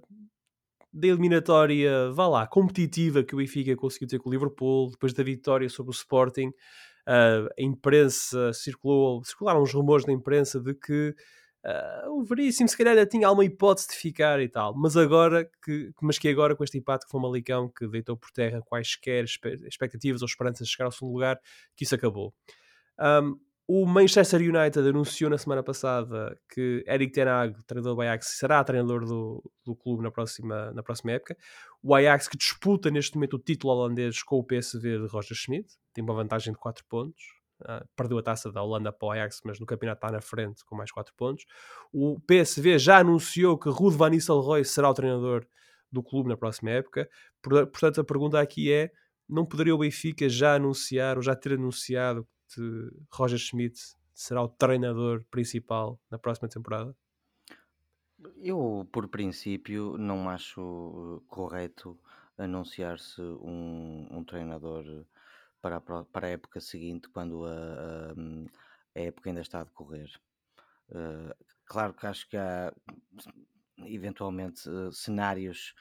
da 0.96 1.08
eliminatória, 1.08 2.10
vá 2.12 2.28
lá, 2.28 2.48
competitiva 2.48 3.24
que 3.24 3.36
o 3.36 3.38
Benfica 3.38 3.76
conseguiu 3.76 4.08
ter 4.08 4.20
com 4.20 4.30
o 4.30 4.32
Liverpool, 4.32 4.90
depois 4.92 5.14
da 5.14 5.24
vitória 5.24 5.68
sobre 5.70 5.92
o 5.92 5.94
Sporting, 5.94 6.48
uh, 6.48 7.50
a 7.58 7.62
imprensa 7.62 8.54
circulou, 8.54 9.24
circularam 9.24 9.62
uns 9.62 9.74
rumores 9.74 10.06
na 10.06 10.14
imprensa 10.14 10.60
de 10.60 10.74
que 10.74 11.14
Uh, 11.66 12.20
o 12.20 12.24
Veríssimo 12.24 12.70
se 12.70 12.78
calhar 12.78 13.08
tinha 13.08 13.28
alguma 13.28 13.44
hipótese 13.44 13.88
de 13.88 13.96
ficar 13.96 14.40
e 14.40 14.48
tal, 14.48 14.76
mas 14.78 14.96
agora 14.96 15.50
que, 15.64 15.92
mas 16.00 16.20
que 16.20 16.30
agora 16.30 16.56
com 16.56 16.64
este 16.64 16.78
empate 16.78 17.08
com 17.08 17.18
o 17.18 17.22
Malicão 17.22 17.72
que 17.76 17.88
deitou 17.88 18.16
por 18.16 18.30
terra 18.30 18.62
quaisquer 18.62 19.26
expectativas 19.26 20.22
ou 20.22 20.28
esperanças 20.28 20.68
de 20.68 20.72
chegar 20.72 20.86
ao 20.86 20.92
segundo 20.92 21.14
lugar, 21.14 21.40
que 21.76 21.84
isso 21.84 21.96
acabou. 21.96 22.36
Um, 23.00 23.40
o 23.68 23.86
Manchester 23.86 24.40
United 24.42 24.88
anunciou 24.88 25.30
na 25.30 25.38
semana 25.38 25.64
passada 25.64 26.38
que 26.54 26.84
Eric 26.88 27.12
Ten 27.14 27.28
Hag, 27.28 27.64
treinador 27.66 27.96
do 27.96 28.02
Ajax, 28.02 28.38
será 28.38 28.64
treinador 28.64 29.06
do, 29.06 29.44
do 29.66 29.76
clube 29.76 30.04
na 30.04 30.12
próxima, 30.12 30.72
na 30.72 30.84
próxima 30.84 31.14
época. 31.14 31.36
O 31.82 31.96
Ajax 31.96 32.28
que 32.28 32.38
disputa 32.38 32.92
neste 32.92 33.16
momento 33.16 33.38
o 33.38 33.40
título 33.40 33.74
holandês 33.74 34.22
com 34.22 34.38
o 34.38 34.44
PSV 34.44 35.00
de 35.00 35.08
Roger 35.08 35.36
Schmidt, 35.36 35.74
tem 35.94 36.04
uma 36.04 36.14
vantagem 36.14 36.54
de 36.54 36.60
4 36.60 36.86
pontos. 36.88 37.24
Uh, 37.62 37.88
perdeu 37.96 38.18
a 38.18 38.22
taça 38.22 38.52
da 38.52 38.62
Holanda 38.62 38.92
para 38.92 39.08
o 39.08 39.12
Ajax, 39.12 39.42
mas 39.44 39.60
no 39.60 39.66
campeonato 39.66 40.06
está 40.06 40.12
na 40.12 40.22
frente 40.22 40.64
com 40.66 40.76
mais 40.76 40.92
4 40.92 41.14
pontos. 41.16 41.46
O 41.92 42.20
PSV 42.20 42.78
já 42.78 43.00
anunciou 43.00 43.58
que 43.58 43.70
Ruud 43.70 43.96
van 43.96 44.10
Nistelrooy 44.10 44.64
será 44.64 44.90
o 44.90 44.94
treinador 44.94 45.44
do 45.92 46.04
clube 46.04 46.30
na 46.30 46.38
próxima 46.38 46.70
época. 46.72 47.10
Portanto, 47.42 48.02
a 48.02 48.04
pergunta 48.04 48.40
aqui 48.40 48.72
é: 48.72 48.92
não 49.28 49.46
poderia 49.46 49.74
o 49.74 49.78
Benfica 49.80 50.30
já 50.30 50.56
anunciar 50.56 51.18
ou 51.18 51.24
já 51.24 51.36
ter 51.36 51.54
anunciado 51.54 52.28
de 52.56 52.92
Roger 53.12 53.38
Schmidt 53.38 53.80
será 54.14 54.42
o 54.42 54.48
treinador 54.48 55.24
principal 55.30 56.00
na 56.10 56.18
próxima 56.18 56.48
temporada? 56.48 56.96
Eu, 58.38 58.88
por 58.92 59.08
princípio, 59.10 59.98
não 59.98 60.30
acho 60.30 60.62
eh, 60.62 61.26
correto 61.28 62.00
anunciar-se 62.38 63.22
um, 63.22 64.08
um 64.10 64.24
treinador 64.24 65.06
para 65.62 65.78
a, 65.78 65.82
para 65.82 66.28
a 66.28 66.30
época 66.30 66.60
seguinte, 66.60 67.10
quando 67.10 67.46
a, 67.46 67.52
a, 67.52 69.00
a 69.00 69.02
época 69.02 69.30
ainda 69.30 69.42
está 69.42 69.62
a 69.62 69.64
decorrer. 69.64 70.10
Uh, 70.90 71.34
claro 71.66 71.94
que 71.94 72.06
acho 72.06 72.30
que 72.30 72.38
há 72.38 72.74
eventualmente 73.86 74.70
uh, 74.70 74.92
cenários 74.92 75.74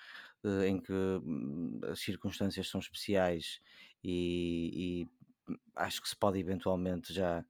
uh, 0.43 0.63
em 0.63 0.81
que 0.81 0.93
hum, 0.93 1.81
as 1.91 2.01
circunstâncias 2.01 2.69
são 2.69 2.81
especiais 2.81 3.61
e 4.03 5.09
acho 5.77 6.03
que 6.03 6.09
se 6.09 6.17
pode 6.17 6.39
eventualmente 6.39 7.13
já 7.13 7.45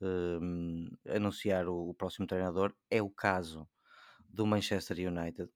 um, 0.00 0.88
anunciar 1.08 1.68
o, 1.68 1.90
o, 1.90 1.94
próximo 1.94 2.26
treinador. 2.26 2.74
É 2.90 3.02
o 3.02 3.10
caso 3.10 3.68
do 4.28 4.46
Manchester 4.46 4.96
United. 4.98 5.50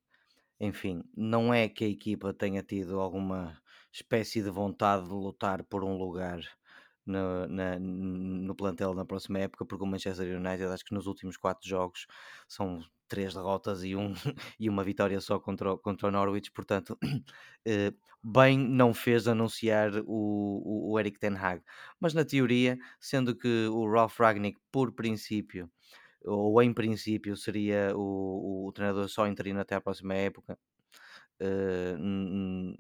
Enfim, 0.61 1.03
não 1.17 1.53
é 1.53 1.69
que 1.69 1.85
a 1.85 1.89
equipa 1.89 2.33
tenha 2.33 2.63
tido 2.63 3.01
alguma 3.01 3.61
espécie 3.93 4.43
de 4.43 4.51
vontade 4.51 5.05
de 5.05 5.11
lutar 5.11 5.65
por 5.65 5.85
um 5.85 5.97
lugar 5.97 6.41
no, 7.07 7.47
na, 7.47 7.79
no 7.79 8.55
plantel 8.55 8.95
na 8.95 9.05
próxima 9.05 9.41
época, 9.41 9.65
porque 9.65 9.85
o 9.85 9.87
Manchester 9.87 10.37
United 10.37 10.65
acho 10.65 10.85
que 10.85 10.95
nos 10.95 11.07
últimos 11.07 11.37
quatro 11.37 11.69
jogos 11.69 12.07
são 12.49 12.81
três 13.09 13.35
derrotas 13.35 13.85
e, 13.85 13.95
um, 13.95 14.13
e 14.59 14.69
uma 14.69 14.83
vitória 14.83 15.21
só 15.21 15.39
contra, 15.39 15.77
contra 15.77 16.09
o 16.09 16.11
Norwich, 16.11 16.51
portanto, 16.51 16.99
eh, 17.67 17.93
bem 18.23 18.59
não 18.59 18.95
fez 18.95 19.29
anunciar 19.29 19.93
o, 20.07 20.07
o, 20.07 20.93
o, 20.93 20.99
Eric 20.99 21.19
Ten 21.19 21.37
Hag. 21.37 21.63
Mas 22.01 22.15
na 22.15 22.25
teoria, 22.25 22.79
sendo 22.99 23.37
que 23.37 23.67
o 23.69 23.91
Ralf 23.91 24.19
Ragnick, 24.19 24.59
por 24.73 24.93
princípio, 24.93 25.71
ou 26.25 26.63
em 26.63 26.73
princípio, 26.73 27.37
seria 27.37 27.93
o, 27.95 28.69
o 28.69 28.73
treinador 28.73 29.09
só 29.09 29.27
interino 29.27 29.61
até 29.61 29.75
a 29.75 29.81
próxima 29.81 30.15
época, 30.15 30.59
uh, 31.41 32.75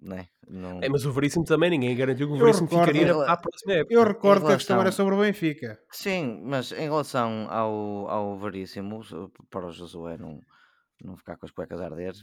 né? 0.00 0.28
Não... 0.48 0.80
É, 0.82 0.88
mas 0.88 1.04
o 1.04 1.12
Veríssimo 1.12 1.44
também, 1.44 1.70
ninguém 1.70 1.94
garantiu 1.94 2.26
que 2.28 2.34
o 2.34 2.38
Veríssimo 2.38 2.68
ficaria 2.68 3.14
para 3.14 3.32
a 3.32 3.36
próxima 3.36 3.72
época. 3.74 3.94
Eu 3.94 4.04
recordo 4.04 4.42
relação... 4.42 4.48
que 4.48 4.52
a 4.52 4.56
questão 4.56 4.80
era 4.80 4.92
sobre 4.92 5.14
o 5.14 5.20
Benfica. 5.20 5.78
Sim, 5.90 6.40
mas 6.44 6.72
em 6.72 6.84
relação 6.84 7.46
ao, 7.50 8.08
ao 8.08 8.38
Veríssimo, 8.38 9.00
para 9.50 9.66
o 9.66 9.72
Josué 9.72 10.16
não, 10.16 10.40
não 11.02 11.16
ficar 11.16 11.36
com 11.36 11.46
as 11.46 11.52
cuecas 11.52 11.80
a 11.80 11.84
arder, 11.84 12.14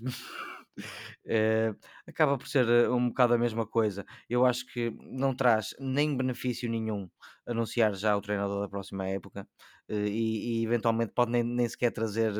é, 1.26 1.74
acaba 2.08 2.38
por 2.38 2.48
ser 2.48 2.68
eh, 2.68 2.90
um 2.90 3.10
bocado 3.10 3.34
a 3.34 3.38
mesma 3.38 3.66
coisa. 3.66 4.06
Eu 4.30 4.46
acho 4.46 4.66
que 4.68 4.92
não 5.02 5.36
traz 5.36 5.76
nem 5.80 6.16
benefício 6.16 6.70
nenhum 6.70 7.10
anunciar 7.46 7.94
já 7.96 8.16
o 8.16 8.22
treinador 8.22 8.62
da 8.62 8.70
próxima 8.70 9.08
época 9.08 9.48
eh, 9.88 10.08
e, 10.08 10.62
e 10.62 10.66
eventualmente 10.66 11.14
pode 11.14 11.32
nem, 11.32 11.44
nem 11.44 11.68
sequer 11.68 11.92
trazer, 11.92 12.34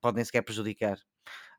pode 0.00 0.16
nem 0.16 0.24
sequer 0.24 0.42
prejudicar. 0.42 0.98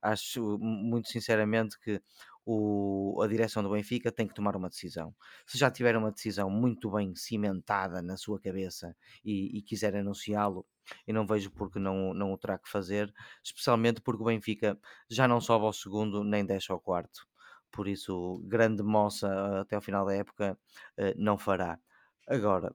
Acho 0.01 0.57
muito 0.59 1.09
sinceramente 1.09 1.80
que 1.80 1.99
o, 2.46 3.22
a 3.22 3.28
direção 3.28 3.64
do 3.64 3.72
Benfica 3.72 4.12
tem 4.12 4.28
que 4.28 4.34
tomar 4.34 4.56
uma 4.56 4.70
decisão. 4.70 5.16
Se 5.46 5.58
já 5.58 5.72
tiver 5.72 5.96
uma 5.98 6.12
decisão 6.12 6.50
muito 6.50 6.91
bem 6.91 7.16
cimentada 7.16 8.02
na 8.02 8.18
sua 8.18 8.39
cabeça 8.39 8.96
e, 9.24 9.58
e 9.58 9.62
quiser 9.62 9.96
anunciá-lo, 9.96 10.66
eu 11.08 11.14
não 11.14 11.26
vejo 11.26 11.52
porque 11.52 11.80
não, 11.80 12.14
não 12.14 12.32
o 12.34 12.38
terá 12.38 12.58
que 12.60 12.70
fazer, 12.70 13.12
especialmente 13.43 14.02
porque 14.02 14.22
o 14.22 14.26
Benfica 14.26 14.80
já 15.10 15.28
não 15.28 15.41
sobe 15.41 15.66
ao 15.66 15.74
segundo 15.74 16.24
nem 16.24 16.46
desce 16.46 16.72
ao 16.72 16.80
quarto. 16.80 17.28
Por 17.72 17.88
isso, 17.88 18.41
grande 18.46 18.84
moça 18.84 19.62
até 19.62 19.76
ao 19.76 19.82
final 19.82 20.06
da 20.06 20.14
época 20.16 20.58
eh, 20.98 21.14
não 21.18 21.38
fará. 21.38 21.80
Agora, 22.28 22.74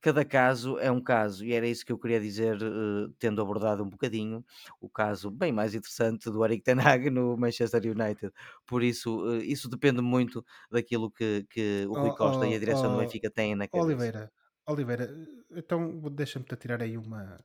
cada 0.00 0.24
caso 0.24 0.78
é 0.78 0.90
um 0.90 1.00
caso, 1.00 1.44
e 1.44 1.52
era 1.52 1.66
isso 1.66 1.84
que 1.84 1.92
eu 1.92 1.98
queria 1.98 2.20
dizer, 2.20 2.56
uh, 2.56 3.10
tendo 3.18 3.40
abordado 3.42 3.82
um 3.82 3.88
bocadinho 3.88 4.44
o 4.80 4.88
caso 4.88 5.30
bem 5.30 5.52
mais 5.52 5.74
interessante 5.74 6.30
do 6.30 6.44
Eric 6.44 6.62
Ten 6.62 6.80
Hag 6.80 7.10
no 7.10 7.36
Manchester 7.36 7.82
United. 7.84 8.32
Por 8.66 8.82
isso, 8.82 9.20
uh, 9.22 9.42
isso 9.42 9.68
depende 9.68 10.00
muito 10.00 10.44
daquilo 10.70 11.10
que, 11.10 11.46
que 11.50 11.86
o 11.86 11.92
Rui 11.92 12.16
Costa 12.16 12.40
oh, 12.40 12.46
e 12.46 12.54
a 12.54 12.58
direção 12.58 12.92
oh, 12.92 12.96
do 12.96 13.02
Benfica 13.02 13.30
têm 13.30 13.54
na 13.54 13.68
cabeça. 13.68 13.86
Oliveira, 13.86 14.32
Oliveira, 14.66 15.28
então 15.50 16.00
deixa-me 16.10 16.44
te 16.44 16.56
tirar 16.56 16.82
aí 16.82 16.96
uma. 16.96 17.38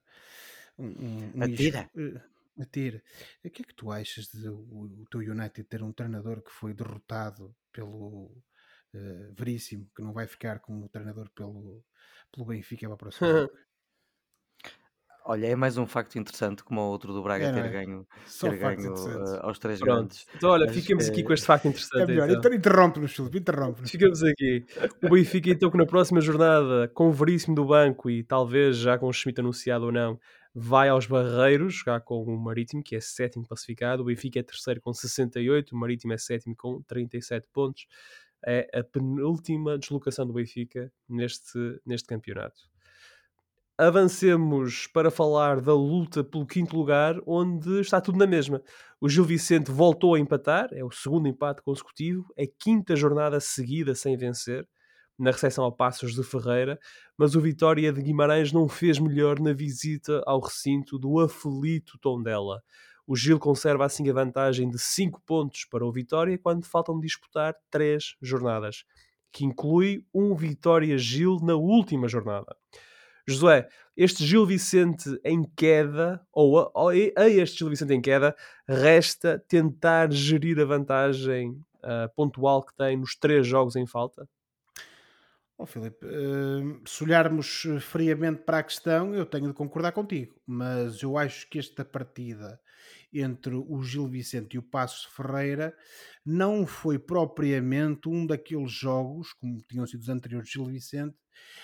Um, 0.78 1.34
um, 1.36 1.44
Atira. 1.44 1.90
Uh, 1.94 2.20
Atira. 2.62 3.04
O 3.44 3.50
que 3.50 3.64
é 3.64 3.66
que 3.66 3.74
tu 3.74 3.92
achas 3.92 4.28
de 4.28 4.48
o, 4.48 5.06
teu 5.12 5.20
United 5.20 5.64
ter 5.64 5.84
um 5.84 5.92
treinador 5.92 6.42
que 6.42 6.52
foi 6.52 6.74
derrotado 6.74 7.54
pelo 7.72 8.32
Veríssimo, 9.38 9.90
que 9.94 10.02
não 10.02 10.14
vai 10.14 10.26
ficar 10.26 10.60
como 10.60 10.88
treinador 10.88 11.30
pelo, 11.32 11.84
pelo 12.36 12.46
Benfica 12.46 12.86
para 12.88 12.96
a 12.96 12.98
próxima. 12.98 13.50
Olha, 15.28 15.48
é 15.48 15.56
mais 15.56 15.76
um 15.76 15.88
facto 15.88 16.20
interessante 16.20 16.64
como 16.64 16.80
o 16.80 16.84
outro 16.84 17.12
do 17.12 17.24
Braga 17.24 17.46
é, 17.46 17.52
ter 17.52 17.66
é? 17.66 17.70
ganho, 17.70 18.08
ter 18.40 18.58
ganho 18.58 18.94
uh, 18.94 19.40
aos 19.42 19.58
três 19.58 19.80
Pronto. 19.80 19.96
grandes. 19.96 20.28
Então, 20.36 20.52
olha, 20.52 20.68
Mas, 20.68 20.76
ficamos 20.76 21.08
é... 21.08 21.12
aqui 21.12 21.24
com 21.24 21.34
este 21.34 21.48
facto 21.48 21.68
interessante. 21.68 22.04
É 22.04 22.06
melhor, 22.06 22.30
então. 22.30 22.54
interrompe-nos, 22.54 23.12
Filipe, 23.12 23.40
interrompe-nos. 23.40 23.90
Ficamos 23.90 24.22
aqui. 24.22 24.64
O 25.02 25.10
Benfica, 25.10 25.50
então, 25.50 25.72
que 25.72 25.78
na 25.78 25.86
próxima 25.88 26.22
jornada, 26.22 26.88
com 26.94 27.08
o 27.08 27.12
Veríssimo 27.12 27.56
do 27.56 27.66
banco 27.66 28.08
e 28.08 28.24
talvez 28.24 28.78
já 28.78 29.00
com 29.00 29.08
o 29.08 29.14
Schmidt 29.14 29.40
anunciado 29.40 29.86
ou 29.86 29.92
não, 29.92 30.20
vai 30.54 30.90
aos 30.90 31.08
Barreiros, 31.08 31.74
jogar 31.74 32.02
com 32.02 32.24
o 32.24 32.38
Marítimo, 32.38 32.84
que 32.84 32.96
é 32.96 33.00
sétimo 33.02 33.48
classificado. 33.48 34.04
O 34.04 34.06
Benfica 34.06 34.40
é 34.40 34.44
terceiro 34.44 34.80
com 34.80 34.94
68, 34.94 35.76
o 35.76 35.80
Marítimo 35.80 36.14
é 36.14 36.20
sétimo 36.20 36.56
com 36.56 36.84
37 36.84 37.48
pontos 37.52 37.88
é 38.46 38.70
a 38.74 38.84
penúltima 38.84 39.78
deslocação 39.78 40.26
do 40.26 40.34
Benfica 40.34 40.92
neste, 41.10 41.82
neste 41.86 42.08
campeonato. 42.08 42.62
Avancemos 43.78 44.88
para 44.88 45.12
falar 45.12 45.60
da 45.60 45.74
luta 45.74 46.24
pelo 46.24 46.46
quinto 46.46 46.78
lugar, 46.78 47.18
onde 47.26 47.82
está 47.82 48.00
tudo 48.00 48.18
na 48.18 48.26
mesma. 48.26 48.62
O 49.02 49.10
Gil 49.10 49.26
Vicente 49.26 49.70
voltou 49.70 50.16
a 50.16 50.20
empatar, 50.20 50.70
é 50.72 50.82
o 50.82 50.92
segundo 50.92 51.28
empate 51.28 51.62
consecutivo, 51.62 52.26
é 52.38 52.48
quinta 52.48 52.96
jornada 52.96 53.38
seguida 53.42 53.94
sem 53.94 54.16
vencer, 54.16 54.66
na 55.20 55.32
recepção 55.32 55.64
ao 55.64 55.76
Passos 55.76 56.14
de 56.14 56.24
Ferreira, 56.24 56.80
mas 57.18 57.36
o 57.36 57.42
Vitória 57.42 57.92
de 57.92 58.02
Guimarães 58.02 58.52
não 58.52 58.68
fez 58.68 59.00
melhor 59.00 59.40
na 59.40 59.54
visita 59.54 60.22
ao 60.26 60.40
recinto 60.40 60.98
do 60.98 61.20
aflito 61.20 61.98
Tondela. 62.00 62.62
O 63.08 63.16
Gil 63.16 63.40
conserva 63.40 63.86
assim 63.86 64.10
a 64.10 64.14
vantagem 64.14 64.70
de 64.70 64.80
5 64.80 65.22
pontos 65.26 65.66
para 65.66 65.86
o 65.86 65.92
Vitória 65.92 66.38
quando 66.38 66.66
faltam 66.66 67.00
disputar 67.00 67.56
3 67.70 68.16
jornadas, 68.22 68.84
que 69.32 69.46
inclui 69.46 70.04
um 70.14 70.36
Vitória-Gil 70.36 71.40
na 71.42 71.56
última 71.56 72.08
jornada. 72.08 72.56
Josué, 73.28 73.68
este 73.98 74.26
Gil 74.26 74.46
Vicente 74.46 75.20
em 75.24 75.44
queda, 75.44 76.26
ou 76.32 76.60
a, 76.60 76.92
a, 76.92 77.30
este 77.30 77.60
Gil 77.60 77.70
Vicente 77.70 77.94
em 77.94 78.02
queda, 78.02 78.36
resta 78.68 79.44
tentar 79.48 80.12
gerir 80.12 80.60
a 80.60 80.66
vantagem 80.66 81.52
uh, 81.84 82.14
pontual 82.16 82.64
que 82.64 82.76
tem 82.76 82.98
nos 82.98 83.16
três 83.16 83.48
jogos 83.48 83.76
em 83.76 83.86
falta? 83.86 84.28
Oh, 85.58 85.66
Filipe, 85.66 86.06
uh, 86.06 86.82
se 86.86 87.04
olharmos 87.04 87.64
friamente 87.80 88.42
para 88.42 88.60
a 88.60 88.64
questão, 88.64 89.16
eu 89.16 89.26
tenho 89.26 89.48
de 89.48 89.54
concordar 89.54 89.94
contigo, 89.94 90.36
mas 90.46 91.02
eu 91.02 91.18
acho 91.18 91.50
que 91.50 91.58
esta 91.58 91.86
partida 91.86 92.60
entre 93.14 93.56
o 93.56 93.82
Gil 93.82 94.08
Vicente 94.08 94.56
e 94.56 94.60
o 94.60 94.64
Passos 94.64 95.06
Ferreira 95.06 95.74
não 96.26 96.68
foi 96.68 97.00
propriamente 97.00 98.10
um 98.10 98.28
daqueles 98.28 98.70
jogos, 98.70 99.32
como 99.32 99.62
tinham 99.62 99.88
sido 99.88 100.02
os 100.02 100.10
anteriores 100.10 100.50
Gil 100.50 100.66
Vicente, 100.66 101.16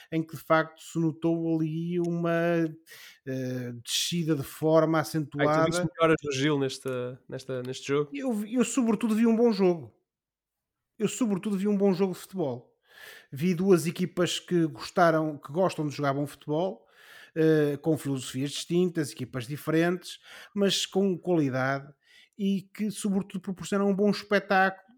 em 0.09 0.23
que 0.23 0.37
de 0.37 0.41
facto 0.41 0.81
se 0.81 0.97
notou 0.97 1.59
ali 1.59 1.99
uma 1.99 2.65
uh, 2.65 3.81
descida 3.83 4.35
de 4.35 4.43
forma 4.43 4.99
acentuada. 4.99 5.63
Ai, 5.63 5.69
tu 5.69 5.89
melhoras 5.93 6.17
do 6.23 6.31
Gil 6.31 6.57
neste, 6.57 6.89
nesta, 7.27 7.61
neste 7.63 7.87
jogo? 7.87 8.09
Eu, 8.13 8.45
eu 8.45 8.63
sobretudo 8.63 9.15
vi 9.15 9.27
um 9.27 9.35
bom 9.35 9.51
jogo. 9.51 9.93
Eu 10.97 11.09
sobretudo 11.09 11.57
vi 11.57 11.67
um 11.67 11.77
bom 11.77 11.93
jogo 11.93 12.13
de 12.13 12.19
futebol. 12.19 12.70
Vi 13.31 13.53
duas 13.53 13.85
equipas 13.85 14.39
que 14.39 14.65
gostaram, 14.67 15.37
que 15.37 15.51
gostam 15.51 15.87
de 15.87 15.95
jogar 15.95 16.13
bom 16.13 16.27
futebol, 16.27 16.85
uh, 17.35 17.77
com 17.79 17.97
filosofias 17.97 18.51
distintas, 18.51 19.11
equipas 19.11 19.47
diferentes, 19.47 20.19
mas 20.53 20.85
com 20.85 21.17
qualidade 21.17 21.91
e 22.37 22.69
que, 22.73 22.89
sobretudo, 22.89 23.41
proporcionam 23.41 23.89
um 23.89 23.95
bom 23.95 24.09
espetáculo 24.09 24.97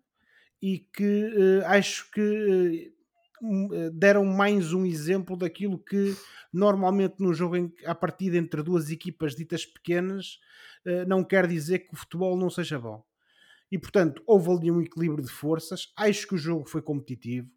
e 0.61 0.79
que 0.79 1.25
uh, 1.25 1.65
acho 1.65 2.09
que 2.11 2.93
uh, 3.41 3.91
deram 3.91 4.25
mais 4.25 4.73
um 4.73 4.85
exemplo 4.85 5.35
daquilo 5.35 5.77
que 5.77 6.15
normalmente 6.51 7.15
no 7.19 7.33
jogo 7.33 7.57
em, 7.57 7.73
à 7.85 7.93
partida 7.93 8.37
entre 8.37 8.63
duas 8.63 8.89
equipas 8.89 9.35
ditas 9.35 9.65
pequenas 9.65 10.39
não 11.07 11.23
quer 11.23 11.47
dizer 11.47 11.79
que 11.79 11.93
o 11.93 11.95
futebol 11.95 12.35
não 12.35 12.49
seja 12.49 12.77
bom. 12.77 13.01
E 13.71 13.79
portanto, 13.79 14.21
houve 14.27 14.51
ali 14.51 14.69
um 14.69 14.81
equilíbrio 14.81 15.23
de 15.23 15.31
forças. 15.31 15.93
Acho 15.95 16.27
que 16.27 16.35
o 16.35 16.37
jogo 16.37 16.67
foi 16.67 16.81
competitivo 16.81 17.49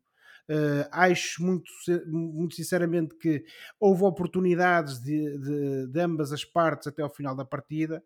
Uh, 0.48 0.86
acho 0.92 1.42
muito, 1.42 1.68
muito 2.06 2.54
sinceramente 2.54 3.16
que 3.16 3.44
houve 3.80 4.04
oportunidades 4.04 5.02
de, 5.02 5.36
de, 5.38 5.86
de, 5.88 6.00
ambas 6.00 6.32
as 6.32 6.44
partes 6.44 6.86
até 6.86 7.02
ao 7.02 7.10
final 7.10 7.34
da 7.34 7.44
partida. 7.44 8.02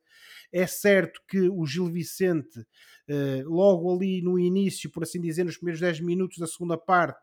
É 0.50 0.66
certo 0.66 1.20
que 1.28 1.50
o 1.50 1.66
Gil 1.66 1.86
Vicente, 1.88 2.58
uh, 2.60 3.44
logo 3.46 3.94
ali 3.94 4.22
no 4.22 4.38
início, 4.38 4.90
por 4.90 5.02
assim 5.02 5.20
dizer, 5.20 5.44
nos 5.44 5.58
primeiros 5.58 5.80
10 5.82 6.00
minutos 6.00 6.38
da 6.38 6.46
segunda 6.46 6.78
parte, 6.78 7.20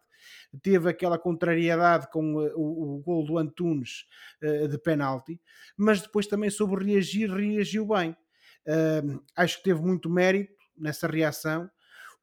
teve 0.62 0.88
aquela 0.88 1.18
contrariedade 1.18 2.08
com 2.12 2.36
o, 2.36 2.48
o, 2.56 2.98
o 2.98 3.02
gol 3.02 3.26
do 3.26 3.40
Antunes 3.40 4.06
uh, 4.44 4.68
de 4.68 4.78
penalti, 4.78 5.42
mas 5.76 6.00
depois 6.00 6.28
também 6.28 6.52
soube 6.52 6.84
reagir, 6.84 7.32
reagiu 7.32 7.88
bem. 7.88 8.16
acho 9.36 9.58
que 9.58 9.64
teve 9.64 9.82
muito 9.82 10.12
mérito 10.12 10.54
nessa 10.78 11.08
reação 11.08 11.68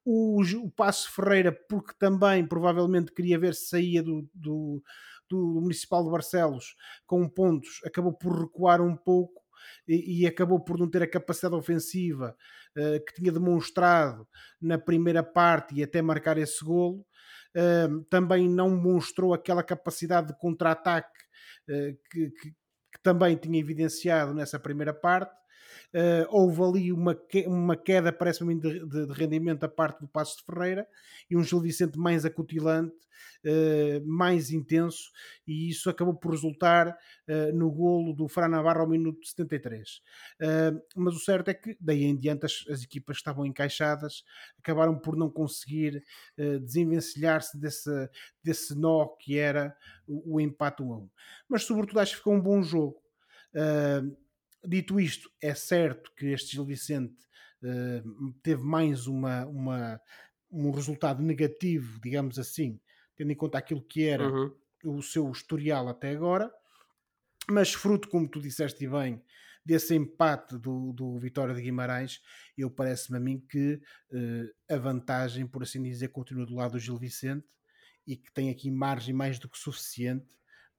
o, 0.05 0.43
o 0.43 0.71
Passo 0.71 1.11
Ferreira, 1.11 1.53
porque 1.69 1.95
também 1.99 2.47
provavelmente 2.47 3.13
queria 3.13 3.39
ver 3.39 3.55
se 3.55 3.69
saía 3.69 4.03
do, 4.03 4.29
do, 4.35 4.83
do 5.29 5.61
Municipal 5.61 6.05
de 6.05 6.11
Barcelos 6.11 6.77
com 7.07 7.29
pontos, 7.29 7.81
acabou 7.85 8.13
por 8.13 8.39
recuar 8.39 8.81
um 8.81 8.97
pouco 8.97 9.43
e, 9.89 10.23
e 10.23 10.27
acabou 10.27 10.61
por 10.61 10.79
não 10.79 10.89
ter 10.89 11.03
a 11.03 11.11
capacidade 11.11 11.55
ofensiva 11.55 12.37
uh, 12.77 13.05
que 13.05 13.15
tinha 13.15 13.33
demonstrado 13.33 14.29
na 14.61 14.79
primeira 14.79 15.23
parte 15.23 15.75
e 15.75 15.83
até 15.83 16.03
marcar 16.03 16.37
esse 16.39 16.63
golo. 16.65 17.07
Uh, 17.57 18.03
também 18.11 18.49
não 18.49 18.69
mostrou 18.69 19.33
aquela 19.33 19.63
capacidade 19.63 20.29
de 20.29 20.39
contra-ataque 20.39 21.19
uh, 21.71 21.97
que, 22.11 22.31
que, 22.31 22.51
que 22.51 23.03
também 23.03 23.37
tinha 23.37 23.59
evidenciado 23.59 24.35
nessa 24.35 24.59
primeira 24.59 24.93
parte 24.93 25.35
Uh, 25.95 26.27
houve 26.29 26.61
ali 26.61 26.93
uma, 26.93 27.15
que, 27.15 27.47
uma 27.47 27.77
queda, 27.77 28.13
parece-me, 28.13 28.59
de, 28.59 28.85
de, 28.85 29.07
de, 29.07 29.13
rendimento 29.13 29.61
da 29.61 29.69
parte 29.69 30.01
do 30.01 30.09
Passo 30.09 30.39
de 30.39 30.45
Ferreira 30.45 30.89
e 31.31 31.37
um 31.37 31.45
Gil 31.45 31.61
Vicente 31.61 31.97
mais 31.97 32.25
acutilante, 32.25 32.97
uh, 33.45 34.05
mais 34.05 34.51
intenso, 34.51 35.13
e 35.47 35.71
isso 35.71 35.89
acabou 35.89 36.13
por 36.13 36.33
resultar 36.33 36.89
uh, 36.89 37.57
no 37.57 37.71
golo 37.71 38.13
do 38.13 38.27
Fran 38.27 38.49
Navarro 38.49 38.81
ao 38.81 38.89
minuto 38.89 39.25
73. 39.25 40.03
mas 40.97 41.15
o 41.15 41.21
certo 41.21 41.51
é 41.51 41.55
que, 41.55 41.77
daí 41.81 42.03
em 42.03 42.17
diante, 42.17 42.45
as, 42.45 42.65
as 42.69 42.83
equipas 42.83 43.19
estavam 43.19 43.47
encaixadas, 43.47 44.25
acabaram 44.59 44.99
por 44.99 45.17
não 45.17 45.31
conseguir 45.31 46.03
desenvencilhar-se 46.37 47.57
desse, 47.57 48.11
desse 48.43 48.77
nó 48.77 49.07
que 49.21 49.39
era 49.39 49.77
o, 50.09 50.35
o 50.35 50.41
empate 50.41 50.83
1 50.83 50.93
a 50.93 50.97
1. 50.99 51.11
Mas, 51.49 51.63
sobretudo, 51.63 52.01
acho 52.01 52.13
que 52.13 52.19
ficou 52.19 52.35
um 52.35 52.41
bom 52.41 52.61
jogo. 52.65 53.01
Uh, 53.55 54.24
Dito 54.67 54.99
isto, 54.99 55.31
é 55.41 55.55
certo 55.55 56.13
que 56.15 56.27
este 56.27 56.53
Gil 56.53 56.65
Vicente 56.65 57.15
uh, 57.63 58.33
teve 58.43 58.63
mais 58.63 59.07
uma, 59.07 59.47
uma, 59.47 60.01
um 60.51 60.71
resultado 60.71 61.23
negativo, 61.23 62.01
digamos 62.01 62.39
assim, 62.39 62.81
tendo 63.17 63.33
em 63.33 63.37
conta 63.37 63.59
aquilo 63.59 63.83
que 63.83 64.05
era 64.05 64.29
uhum. 64.29 64.55
o 64.85 65.03
seu 65.03 65.31
historial 65.31 65.89
até 65.89 66.11
agora, 66.11 66.53
mas 67.49 67.75
fruto, 67.75 68.09
como 68.09 68.29
tu 68.29 68.41
disseste 68.41 68.87
bem, 68.89 69.23
desse 69.65 69.95
empate 69.95 70.59
do, 70.59 70.93
do 70.93 71.19
Vitória 71.19 71.55
de 71.55 71.63
Guimarães, 71.63 72.21
eu 72.57 72.71
parece-me 72.71 73.17
a 73.17 73.21
mim 73.21 73.41
que 73.41 73.81
uh, 74.11 74.73
a 74.73 74.77
vantagem, 74.77 75.47
por 75.47 75.63
assim 75.63 75.83
dizer, 75.83 76.09
continua 76.09 76.45
do 76.45 76.55
lado 76.55 76.73
do 76.73 76.79
Gil 76.79 76.99
Vicente 76.99 77.47
e 78.07 78.17
que 78.17 78.31
tem 78.33 78.51
aqui 78.51 78.71
margem 78.71 79.15
mais 79.15 79.39
do 79.39 79.49
que 79.49 79.59
suficiente 79.59 80.29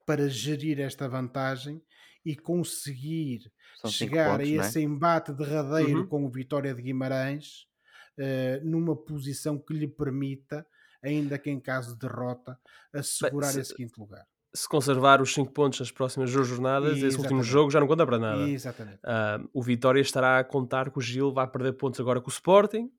para 0.06 0.30
gerir 0.30 0.80
esta 0.80 1.10
vantagem 1.10 1.82
e 2.26 2.36
conseguir 2.36 3.52
São 3.80 3.92
chegar 3.92 4.38
pontos, 4.38 4.52
a 4.52 4.52
é? 4.52 4.56
esse 4.56 4.80
é? 4.80 4.82
embate 4.82 5.32
derradeiro 5.32 6.02
uhum. 6.02 6.08
com 6.08 6.26
o 6.26 6.30
Vitória 6.30 6.74
de 6.74 6.82
Guimarães 6.82 7.68
uh, 8.18 8.68
numa 8.68 8.96
posição 8.96 9.60
que 9.60 9.74
lhe 9.74 9.88
permita, 9.88 10.66
ainda 11.04 11.38
que 11.38 11.52
em 11.52 11.60
caso 11.60 11.94
de 11.94 12.00
derrota, 12.00 12.60
assegurar 12.92 13.54
Bem, 13.54 13.64
se, 13.64 13.72
esse 13.72 13.76
quinto 13.76 14.02
lugar. 14.02 14.26
Se 14.56 14.68
conservar 14.68 15.22
os 15.22 15.34
5 15.34 15.52
pontos 15.52 15.80
nas 15.80 15.92
próximas 15.92 16.32
duas 16.32 16.48
jornadas, 16.48 16.98
esse 16.98 17.18
último 17.18 17.44
jogo 17.44 17.70
já 17.70 17.80
não 17.80 17.88
conta 17.88 18.06
para 18.06 18.18
nada. 18.18 18.50
Exatamente. 18.50 18.98
Uh, 18.98 19.48
o 19.54 19.62
Vitória 19.62 20.02
estará 20.02 20.40
a 20.40 20.44
contar 20.44 20.90
que 20.90 20.98
o 20.98 21.02
Gil 21.02 21.32
vai 21.32 21.48
perder 21.48 21.74
pontos 21.74 22.00
agora 22.00 22.20
com 22.20 22.30
o 22.30 22.34
Sporting 22.34 22.90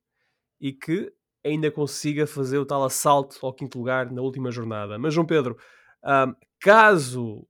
e 0.60 0.72
que 0.72 1.12
ainda 1.44 1.70
consiga 1.70 2.26
fazer 2.26 2.58
o 2.58 2.66
tal 2.66 2.84
assalto 2.84 3.44
ao 3.44 3.54
quinto 3.54 3.78
lugar 3.78 4.10
na 4.12 4.20
última 4.20 4.50
jornada. 4.50 4.98
Mas, 4.98 5.14
João 5.14 5.26
Pedro, 5.26 5.56
uh, 6.04 6.36
caso 6.60 7.46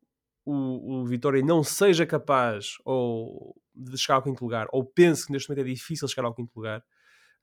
o, 0.47 1.01
o 1.01 1.05
Vitória 1.05 1.42
não 1.42 1.64
seja 1.64 2.07
capaz 2.07 2.76
ou 2.84 3.55
de 3.74 3.99
chegar 3.99 4.14
ao 4.14 4.22
quinto 4.22 4.42
lugar, 4.42 4.68
ou 4.72 4.84
pense 4.84 5.26
que 5.26 5.32
neste 5.32 5.51
momento 5.51 5.66
é 5.66 5.68
difícil 5.68 6.09
chegar 6.09 6.26
ao 6.26 6.34
quinto 6.34 6.53
lugar, 6.57 6.80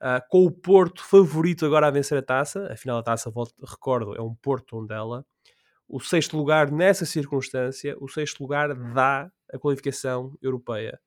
uh, 0.02 0.24
com 0.30 0.46
o 0.46 0.52
Porto 0.52 1.04
favorito 1.04 1.66
agora 1.66 1.88
a 1.88 1.92
vencer 1.92 2.18
a 2.18 2.22
taça, 2.22 2.72
afinal 2.72 2.98
a 2.98 3.04
taça, 3.04 3.30
volto, 3.30 3.54
recordo, 3.64 4.16
é 4.16 4.22
um 4.22 4.34
Porto 4.34 4.78
onde 4.78 4.94
ela, 4.94 5.26
o 5.88 6.00
sexto 6.00 6.38
lugar 6.38 6.72
nessa 6.72 7.06
circunstância, 7.06 7.96
o 8.00 8.08
sexto 8.08 8.42
lugar 8.42 8.74
dá 8.94 9.30
a 9.52 9.60
qualificação 9.60 10.36
europeia. 10.42 11.00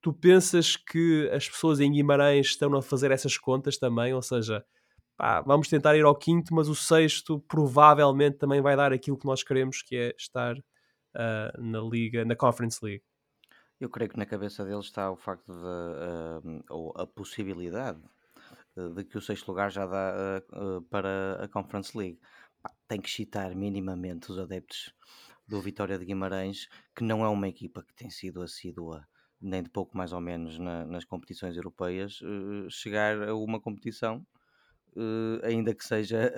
Tu 0.00 0.12
pensas 0.12 0.76
que 0.76 1.28
as 1.32 1.48
pessoas 1.48 1.78
em 1.78 1.92
Guimarães 1.92 2.46
estão 2.46 2.74
a 2.74 2.82
fazer 2.82 3.10
essas 3.10 3.36
contas 3.36 3.76
também, 3.76 4.14
ou 4.14 4.22
seja, 4.22 4.64
pá, 5.16 5.42
vamos 5.42 5.68
tentar 5.68 5.96
ir 5.96 6.04
ao 6.04 6.16
quinto, 6.16 6.54
mas 6.54 6.68
o 6.68 6.74
sexto 6.74 7.38
provavelmente 7.46 8.38
também 8.38 8.62
vai 8.62 8.76
dar 8.76 8.92
aquilo 8.92 9.18
que 9.18 9.26
nós 9.26 9.42
queremos, 9.42 9.82
que 9.82 9.96
é 9.96 10.14
estar 10.16 10.56
uh, 11.14 11.60
na 11.60 11.80
Liga, 11.80 12.24
na 12.24 12.36
Conference 12.36 12.84
League. 12.84 13.04
Eu 13.80 13.88
creio 13.88 14.10
que 14.10 14.18
na 14.18 14.26
cabeça 14.26 14.64
deles 14.64 14.86
está 14.86 15.10
o 15.10 15.16
facto 15.16 15.52
de, 15.52 16.48
uh, 16.48 16.64
ou 16.68 16.92
a 16.96 17.06
possibilidade 17.06 18.00
de 18.94 19.04
que 19.04 19.18
o 19.18 19.20
sexto 19.20 19.48
lugar 19.48 19.70
já 19.70 19.86
dá 19.86 20.42
uh, 20.52 20.82
para 20.82 21.38
a 21.42 21.48
Conference 21.48 21.96
League. 21.96 22.20
Tem 22.86 23.00
que 23.00 23.10
citar 23.10 23.54
minimamente 23.54 24.30
os 24.30 24.38
adeptos 24.38 24.94
do 25.46 25.60
Vitória 25.60 25.98
de 25.98 26.04
Guimarães, 26.04 26.68
que 26.94 27.02
não 27.02 27.24
é 27.24 27.28
uma 27.28 27.48
equipa 27.48 27.82
que 27.82 27.94
tem 27.94 28.10
sido 28.10 28.42
assídua, 28.42 29.06
nem 29.40 29.62
de 29.62 29.70
pouco 29.70 29.96
mais 29.96 30.12
ou 30.12 30.20
menos, 30.20 30.58
na, 30.58 30.84
nas 30.84 31.04
competições 31.04 31.56
europeias, 31.56 32.20
uh, 32.20 32.70
chegar 32.70 33.28
a 33.28 33.34
uma 33.34 33.60
competição, 33.60 34.24
uh, 34.96 35.44
ainda 35.44 35.74
que 35.74 35.84
seja 35.84 36.32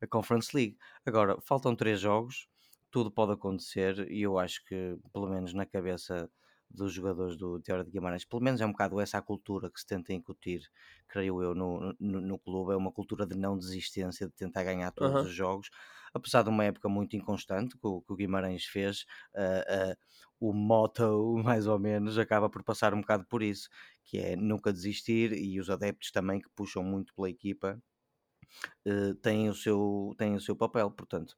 a 0.00 0.06
Conference 0.06 0.56
League. 0.56 0.76
Agora, 1.04 1.40
faltam 1.40 1.76
três 1.76 2.00
jogos, 2.00 2.48
tudo 2.94 3.10
pode 3.10 3.32
acontecer 3.32 4.08
e 4.08 4.22
eu 4.22 4.38
acho 4.38 4.64
que, 4.66 4.96
pelo 5.12 5.28
menos 5.28 5.52
na 5.52 5.66
cabeça 5.66 6.30
dos 6.70 6.92
jogadores 6.92 7.36
do 7.36 7.58
Teora 7.58 7.82
de 7.82 7.90
Guimarães, 7.90 8.24
pelo 8.24 8.40
menos 8.40 8.60
é 8.60 8.66
um 8.66 8.70
bocado 8.70 9.00
essa 9.00 9.18
a 9.18 9.20
cultura 9.20 9.68
que 9.68 9.80
se 9.80 9.86
tenta 9.86 10.12
incutir, 10.12 10.62
creio 11.08 11.42
eu, 11.42 11.56
no, 11.56 11.92
no, 11.98 12.20
no 12.20 12.38
clube, 12.38 12.72
é 12.72 12.76
uma 12.76 12.92
cultura 12.92 13.26
de 13.26 13.36
não 13.36 13.58
desistência, 13.58 14.28
de 14.28 14.32
tentar 14.34 14.62
ganhar 14.62 14.92
todos 14.92 15.22
uhum. 15.22 15.22
os 15.22 15.34
jogos, 15.34 15.70
apesar 16.14 16.44
de 16.44 16.50
uma 16.50 16.64
época 16.66 16.88
muito 16.88 17.16
inconstante 17.16 17.76
que 17.76 17.84
o, 17.84 18.00
que 18.00 18.12
o 18.12 18.14
Guimarães 18.14 18.64
fez, 18.64 19.04
uh, 19.34 19.90
uh, 19.90 19.96
o 20.38 20.52
motto, 20.52 21.34
mais 21.42 21.66
ou 21.66 21.80
menos, 21.80 22.16
acaba 22.16 22.48
por 22.48 22.62
passar 22.62 22.94
um 22.94 23.00
bocado 23.00 23.26
por 23.26 23.42
isso, 23.42 23.68
que 24.04 24.18
é 24.18 24.36
nunca 24.36 24.72
desistir. 24.72 25.32
E 25.32 25.58
os 25.58 25.68
adeptos 25.68 26.12
também 26.12 26.40
que 26.40 26.48
puxam 26.54 26.84
muito 26.84 27.12
pela 27.12 27.28
equipa 27.28 27.76
uh, 28.86 29.14
têm, 29.16 29.48
o 29.48 29.54
seu, 29.54 30.14
têm 30.16 30.36
o 30.36 30.40
seu 30.40 30.54
papel, 30.54 30.92
portanto 30.92 31.36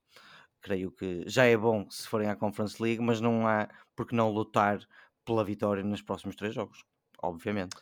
creio 0.66 0.90
que 0.90 1.22
já 1.28 1.44
é 1.44 1.56
bom 1.56 1.88
se 1.88 2.08
forem 2.08 2.28
à 2.28 2.34
Conference 2.34 2.82
League, 2.82 3.00
mas 3.00 3.20
não 3.20 3.46
há 3.46 3.68
por 3.94 4.04
que 4.04 4.16
não 4.16 4.32
lutar 4.32 4.80
pela 5.24 5.44
vitória 5.44 5.84
nos 5.84 6.02
próximos 6.02 6.34
três 6.34 6.52
jogos, 6.52 6.82
obviamente. 7.22 7.76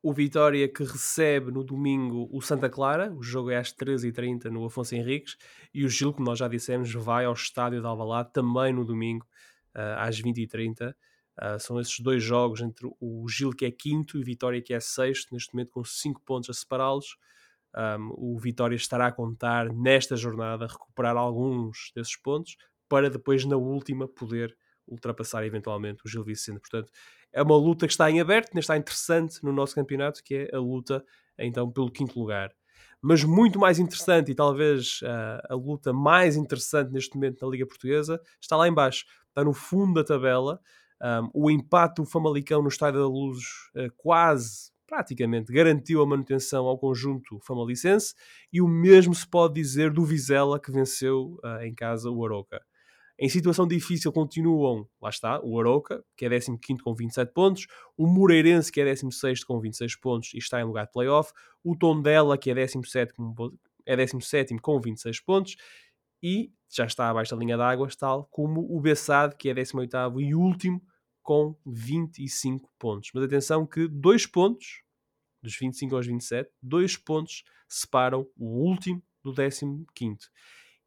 O 0.00 0.12
Vitória 0.12 0.68
que 0.68 0.84
recebe 0.84 1.50
no 1.50 1.64
domingo 1.64 2.28
o 2.30 2.40
Santa 2.40 2.70
Clara, 2.70 3.12
o 3.12 3.24
jogo 3.24 3.50
é 3.50 3.56
às 3.56 3.72
13h30 3.72 4.44
no 4.44 4.64
Afonso 4.64 4.94
Henriques, 4.94 5.36
e 5.74 5.84
o 5.84 5.88
Gil, 5.88 6.12
como 6.12 6.26
nós 6.26 6.38
já 6.38 6.46
dissemos, 6.46 6.92
vai 6.92 7.24
ao 7.24 7.32
estádio 7.32 7.80
de 7.80 7.86
Alvalade 7.88 8.32
também 8.32 8.72
no 8.72 8.84
domingo 8.84 9.26
uh, 9.74 9.98
às 9.98 10.22
20h30. 10.22 10.90
Uh, 10.90 10.94
ah, 11.38 11.58
são 11.58 11.80
esses 11.80 11.98
dois 11.98 12.22
jogos 12.22 12.60
entre 12.60 12.88
o 13.00 13.28
Gil 13.28 13.50
que 13.50 13.64
é 13.64 13.70
quinto 13.72 14.16
e 14.16 14.20
o 14.20 14.24
Vitória 14.24 14.62
que 14.62 14.72
é 14.72 14.78
sexto, 14.78 15.34
neste 15.34 15.52
momento 15.52 15.70
com 15.72 15.84
5 15.84 16.22
pontos 16.24 16.50
a 16.50 16.54
separá-los. 16.54 17.16
Um, 17.76 18.12
o 18.16 18.38
Vitória 18.38 18.74
estará 18.74 19.08
a 19.08 19.12
contar 19.12 19.72
nesta 19.72 20.16
jornada 20.16 20.66
recuperar 20.66 21.16
alguns 21.16 21.92
desses 21.94 22.16
pontos 22.16 22.56
para 22.88 23.10
depois 23.10 23.44
na 23.44 23.56
última 23.56 24.08
poder 24.08 24.56
ultrapassar 24.86 25.44
eventualmente 25.44 26.02
o 26.04 26.08
Gil 26.08 26.24
Vicente. 26.24 26.60
Portanto, 26.60 26.90
é 27.32 27.42
uma 27.42 27.56
luta 27.56 27.86
que 27.86 27.92
está 27.92 28.10
em 28.10 28.20
aberto, 28.20 28.56
está 28.58 28.76
interessante 28.76 29.42
no 29.42 29.52
nosso 29.52 29.74
campeonato, 29.74 30.22
que 30.24 30.34
é 30.34 30.56
a 30.56 30.58
luta 30.58 31.04
então 31.38 31.70
pelo 31.70 31.90
quinto 31.90 32.18
lugar. 32.18 32.50
Mas 33.02 33.22
muito 33.22 33.58
mais 33.58 33.78
interessante 33.78 34.30
e 34.30 34.34
talvez 34.34 35.00
uh, 35.02 35.52
a 35.52 35.54
luta 35.54 35.92
mais 35.92 36.36
interessante 36.36 36.92
neste 36.92 37.14
momento 37.14 37.44
na 37.44 37.50
Liga 37.50 37.66
Portuguesa 37.66 38.20
está 38.40 38.56
lá 38.56 38.66
embaixo, 38.66 39.04
está 39.28 39.44
no 39.44 39.52
fundo 39.52 39.94
da 39.94 40.04
tabela. 40.04 40.60
Um, 41.02 41.30
o 41.34 41.50
empate 41.50 42.00
do 42.00 42.06
Famalicão 42.06 42.62
no 42.62 42.68
Estádio 42.68 43.00
da 43.00 43.06
Luz 43.06 43.44
uh, 43.74 43.92
quase, 43.96 44.70
praticamente, 44.86 45.52
garantiu 45.52 46.00
a 46.00 46.06
manutenção 46.06 46.66
ao 46.66 46.78
conjunto 46.78 47.38
famalicense 47.40 48.14
e 48.52 48.60
o 48.60 48.68
mesmo 48.68 49.14
se 49.14 49.28
pode 49.28 49.54
dizer 49.54 49.92
do 49.92 50.04
Vizela 50.04 50.60
que 50.60 50.70
venceu 50.70 51.38
uh, 51.44 51.62
em 51.62 51.74
casa 51.74 52.10
o 52.10 52.24
Aroca. 52.24 52.64
Em 53.18 53.30
situação 53.30 53.66
difícil 53.66 54.12
continuam, 54.12 54.86
lá 55.00 55.08
está, 55.08 55.40
o 55.42 55.58
Aroca, 55.58 56.04
que 56.16 56.26
é 56.26 56.28
15 56.28 56.82
com 56.82 56.94
27 56.94 57.32
pontos, 57.32 57.66
o 57.96 58.06
Moreirense, 58.06 58.70
que 58.70 58.80
é 58.80 58.84
16 58.84 59.42
com 59.42 59.58
26 59.58 59.96
pontos 59.96 60.34
e 60.34 60.38
está 60.38 60.60
em 60.60 60.64
lugar 60.64 60.84
de 60.84 60.92
playoff, 60.92 61.32
o 61.64 61.74
Tondela, 61.74 62.36
que 62.36 62.50
é 62.50 62.54
17 62.54 63.14
com, 63.14 63.34
é 63.86 63.96
17 63.96 64.58
com 64.58 64.78
26 64.78 65.20
pontos, 65.20 65.56
e 66.22 66.52
já 66.68 66.84
está 66.84 67.08
abaixo 67.08 67.34
da 67.34 67.40
linha 67.40 67.56
d'água, 67.56 67.88
tal 67.98 68.28
como 68.30 68.60
o 68.60 68.80
Bessade, 68.80 69.34
que 69.36 69.48
é 69.48 69.54
18 69.54 70.20
e 70.20 70.34
último, 70.34 70.82
com 71.26 71.58
25 71.66 72.70
pontos. 72.78 73.10
Mas 73.12 73.24
atenção 73.24 73.66
que 73.66 73.88
dois 73.88 74.24
pontos, 74.24 74.84
dos 75.42 75.56
25 75.58 75.96
aos 75.96 76.06
27, 76.06 76.48
dois 76.62 76.96
pontos 76.96 77.42
separam 77.68 78.30
o 78.36 78.46
último 78.46 79.02
do 79.24 79.34
15 79.34 80.30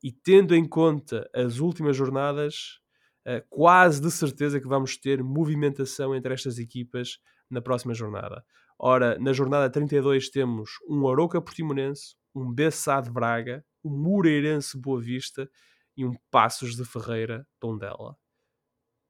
e 0.01 0.13
tendo 0.13 0.55
em 0.55 0.65
conta 0.65 1.29
as 1.35 1.59
últimas 1.59 1.97
jornadas, 1.97 2.79
uh, 3.27 3.45
quase 3.49 4.01
de 4.01 4.09
certeza 4.09 4.61
que 4.61 4.67
vamos 4.67 4.95
ter 4.95 5.21
movimentação 5.21 6.15
entre 6.15 6.33
estas 6.33 6.57
equipas 6.57 7.19
na 7.49 7.61
próxima 7.61 7.93
jornada. 7.93 8.41
Ora, 8.79 9.19
na 9.19 9.33
jornada 9.33 9.69
32 9.69 10.29
temos 10.29 10.69
um 10.87 11.05
Aroca 11.05 11.41
Portimonense, 11.41 12.15
um 12.33 12.49
Bessade 12.49 13.11
Braga, 13.11 13.61
um 13.83 13.89
Moreirense 13.89 14.79
Boa 14.79 15.01
Vista 15.01 15.49
e 15.97 16.05
um 16.05 16.13
Passos 16.31 16.77
de 16.77 16.85
Ferreira 16.85 17.45
Tondela. 17.59 18.15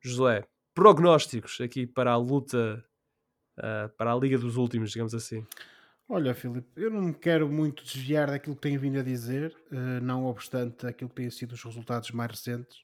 Josué, 0.02 0.44
prognósticos 0.80 1.60
aqui 1.60 1.86
para 1.86 2.12
a 2.12 2.16
luta, 2.16 2.82
uh, 3.58 3.90
para 3.98 4.14
a 4.14 4.16
Liga 4.16 4.38
dos 4.38 4.56
Últimos, 4.56 4.92
digamos 4.92 5.14
assim. 5.14 5.46
Olha, 6.08 6.34
Filipe, 6.34 6.70
eu 6.78 6.90
não 6.90 7.02
me 7.02 7.14
quero 7.14 7.50
muito 7.50 7.84
desviar 7.84 8.32
daquilo 8.32 8.56
que 8.56 8.62
tenho 8.62 8.80
vindo 8.80 8.98
a 8.98 9.04
dizer, 9.04 9.54
uh, 9.74 10.02
não 10.02 10.26
obstante 10.26 10.88
aquilo 10.88 11.10
que 11.10 11.18
têm 11.18 11.30
sido 11.30 11.52
os 11.52 11.62
resultados 11.62 12.12
mais 12.12 12.32
recentes. 12.32 12.78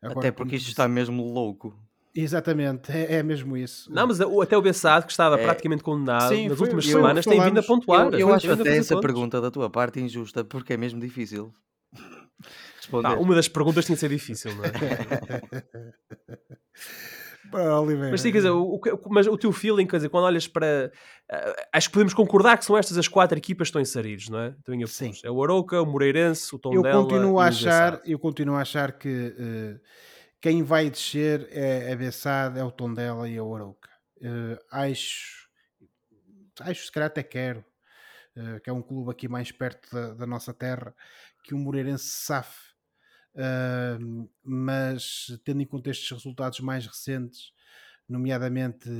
Agora, 0.00 0.20
até 0.20 0.32
porque 0.32 0.56
isto 0.56 0.70
está 0.70 0.88
mesmo 0.88 1.22
louco. 1.22 1.78
Exatamente, 2.14 2.90
é, 2.90 3.16
é, 3.16 3.22
mesmo 3.22 3.58
isso. 3.58 3.92
Não, 3.92 4.06
mas 4.06 4.20
até 4.20 4.56
o 4.56 4.62
Bessado, 4.62 5.04
que 5.04 5.12
estava 5.12 5.38
é... 5.38 5.42
praticamente 5.44 5.82
condenado 5.82 6.34
Sim, 6.34 6.48
nas 6.48 6.56
foi, 6.56 6.66
últimas 6.66 6.86
semanas, 6.86 7.26
tem 7.26 7.40
vindo 7.42 7.60
a 7.60 7.62
pontuar. 7.62 8.06
Eu, 8.14 8.20
eu 8.20 8.34
acho 8.34 8.50
até 8.50 8.78
essa 8.78 8.94
pontos. 8.94 9.06
pergunta 9.06 9.40
da 9.40 9.50
tua 9.50 9.68
parte 9.68 10.00
injusta, 10.00 10.42
porque 10.42 10.72
é 10.72 10.76
mesmo 10.78 10.98
difícil. 10.98 11.52
Responder. 12.88 13.08
Não, 13.08 13.20
uma 13.20 13.34
das 13.34 13.48
perguntas 13.48 13.84
tinha 13.84 13.96
de 13.96 14.00
ser 14.00 14.08
difícil, 14.08 14.54
não 14.54 14.64
é? 14.64 14.72
Oliveira. 17.80 18.10
Mas 18.10 18.20
sim, 18.20 18.30
quer 18.30 18.38
dizer, 18.38 18.50
o, 18.50 18.74
o, 18.74 18.80
mas 19.08 19.26
o 19.26 19.38
teu 19.38 19.52
feeling, 19.52 19.86
quer 19.86 19.96
dizer, 19.96 20.08
quando 20.08 20.24
olhas 20.24 20.46
para. 20.46 20.92
Uh, 21.30 21.62
acho 21.72 21.88
que 21.88 21.94
podemos 21.94 22.12
concordar 22.12 22.58
que 22.58 22.64
são 22.64 22.76
estas 22.76 22.98
as 22.98 23.08
quatro 23.08 23.38
equipas 23.38 23.66
que 23.66 23.70
estão 23.70 23.80
inseridas, 23.80 24.28
não 24.28 24.38
é? 24.38 24.54
Então, 24.60 24.86
sim. 24.86 25.12
É 25.24 25.30
o 25.30 25.42
Aroca, 25.42 25.80
o 25.80 25.86
Moreirense, 25.86 26.54
o 26.54 26.58
Tondela 26.58 26.88
eu 26.88 27.02
continuo 27.02 27.40
a 27.40 27.46
achar 27.46 28.00
Eu 28.04 28.18
continuo 28.18 28.56
a 28.56 28.60
achar 28.60 28.92
que 28.92 29.08
uh, 29.08 29.80
quem 30.40 30.62
vai 30.62 30.90
descer 30.90 31.48
é 31.50 31.92
a 31.92 31.96
Bessade, 31.96 32.58
é 32.58 32.64
o 32.64 32.70
Tondela 32.70 33.28
e 33.28 33.36
é 33.36 33.42
o 33.42 33.54
Aroca. 33.54 33.88
Uh, 34.18 34.58
acho. 34.70 35.48
Acho, 36.60 36.84
se 36.84 36.92
calhar 36.92 37.06
até 37.06 37.22
quero. 37.22 37.64
Uh, 38.36 38.60
que 38.60 38.70
é 38.70 38.72
um 38.72 38.82
clube 38.82 39.10
aqui 39.10 39.26
mais 39.26 39.50
perto 39.50 39.92
da, 39.92 40.14
da 40.14 40.26
nossa 40.26 40.52
terra, 40.52 40.94
que 41.42 41.54
o 41.54 41.58
Moreirense 41.58 42.04
safe 42.04 42.67
Uh, 43.38 44.28
mas 44.42 45.38
tendo 45.44 45.62
em 45.62 45.66
conta 45.66 45.90
estes 45.90 46.10
resultados 46.10 46.58
mais 46.58 46.84
recentes, 46.84 47.52
nomeadamente 48.08 48.90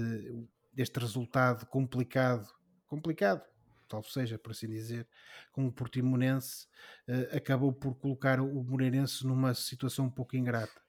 este 0.77 1.01
resultado 1.01 1.67
complicado, 1.67 2.47
complicado, 2.87 3.43
talvez 3.89 4.13
seja 4.13 4.39
por 4.39 4.53
assim 4.53 4.69
dizer, 4.69 5.09
com 5.51 5.67
o 5.67 5.73
Portimonense, 5.73 6.67
uh, 7.09 7.37
acabou 7.37 7.73
por 7.73 7.97
colocar 7.97 8.41
o 8.41 8.63
Moreirense 8.63 9.27
numa 9.27 9.55
situação 9.55 10.07
um 10.07 10.11
pouco 10.11 10.37
ingrata. 10.37 10.81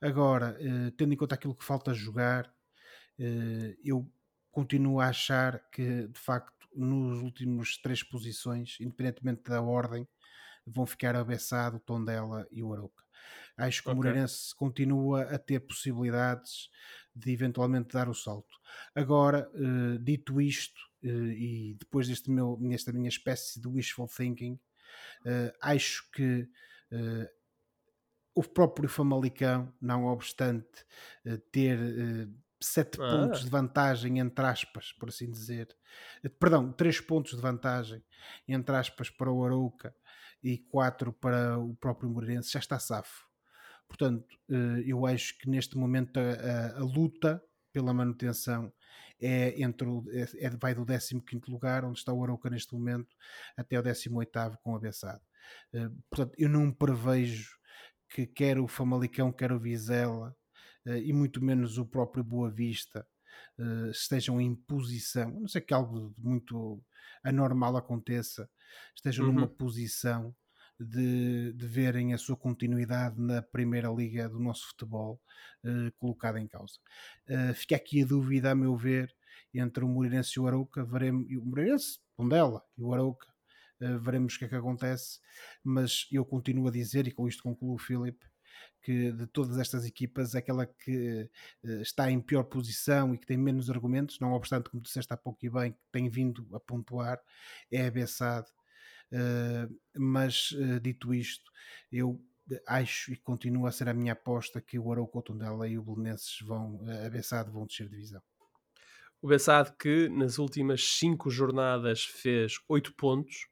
Agora, 0.00 0.56
uh, 0.58 0.90
tendo 0.92 1.12
em 1.12 1.16
conta 1.16 1.34
aquilo 1.34 1.54
que 1.54 1.64
falta 1.64 1.92
jogar, 1.92 2.46
uh, 2.46 3.76
eu 3.84 4.10
continuo 4.50 5.00
a 5.00 5.08
achar 5.08 5.62
que, 5.70 6.08
de 6.08 6.18
facto, 6.18 6.56
nos 6.74 7.20
últimos 7.20 7.78
três 7.78 8.02
posições, 8.02 8.78
independentemente 8.80 9.42
da 9.42 9.60
ordem, 9.60 10.06
vão 10.66 10.86
ficar 10.86 11.14
a 11.14 11.24
Bessado, 11.24 11.76
o 11.76 11.80
Tondela 11.80 12.46
e 12.50 12.62
o 12.62 12.72
Arouca. 12.72 13.04
Acho 13.56 13.82
que 13.82 13.88
okay. 13.88 13.94
o 13.94 13.96
Moreirense 13.96 14.54
continua 14.54 15.22
a 15.22 15.38
ter 15.38 15.60
possibilidades 15.60 16.68
de 17.14 17.32
eventualmente 17.32 17.94
dar 17.94 18.08
o 18.08 18.14
salto. 18.14 18.54
Agora, 18.94 19.50
uh, 19.54 19.98
dito 19.98 20.40
isto, 20.40 20.78
uh, 21.02 21.08
e 21.08 21.74
depois 21.78 22.06
deste 22.06 22.30
meu, 22.30 22.58
nesta 22.60 22.92
minha 22.92 23.08
espécie 23.08 23.58
de 23.58 23.66
wishful 23.66 24.08
thinking, 24.08 24.60
uh, 25.24 25.52
acho 25.62 26.10
que 26.12 26.48
o 28.32 28.44
próprio 28.44 28.88
Famalicão, 28.88 29.72
não 29.80 30.04
obstante 30.04 30.84
ter 31.50 31.78
sete 32.60 33.00
ah. 33.00 33.10
pontos 33.10 33.42
de 33.42 33.50
vantagem, 33.50 34.20
entre 34.20 34.44
aspas, 34.44 34.92
por 34.92 35.08
assim 35.08 35.28
dizer, 35.28 35.76
perdão, 36.38 36.70
três 36.70 37.00
pontos 37.00 37.34
de 37.34 37.40
vantagem, 37.40 38.04
entre 38.46 38.76
aspas, 38.76 39.10
para 39.10 39.32
o 39.32 39.44
Arouca 39.44 39.92
e 40.46 40.58
4 40.58 41.12
para 41.12 41.58
o 41.58 41.74
próprio 41.74 42.08
Moreirense, 42.08 42.52
já 42.52 42.60
está 42.60 42.78
safo. 42.78 43.26
Portanto, 43.88 44.38
eh, 44.48 44.84
eu 44.86 45.04
acho 45.04 45.36
que 45.38 45.50
neste 45.50 45.76
momento 45.76 46.18
a, 46.18 46.22
a, 46.22 46.78
a 46.78 46.84
luta 46.84 47.42
pela 47.72 47.92
manutenção 47.92 48.72
é 49.20 49.60
entre 49.60 49.88
o, 49.88 50.04
é, 50.08 50.46
é 50.46 50.50
vai 50.50 50.72
do 50.72 50.84
15 50.86 51.50
lugar, 51.50 51.84
onde 51.84 51.98
está 51.98 52.12
o 52.12 52.22
Arouca 52.22 52.48
neste 52.48 52.74
momento, 52.74 53.16
até 53.56 53.78
o 53.78 53.82
18 53.82 54.58
com 54.62 54.76
a 54.76 54.78
Bessade. 54.78 55.22
Eh, 55.72 55.88
portanto, 56.08 56.34
eu 56.38 56.48
não 56.48 56.72
prevejo 56.72 57.56
que 58.08 58.24
quer 58.24 58.58
o 58.60 58.68
Famalicão, 58.68 59.32
quer 59.32 59.50
o 59.50 59.58
Vizela, 59.58 60.36
eh, 60.86 61.00
e 61.00 61.12
muito 61.12 61.42
menos 61.44 61.76
o 61.76 61.84
próprio 61.84 62.22
Boa 62.22 62.50
Vista, 62.50 63.04
estejam 63.90 64.40
em 64.40 64.54
posição, 64.54 65.28
a 65.28 65.40
não 65.40 65.48
sei 65.48 65.60
que 65.60 65.72
algo 65.72 66.14
muito 66.18 66.82
anormal 67.24 67.76
aconteça, 67.76 68.48
estejam 68.94 69.26
uhum. 69.26 69.32
numa 69.32 69.48
posição 69.48 70.34
de, 70.78 71.52
de, 71.54 71.66
verem 71.66 72.12
a 72.12 72.18
sua 72.18 72.36
continuidade 72.36 73.20
na 73.20 73.42
primeira 73.42 73.88
liga 73.88 74.28
do 74.28 74.38
nosso 74.38 74.68
futebol 74.68 75.20
uh, 75.64 75.92
colocada 75.98 76.40
em 76.40 76.46
causa. 76.46 76.74
Uh, 77.28 77.54
fica 77.54 77.76
aqui 77.76 78.02
a 78.02 78.06
dúvida, 78.06 78.50
a 78.50 78.54
meu 78.54 78.76
ver, 78.76 79.14
entre 79.54 79.84
o 79.84 79.88
Moreirense 79.88 80.34
e 80.36 80.40
o 80.40 80.46
Arouca, 80.46 80.84
veremos, 80.84 81.26
o 81.30 81.44
Moreirense, 81.44 81.98
Pondela 82.14 82.62
e 82.76 82.82
o 82.82 82.92
Arouca, 82.92 83.26
uh, 83.80 83.98
veremos 83.98 84.34
o 84.34 84.38
que 84.38 84.44
é 84.44 84.48
que 84.48 84.54
acontece, 84.54 85.18
mas 85.64 86.06
eu 86.12 86.24
continuo 86.24 86.68
a 86.68 86.70
dizer, 86.70 87.06
e 87.08 87.12
com 87.12 87.26
isto 87.26 87.42
concluo 87.42 87.74
o 87.74 87.78
Filipe, 87.78 88.26
que 88.82 89.12
de 89.12 89.26
todas 89.26 89.58
estas 89.58 89.84
equipas, 89.84 90.34
aquela 90.34 90.66
que 90.66 91.28
uh, 91.64 91.82
está 91.82 92.10
em 92.10 92.20
pior 92.20 92.44
posição 92.44 93.14
e 93.14 93.18
que 93.18 93.26
tem 93.26 93.36
menos 93.36 93.70
argumentos, 93.70 94.18
não 94.20 94.32
obstante, 94.32 94.70
como 94.70 94.82
disseste 94.82 95.12
há 95.12 95.16
pouco 95.16 95.44
e 95.44 95.50
bem, 95.50 95.72
que 95.72 95.78
tem 95.90 96.08
vindo 96.08 96.46
a 96.54 96.60
pontuar, 96.60 97.20
é 97.70 97.86
a 97.86 97.90
Bessade. 97.90 98.48
Uh, 99.12 99.74
mas, 99.96 100.50
uh, 100.52 100.80
dito 100.80 101.14
isto, 101.14 101.50
eu 101.90 102.20
acho 102.66 103.12
e 103.12 103.16
continuo 103.16 103.66
a 103.66 103.72
ser 103.72 103.88
a 103.88 103.94
minha 103.94 104.12
aposta 104.12 104.60
que 104.60 104.78
o 104.78 104.92
Arauco 104.92 105.22
Tondela 105.22 105.68
e 105.68 105.76
o 105.76 105.82
Belenenses 105.82 106.38
vão, 106.42 106.80
a 107.04 107.10
Bessade 107.10 107.50
vão 107.50 107.66
descer 107.66 107.88
divisão. 107.88 108.22
O 109.20 109.28
Bessade 109.28 109.72
que 109.78 110.08
nas 110.08 110.38
últimas 110.38 110.84
5 110.98 111.30
jornadas 111.30 112.04
fez 112.04 112.54
8 112.68 112.94
pontos, 112.94 113.48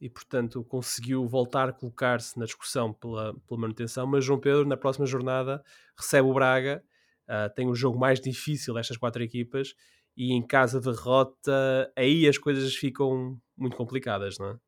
e, 0.00 0.10
portanto, 0.10 0.62
conseguiu 0.64 1.26
voltar 1.26 1.68
a 1.68 1.72
colocar-se 1.72 2.38
na 2.38 2.44
discussão 2.44 2.92
pela, 2.92 3.34
pela 3.46 3.60
manutenção. 3.60 4.06
Mas 4.06 4.24
João 4.24 4.38
Pedro, 4.38 4.66
na 4.66 4.76
próxima 4.76 5.06
jornada, 5.06 5.62
recebe 5.96 6.28
o 6.28 6.34
Braga, 6.34 6.84
uh, 7.28 7.54
tem 7.54 7.68
o 7.68 7.74
jogo 7.74 7.98
mais 7.98 8.20
difícil 8.20 8.74
destas 8.74 8.96
quatro 8.96 9.22
equipas, 9.22 9.74
e 10.16 10.32
em 10.32 10.46
casa 10.46 10.80
de 10.80 10.90
derrota, 10.90 11.92
aí 11.96 12.26
as 12.26 12.38
coisas 12.38 12.74
ficam 12.74 13.38
muito 13.56 13.76
complicadas, 13.76 14.38
não 14.38 14.50
é? 14.50 14.58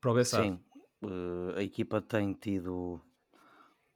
Para 0.00 0.12
o 0.12 0.24
Sim, 0.24 0.60
uh, 1.04 1.56
a 1.56 1.62
equipa 1.62 2.00
tem 2.00 2.32
tido 2.32 3.00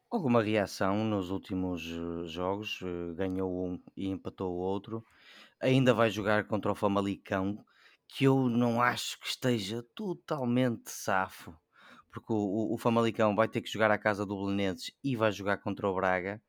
alguma 0.09 0.43
reação 0.43 1.05
nos 1.05 1.30
últimos 1.30 1.82
eh, 1.82 2.26
jogos, 2.28 2.80
uh, 2.82 3.12
ganhou 3.14 3.66
um 3.66 3.82
e 3.97 4.07
empatou 4.09 4.53
o 4.53 4.59
outro. 4.59 5.05
Ainda 5.61 5.93
vai 5.93 6.11
jogar 6.11 6.47
contra 6.47 6.70
o 6.70 6.76
Famalicão 6.76 7.64
que 8.09 8.24
eu 8.24 8.48
não 8.48 8.80
acho 8.80 9.18
que 9.20 9.26
esteja 9.26 9.82
totalmente 9.94 10.90
safo, 10.90 11.54
porque 12.11 12.32
o, 12.32 12.74
o, 12.74 12.78
Famalicão 12.78 13.34
vai 13.34 13.48
ter 13.48 13.61
que 13.61 13.70
jogar 13.70 13.90
à 13.90 13.98
casa 13.98 14.24
do 14.24 14.36
Belenenses 14.36 14.90
e 15.02 15.16
vai 15.16 15.32
jogar 15.32 15.59
contra 15.59 15.88
o 15.88 15.94
Braga 15.94 16.40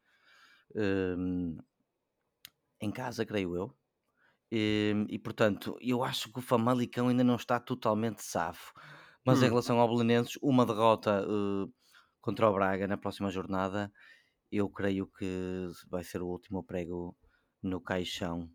um, 0.76 1.58
em 2.80 2.92
casa, 2.92 3.26
creio 3.26 3.56
eu. 3.56 3.76
Um, 4.52 5.06
e 5.10 5.20
portanto, 5.20 5.78
eu 5.82 6.04
acho 6.04 6.32
que 6.32 6.40
o 6.40 6.42
Famalicão 6.42 7.10
ainda 7.10 7.24
não 7.24 7.36
está 7.36 7.60
totalmente 7.60 8.24
safo. 8.24 8.74
Mas 9.26 9.42
hum. 9.42 9.46
em 9.46 9.50
relação 9.50 9.80
ao 9.80 9.90
Belenenses, 9.90 10.38
uma 10.42 10.66
derrota 10.66 11.26
uh, 11.28 11.74
contra 12.22 12.50
o 12.50 12.54
Braga 12.54 12.88
na 12.88 12.98
próxima 12.98 13.30
jornada, 13.30 13.92
eu 14.52 14.70
creio 14.70 15.08
que 15.08 15.68
vai 15.90 16.04
ser 16.04 16.22
o 16.22 16.28
último 16.28 16.64
prego 16.64 17.18
no 17.62 17.82
caixão 17.82 18.50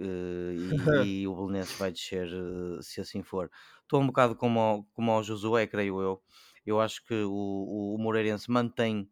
uh, 0.00 1.04
e, 1.04 1.22
e, 1.22 1.28
o 1.28 1.34
Belenenses 1.34 1.76
vai 1.78 1.92
descer 1.92 2.28
uh, 2.32 2.82
se 2.82 3.00
assim 3.00 3.22
for. 3.22 3.50
Estou 3.82 4.00
um 4.00 4.06
bocado 4.06 4.34
como, 4.34 4.86
como 4.92 5.10
ao 5.10 5.22
Josué, 5.22 5.66
creio 5.66 6.00
eu. 6.00 6.22
Eu 6.64 6.80
acho 6.80 7.04
que 7.04 7.14
o, 7.14 7.30
o, 7.30 7.94
o 7.94 7.98
Moreirense 7.98 8.50
mantém, 8.50 9.08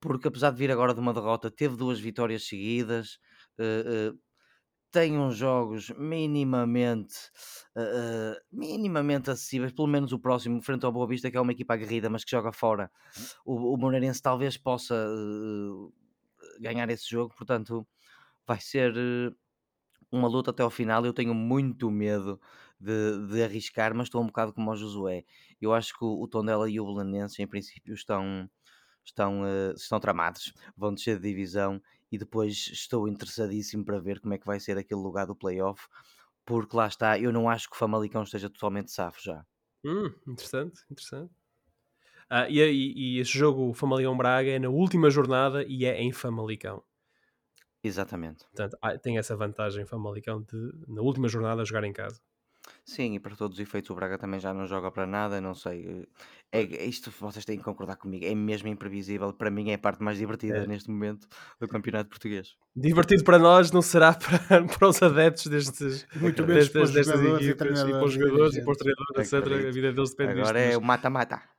porque 0.00 0.28
apesar 0.28 0.50
de 0.50 0.58
vir 0.58 0.70
agora 0.70 0.94
de 0.94 1.00
uma 1.00 1.14
derrota, 1.14 1.50
teve 1.50 1.76
duas 1.76 1.98
vitórias 1.98 2.46
seguidas. 2.46 3.18
Uh, 3.58 4.18
tem 4.94 5.18
uns 5.18 5.36
jogos 5.36 5.90
minimamente 5.98 7.16
uh, 7.76 8.40
minimamente 8.52 9.28
acessíveis, 9.28 9.72
pelo 9.72 9.88
menos 9.88 10.12
o 10.12 10.20
próximo, 10.20 10.62
frente 10.62 10.86
ao 10.86 10.92
Boa 10.92 11.08
Vista, 11.08 11.28
que 11.28 11.36
é 11.36 11.40
uma 11.40 11.50
equipa 11.50 11.74
aguerrida, 11.74 12.08
mas 12.08 12.24
que 12.24 12.30
joga 12.30 12.52
fora. 12.52 12.88
O, 13.44 13.74
o 13.74 13.76
Moreirense 13.76 14.22
talvez 14.22 14.56
possa 14.56 14.94
uh, 14.94 15.92
ganhar 16.60 16.88
esse 16.90 17.10
jogo, 17.10 17.34
portanto, 17.36 17.84
vai 18.46 18.60
ser 18.60 18.92
uh, 18.92 19.34
uma 20.10 20.28
luta 20.28 20.50
até 20.50 20.62
ao 20.62 20.70
final. 20.70 21.04
Eu 21.04 21.12
tenho 21.12 21.34
muito 21.34 21.90
medo 21.90 22.40
de, 22.80 23.28
de, 23.28 23.42
arriscar, 23.42 23.94
mas 23.94 24.06
estou 24.06 24.22
um 24.22 24.26
bocado 24.26 24.52
como 24.52 24.70
o 24.70 24.76
Josué. 24.76 25.24
Eu 25.60 25.72
acho 25.72 25.96
que 25.98 26.04
o, 26.04 26.22
o 26.22 26.28
Tondela 26.28 26.68
e 26.70 26.80
o 26.80 26.86
Belenenses, 26.86 27.38
em 27.38 27.46
princípio, 27.46 27.94
estão. 27.94 28.48
Estão, 29.06 29.42
estão 29.76 30.00
tramados, 30.00 30.54
vão 30.74 30.94
descer 30.94 31.18
de 31.18 31.28
divisão 31.28 31.78
e 32.10 32.16
depois 32.16 32.70
estou 32.72 33.06
interessadíssimo 33.06 33.84
para 33.84 34.00
ver 34.00 34.18
como 34.18 34.32
é 34.32 34.38
que 34.38 34.46
vai 34.46 34.58
ser 34.58 34.78
aquele 34.78 35.02
lugar 35.02 35.26
do 35.26 35.36
playoff, 35.36 35.86
porque 36.42 36.74
lá 36.74 36.86
está, 36.86 37.18
eu 37.18 37.30
não 37.30 37.46
acho 37.46 37.68
que 37.68 37.76
o 37.76 37.78
Famalicão 37.78 38.22
esteja 38.22 38.48
totalmente 38.48 38.90
safo 38.90 39.20
já. 39.22 39.44
Hum, 39.84 40.10
interessante, 40.26 40.80
interessante. 40.90 41.34
Ah, 42.30 42.48
e, 42.48 42.58
e, 42.60 43.16
e 43.16 43.20
esse 43.20 43.36
jogo, 43.36 43.68
o 43.68 43.74
Famalicão-Braga, 43.74 44.50
é 44.50 44.58
na 44.58 44.68
última 44.68 45.10
jornada 45.10 45.64
e 45.68 45.84
é 45.84 46.00
em 46.00 46.12
Famalicão. 46.12 46.82
Exatamente. 47.84 48.44
Portanto, 48.46 48.78
tem 49.02 49.18
essa 49.18 49.36
vantagem 49.36 49.84
Famalicão 49.84 50.40
de, 50.40 50.72
na 50.88 51.02
última 51.02 51.28
jornada, 51.28 51.64
jogar 51.64 51.84
em 51.84 51.92
casa. 51.92 52.20
Sim, 52.84 53.14
e 53.14 53.20
para 53.20 53.36
todos 53.36 53.58
os 53.58 53.62
efeitos 53.62 53.90
o 53.90 53.94
Braga 53.94 54.18
também 54.18 54.40
já 54.40 54.52
não 54.52 54.66
joga 54.66 54.90
para 54.90 55.06
nada, 55.06 55.40
não 55.40 55.54
sei. 55.54 56.06
É, 56.50 56.62
é 56.62 56.84
isto 56.84 57.10
vocês 57.18 57.44
têm 57.44 57.58
que 57.58 57.64
concordar 57.64 57.96
comigo, 57.96 58.24
é 58.24 58.34
mesmo 58.34 58.68
imprevisível. 58.68 59.32
Para 59.32 59.50
mim 59.50 59.70
é 59.70 59.74
a 59.74 59.78
parte 59.78 60.02
mais 60.02 60.18
divertida 60.18 60.58
é. 60.58 60.66
neste 60.66 60.90
momento 60.90 61.26
do 61.60 61.68
campeonato 61.68 62.08
português. 62.08 62.56
Divertido 62.74 63.24
para 63.24 63.38
nós, 63.38 63.70
não 63.70 63.82
será 63.82 64.12
para, 64.48 64.64
para 64.64 64.88
os 64.88 65.02
adeptos 65.02 65.46
destes, 65.46 66.06
Muito 66.16 66.42
destas, 66.44 66.90
destas 66.90 67.20
equipas 67.20 67.80
e 67.80 67.90
para 67.90 68.04
os 68.04 68.12
jogadores 68.12 68.56
e 68.56 68.62
para 68.62 68.72
os 68.72 68.78
treinadores, 68.78 69.32
etc. 69.32 69.66
A 69.68 69.72
vida 69.72 69.92
deles 69.92 70.10
depende 70.10 70.40
Agora 70.40 70.60
disto, 70.60 70.74
é 70.74 70.78
o 70.78 70.82
mata-mata. 70.82 71.53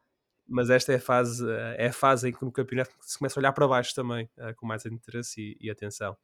Mas 0.47 0.69
esta 0.69 0.93
é 0.93 0.95
a 0.95 0.99
fase, 0.99 1.45
é 1.77 1.87
a 1.87 1.93
fase 1.93 2.29
em 2.29 2.31
que 2.31 2.43
no 2.43 2.51
campeonato 2.51 2.91
se 3.01 3.17
começa 3.17 3.39
a 3.39 3.41
olhar 3.41 3.51
para 3.51 3.67
baixo 3.67 3.95
também, 3.95 4.29
eh, 4.37 4.53
com 4.53 4.67
mais 4.67 4.85
interesse 4.85 5.41
e, 5.41 5.67
e 5.67 5.71
atenção. 5.71 6.15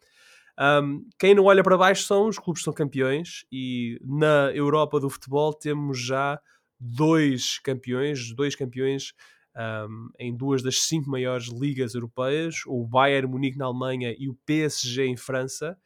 Um, 0.59 1.09
quem 1.17 1.33
não 1.33 1.45
olha 1.45 1.63
para 1.63 1.77
baixo 1.77 2.03
são 2.03 2.27
os 2.27 2.37
clubes 2.37 2.61
que 2.61 2.65
são 2.65 2.73
campeões 2.73 3.45
e 3.51 3.99
na 4.03 4.51
Europa 4.53 4.99
do 4.99 5.09
futebol 5.09 5.53
temos 5.53 5.99
já 5.99 6.39
dois 6.79 7.57
campeões, 7.59 8.33
dois 8.33 8.55
campeões 8.55 9.13
um, 9.55 10.09
em 10.19 10.35
duas 10.35 10.61
das 10.61 10.83
cinco 10.83 11.09
maiores 11.09 11.47
ligas 11.47 11.93
europeias, 11.93 12.61
o 12.65 12.85
Bayern 12.85 13.27
Munique 13.27 13.57
na 13.57 13.65
Alemanha 13.65 14.15
e 14.17 14.29
o 14.29 14.37
PSG 14.45 15.05
em 15.05 15.17
França, 15.17 15.77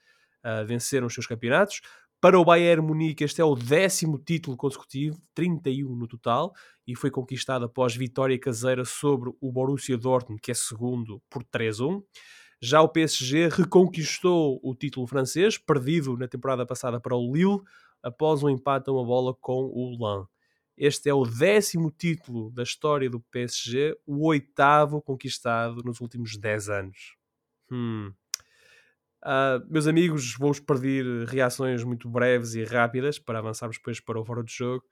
uh, 0.43 0.65
venceram 0.65 1.07
os 1.07 1.13
seus 1.13 1.27
campeonatos. 1.27 1.81
Para 2.26 2.39
o 2.39 2.43
Bayern 2.43 2.82
Munique 2.82 3.23
este 3.23 3.39
é 3.39 3.45
o 3.45 3.53
décimo 3.53 4.17
título 4.17 4.57
consecutivo, 4.57 5.15
31 5.36 5.95
no 5.95 6.07
total, 6.07 6.55
e 6.88 6.95
foi 6.95 7.11
conquistado 7.11 7.65
após 7.65 7.95
vitória 7.95 8.39
caseira 8.39 8.84
sobre 8.84 9.30
o 9.39 9.51
Borussia 9.51 9.95
Dortmund, 9.95 10.41
que 10.41 10.49
é 10.49 10.55
segundo, 10.55 11.21
por 11.30 11.43
3-1. 11.43 12.01
Já 12.59 12.82
o 12.82 12.89
PSG 12.89 13.47
reconquistou 13.49 14.59
o 14.63 14.73
título 14.73 15.05
francês, 15.05 15.59
perdido 15.59 16.17
na 16.17 16.28
temporada 16.28 16.65
passada 16.65 16.99
para 16.99 17.15
o 17.15 17.32
Lille, 17.32 17.61
após 18.01 18.41
um 18.41 18.49
empate 18.49 18.89
a 18.89 18.93
uma 18.93 19.05
bola 19.05 19.32
com 19.39 19.65
o 19.65 19.91
Lens. 19.91 20.26
Este 20.76 21.09
é 21.09 21.13
o 21.13 21.26
décimo 21.26 21.91
título 21.91 22.49
da 22.49 22.63
história 22.63 23.07
do 23.07 23.19
PSG, 23.19 23.95
o 24.03 24.26
oitavo 24.26 24.99
conquistado 24.99 25.84
nos 25.84 26.01
últimos 26.01 26.36
10 26.36 26.69
anos. 26.69 27.15
Hum. 27.71 28.11
Uh, 29.26 29.65
meus 29.67 29.88
amigos, 29.88 30.36
vou-vos 30.38 30.59
pedir 30.59 31.03
reações 31.28 31.84
muito 31.84 32.07
breves 32.07 32.53
e 32.53 32.63
rápidas 32.63 33.17
para 33.17 33.39
avançarmos 33.39 33.78
depois 33.78 33.99
para 33.99 34.19
o 34.19 34.23
fora 34.23 34.43
de 34.43 34.53
jogo. 34.53 34.86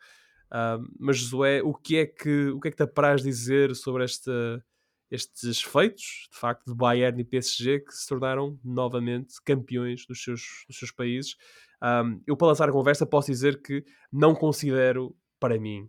Uh, 0.51 0.83
mas 0.99 1.17
Josué, 1.17 1.61
o 1.61 1.73
que 1.73 1.97
é 1.97 2.05
que 2.07 2.47
o 2.47 2.59
que 2.59 2.69
é 2.69 2.71
que 2.71 2.77
te 2.77 2.83
apraz 2.83 3.21
dizer 3.21 3.75
sobre 3.75 4.03
esta 4.03 4.63
estes 5.11 5.61
feitos, 5.61 6.27
de 6.31 6.39
facto, 6.39 6.65
de 6.65 6.75
Bayern 6.75 7.21
e 7.21 7.23
PSG, 7.23 7.81
que 7.81 7.93
se 7.93 8.07
tornaram 8.07 8.59
novamente 8.63 9.35
campeões 9.45 10.07
dos 10.07 10.23
seus, 10.23 10.41
dos 10.67 10.79
seus 10.79 10.91
países. 10.91 11.35
Um, 11.83 12.19
eu, 12.25 12.35
para 12.35 12.47
lançar 12.47 12.67
a 12.67 12.71
conversa, 12.71 13.05
posso 13.05 13.29
dizer 13.29 13.61
que 13.61 13.85
não 14.11 14.33
considero, 14.33 15.15
para 15.39 15.59
mim, 15.59 15.87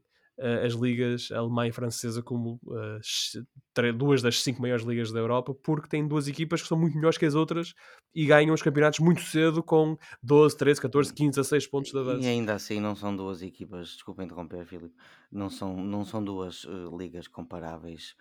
as 0.64 0.72
ligas 0.72 1.30
alemã 1.30 1.68
e 1.68 1.72
francesa 1.72 2.22
como 2.22 2.60
uh, 2.64 3.92
duas 3.96 4.20
das 4.20 4.42
cinco 4.42 4.60
maiores 4.60 4.84
ligas 4.84 5.12
da 5.12 5.20
Europa, 5.20 5.54
porque 5.62 5.88
têm 5.88 6.06
duas 6.06 6.26
equipas 6.26 6.60
que 6.60 6.68
são 6.68 6.78
muito 6.78 6.96
melhores 6.96 7.16
que 7.16 7.24
as 7.24 7.34
outras 7.34 7.72
e 8.14 8.26
ganham 8.26 8.54
os 8.54 8.62
campeonatos 8.62 9.00
muito 9.00 9.22
cedo 9.22 9.62
com 9.62 9.96
12, 10.22 10.56
13, 10.56 10.80
14, 10.80 11.14
15, 11.14 11.30
16 11.30 11.66
pontos 11.68 11.92
de 11.92 11.98
avanço. 11.98 12.22
E 12.22 12.26
ainda 12.26 12.54
assim 12.54 12.80
não 12.80 12.96
são 12.96 13.14
duas 13.14 13.42
equipas, 13.42 13.88
desculpa 13.90 14.24
interromper, 14.24 14.64
Filipe, 14.66 14.94
não 15.30 15.48
são, 15.48 15.76
não 15.76 16.04
são 16.04 16.22
duas 16.22 16.64
uh, 16.64 16.96
ligas 16.96 17.28
comparáveis 17.28 18.14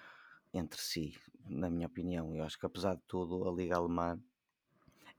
entre 0.54 0.80
si, 0.80 1.16
na 1.48 1.70
minha 1.70 1.88
opinião. 1.88 2.36
Eu 2.36 2.44
acho 2.44 2.60
que 2.60 2.66
apesar 2.66 2.96
de 2.96 3.02
tudo, 3.08 3.48
a 3.48 3.52
Liga 3.52 3.76
Alemã 3.76 4.20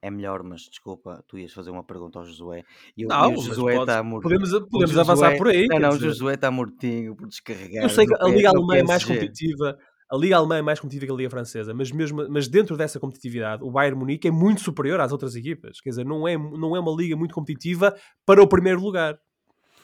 é 0.05 0.11
melhor, 0.11 0.43
mas 0.43 0.69
desculpa, 0.69 1.25
tu 1.27 1.39
ias 1.39 1.51
fazer 1.51 1.71
uma 1.71 1.83
pergunta 1.83 2.19
ao 2.19 2.27
Josué. 2.27 2.63
E, 2.95 3.07
não, 3.07 3.33
e 3.33 3.37
o 3.37 3.41
Josué 3.41 3.81
está 3.81 4.03
mortinho. 4.03 4.39
Podemos, 4.39 4.69
podemos 4.69 4.99
avançar 4.99 5.35
por 5.39 5.49
aí. 5.49 5.67
Não, 5.67 5.79
não, 5.79 5.89
o 5.89 5.99
Josué 5.99 6.35
está 6.35 6.51
mortinho 6.51 7.17
por 7.17 7.27
descarregar. 7.27 7.85
Eu 7.85 7.89
sei 7.89 8.07
que 8.07 8.15
a 8.15 8.29
Liga 8.29 8.51
Alemã 8.51 8.77
é 8.77 8.83
mais 8.83 9.03
competitiva. 9.03 9.79
A 10.11 10.17
Liga 10.19 10.37
Alemã 10.37 10.59
é 10.59 10.63
mais 10.63 10.79
competitiva 10.79 11.07
que 11.07 11.13
a 11.13 11.17
Liga 11.17 11.31
Francesa, 11.31 11.73
mas, 11.73 11.91
mesmo, 11.91 12.29
mas 12.29 12.49
dentro 12.49 12.77
dessa 12.77 13.01
competitividade, 13.01 13.65
o 13.65 13.71
Bayern 13.71 13.99
Munique 13.99 14.29
é 14.29 14.31
muito 14.31 14.61
superior 14.61 15.01
às 15.01 15.11
outras 15.11 15.35
equipas. 15.35 15.81
Quer 15.81 15.89
dizer, 15.89 16.05
não 16.05 16.29
é, 16.29 16.37
não 16.37 16.77
é 16.77 16.81
uma 16.81 16.95
liga 16.95 17.17
muito 17.17 17.35
competitiva 17.35 17.97
para 18.27 18.43
o 18.43 18.47
primeiro 18.47 18.83
lugar. 18.83 19.19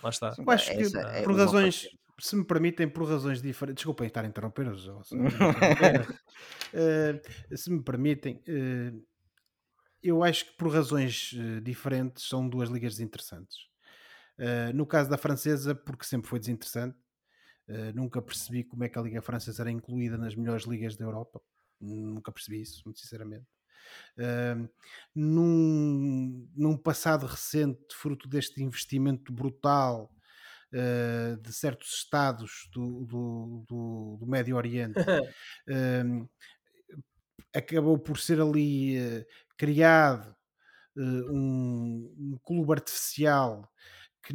Lá 0.03 0.11
está. 0.11 0.35
Eu 0.37 0.51
acho 0.51 0.71
que, 0.71 0.99
é 0.99 1.23
por 1.23 1.35
razões, 1.35 1.89
se 2.19 2.37
me 2.37 2.45
permitem, 2.45 2.87
por 2.87 3.09
razões 3.09 3.41
diferentes. 3.41 3.77
Desculpem 3.77 4.07
estar 4.07 4.23
a 4.23 4.29
interromper-os. 4.29 4.87
uh, 4.87 5.01
se 7.57 7.73
me 7.73 7.83
permitem, 7.83 8.39
uh, 8.47 9.10
eu 10.03 10.23
acho 10.23 10.47
que 10.47 10.57
por 10.57 10.73
razões 10.73 11.33
uh, 11.33 11.61
diferentes 11.61 12.29
são 12.29 12.49
duas 12.49 12.69
ligas 12.71 12.95
desinteressantes. 12.95 13.57
no 14.75 14.87
caso 14.87 15.11
da 15.11 15.19
francesa, 15.19 15.75
porque 15.75 16.05
sempre 16.05 16.29
foi 16.29 16.39
desinteressante, 16.39 16.97
nunca 17.95 18.23
percebi 18.23 18.65
como 18.65 18.85
é 18.85 18.89
que 18.89 18.99
a 18.99 19.03
Liga 19.03 19.21
Francesa 19.23 19.63
era 19.63 19.71
incluída 19.71 20.17
nas 20.17 20.35
melhores 20.35 20.65
ligas 20.65 20.97
da 20.97 21.05
Europa. 21.05 21.41
Nunca 21.81 22.33
percebi 22.33 22.61
isso, 22.63 22.83
muito 22.85 23.01
sinceramente. 23.01 23.47
Uh, 24.17 24.69
num, 25.15 26.49
num 26.55 26.77
passado 26.77 27.27
recente, 27.27 27.95
fruto 27.95 28.29
deste 28.29 28.63
investimento 28.63 29.33
brutal 29.33 30.11
uh, 30.73 31.37
de 31.41 31.53
certos 31.53 31.95
estados 31.95 32.69
do, 32.73 33.05
do, 33.05 33.65
do, 33.67 34.17
do 34.21 34.27
Médio 34.27 34.57
Oriente, 34.57 35.01
uh, 35.01 36.29
acabou 37.55 37.99
por 37.99 38.19
ser 38.19 38.41
ali 38.41 39.25
uh, 39.61 39.67
criado 39.67 40.37
um, 40.97 42.13
um, 42.19 42.39
clube 42.43 42.73
artificial 42.73 43.71
que, 44.23 44.35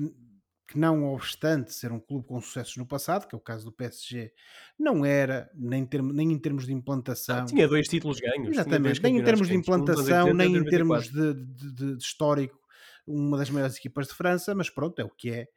que, 0.67 0.77
não 0.77 1.13
obstante 1.13 1.73
ser 1.73 1.91
um 1.91 1.99
clube 1.99 2.27
com 2.27 2.39
sucessos 2.41 2.77
no 2.77 2.85
passado, 2.85 3.27
que 3.27 3.35
é 3.35 3.37
o 3.37 3.41
caso 3.41 3.65
do 3.65 3.71
PSG, 3.71 4.31
não 4.79 5.05
era, 5.05 5.49
nem, 5.53 5.85
termo, 5.85 6.13
nem 6.13 6.31
em 6.31 6.39
termos 6.39 6.65
de 6.65 6.73
implantação. 6.73 7.39
Ah, 7.39 7.45
tinha 7.45 7.67
dois 7.67 7.87
títulos 7.87 8.19
ganhos. 8.19 8.49
Exatamente, 8.49 9.01
nem 9.01 9.17
em 9.17 9.23
termos 9.23 9.47
de 9.47 9.55
implantação, 9.55 10.33
nem 10.33 10.55
em 10.55 10.63
termos 10.63 11.09
de, 11.09 11.33
de, 11.33 11.71
de, 11.73 11.97
histórico, 11.97 12.59
uma 13.05 13.37
das 13.37 13.49
maiores 13.49 13.77
equipas 13.77 14.07
de 14.07 14.13
França, 14.13 14.55
mas 14.55 14.69
pronto, 14.69 14.99
é 14.99 15.05
o 15.05 15.09
que 15.09 15.31
é. 15.31 15.47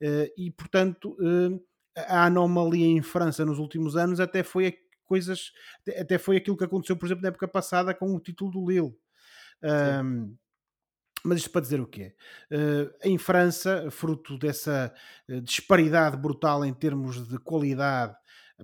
Eh, 0.00 0.32
e, 0.36 0.50
portanto, 0.50 1.16
eh, 1.20 1.60
a 2.08 2.26
anomalia 2.26 2.86
em 2.86 3.02
França 3.02 3.44
nos 3.44 3.58
últimos 3.58 3.96
anos 3.96 4.20
até 4.20 4.42
foi 4.42 4.78
coisas, 5.04 5.52
até 5.98 6.18
foi 6.18 6.36
aquilo 6.36 6.56
que 6.56 6.64
aconteceu, 6.64 6.96
por 6.96 7.06
exemplo, 7.06 7.22
na 7.22 7.28
época 7.28 7.46
passada 7.46 7.94
com 7.94 8.14
o 8.14 8.20
título 8.20 8.50
do 8.50 8.66
Lille. 8.70 8.96
Um, 9.62 10.36
mas 11.24 11.38
isto 11.38 11.50
para 11.50 11.62
dizer 11.62 11.80
o 11.80 11.86
quê? 11.86 12.14
Uh, 12.50 12.92
em 13.02 13.16
França, 13.16 13.90
fruto 13.90 14.38
dessa 14.38 14.94
disparidade 15.42 16.16
brutal 16.18 16.64
em 16.64 16.74
termos 16.74 17.26
de 17.26 17.38
qualidade, 17.38 18.14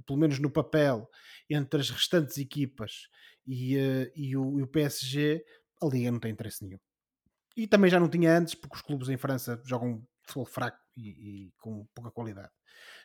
pelo 0.06 0.18
menos 0.18 0.38
no 0.38 0.50
papel, 0.50 1.08
entre 1.48 1.80
as 1.80 1.90
restantes 1.90 2.36
equipas 2.36 3.08
e, 3.46 3.76
uh, 3.76 4.12
e, 4.14 4.36
o, 4.36 4.58
e, 4.60 4.62
o, 4.62 4.66
PSG, 4.66 5.44
a 5.82 5.86
Liga 5.86 6.10
não 6.10 6.20
tem 6.20 6.32
interesse 6.32 6.62
nenhum. 6.62 6.78
E 7.56 7.66
também 7.66 7.90
já 7.90 7.98
não 7.98 8.08
tinha 8.08 8.36
antes, 8.36 8.54
porque 8.54 8.76
os 8.76 8.82
clubes 8.82 9.08
em 9.08 9.16
França 9.16 9.60
jogam 9.64 10.06
futebol 10.22 10.46
fraco 10.46 10.78
e, 10.96 11.08
e 11.46 11.52
com 11.58 11.86
pouca 11.94 12.10
qualidade. 12.10 12.52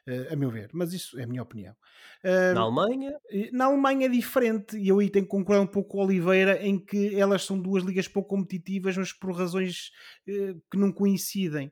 Uh, 0.08 0.34
a 0.34 0.36
meu 0.36 0.52
ver, 0.52 0.70
mas 0.72 0.94
isso 0.94 1.20
é 1.20 1.24
a 1.24 1.28
minha 1.28 1.42
opinião. 1.42 1.76
Uh, 2.24 2.54
na 2.54 2.62
Alemanha? 2.62 3.20
Na 3.52 3.66
Alemanha 3.66 4.06
é 4.06 4.10
diferente, 4.10 4.78
e 4.78 4.88
eu 4.88 5.00
aí 5.00 5.10
tenho 5.10 5.26
que 5.26 5.32
concordar 5.32 5.64
um 5.64 5.68
pouco 5.68 5.90
com 5.90 6.02
a 6.02 6.06
Oliveira, 6.06 6.64
em 6.64 6.78
que 6.78 7.20
elas 7.20 7.44
são 7.44 7.60
duas 7.60 7.84
ligas 7.84 8.08
pouco 8.08 8.30
competitivas, 8.30 8.96
mas 8.96 9.12
por 9.12 9.36
razões 9.36 9.90
uh, 10.30 10.62
que 10.70 10.78
não 10.78 10.92
coincidem. 10.92 11.72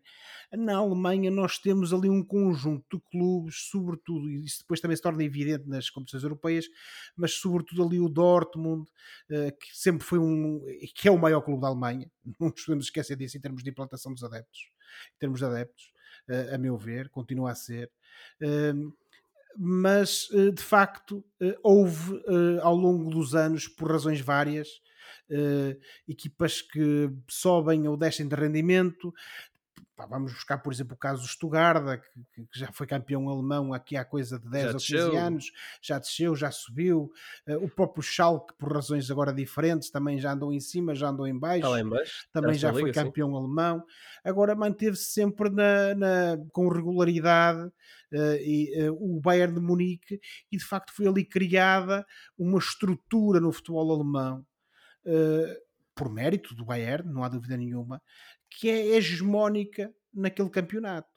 Na 0.51 0.77
Alemanha 0.77 1.29
nós 1.29 1.59
temos 1.59 1.93
ali 1.93 2.09
um 2.09 2.23
conjunto 2.23 2.97
de 2.97 3.03
clubes, 3.11 3.67
sobretudo, 3.69 4.27
e 4.29 4.43
isso 4.43 4.59
depois 4.61 4.81
também 4.81 4.97
se 4.97 5.03
torna 5.03 5.23
evidente 5.23 5.67
nas 5.67 5.91
competições 5.91 6.23
europeias, 6.23 6.65
mas 7.15 7.33
sobretudo 7.33 7.83
ali 7.83 7.99
o 7.99 8.09
Dortmund, 8.09 8.87
que 9.27 9.67
sempre 9.73 10.05
foi 10.05 10.19
um, 10.19 10.61
que 10.95 11.07
é 11.07 11.11
o 11.11 11.17
maior 11.17 11.41
clube 11.41 11.61
da 11.61 11.67
Alemanha, 11.67 12.07
não 12.39 12.49
nos 12.49 12.65
podemos 12.65 12.85
esquecer 12.85 13.15
disso 13.17 13.35
em 13.35 13.41
termos 13.41 13.63
de 13.63 13.69
implantação 13.71 14.13
dos 14.13 14.23
adeptos, 14.23 14.71
em 15.15 15.19
termos 15.19 15.39
de 15.39 15.45
adeptos, 15.45 15.92
a 16.53 16.57
meu 16.57 16.77
ver, 16.77 17.09
continua 17.09 17.51
a 17.51 17.55
ser. 17.55 17.91
Mas 19.57 20.29
eh, 20.33 20.51
de 20.51 20.61
facto 20.61 21.23
eh, 21.39 21.57
houve 21.61 22.21
eh, 22.27 22.59
ao 22.61 22.75
longo 22.75 23.09
dos 23.09 23.35
anos, 23.35 23.67
por 23.67 23.91
razões 23.91 24.19
várias, 24.19 24.81
equipas 26.07 26.61
que 26.61 27.09
sobem 27.27 27.87
ou 27.87 27.97
descem 27.97 28.27
de 28.27 28.35
rendimento, 28.35 29.11
Pá, 29.95 30.07
vamos 30.07 30.33
buscar, 30.33 30.57
por 30.57 30.73
exemplo, 30.73 30.95
o 30.95 30.97
caso 30.97 31.21
do 31.21 31.27
Stuttgart, 31.27 32.01
que, 32.33 32.45
que, 32.45 32.59
já 32.59 32.71
foi 32.71 32.87
campeão 32.87 33.29
alemão 33.29 33.73
aqui 33.73 33.95
há 33.95 34.03
coisa 34.03 34.39
de 34.39 34.49
10 34.49 34.63
já 34.63 34.69
ou 34.69 34.73
15 34.73 34.91
desceu. 34.91 35.17
anos, 35.19 35.51
já 35.81 35.99
desceu, 35.99 36.35
já 36.35 36.49
subiu. 36.49 37.11
Uh, 37.47 37.63
o 37.63 37.69
próprio 37.69 38.01
Schalke, 38.01 38.55
por 38.57 38.73
razões 38.73 39.11
agora 39.11 39.31
diferentes, 39.31 39.91
também 39.91 40.17
já 40.19 40.33
andou 40.33 40.51
em 40.51 40.59
cima, 40.59 40.95
já 40.95 41.09
andou 41.09 41.27
em 41.27 41.37
baixo. 41.37 41.69
Tá 41.69 41.79
em 41.79 41.87
baixo. 41.87 42.27
Também 42.33 42.55
já 42.55 42.71
foi 42.73 42.85
liga, 42.85 43.03
campeão 43.03 43.29
sim. 43.29 43.37
alemão. 43.37 43.85
Agora 44.23 44.55
manteve-se 44.55 45.11
sempre 45.11 45.51
na, 45.51 45.93
na, 45.93 46.37
com 46.51 46.67
regularidade 46.69 47.61
uh, 47.61 48.35
e, 48.41 48.89
uh, 48.89 48.97
o 48.99 49.21
Bayern 49.21 49.53
de 49.53 49.61
Munique 49.61 50.19
e 50.51 50.57
de 50.57 50.65
facto 50.65 50.91
foi 50.91 51.05
ali 51.05 51.23
criada 51.23 52.03
uma 52.35 52.57
estrutura 52.57 53.39
no 53.39 53.51
futebol 53.51 53.93
alemão 53.93 54.43
por 55.95 56.09
mérito 56.09 56.55
do 56.55 56.65
Bayern, 56.65 57.11
não 57.11 57.23
há 57.23 57.29
dúvida 57.29 57.55
nenhuma, 57.55 58.01
que 58.59 58.69
é 58.69 58.95
hegemónica 58.95 59.93
naquele 60.13 60.49
campeonato. 60.49 61.09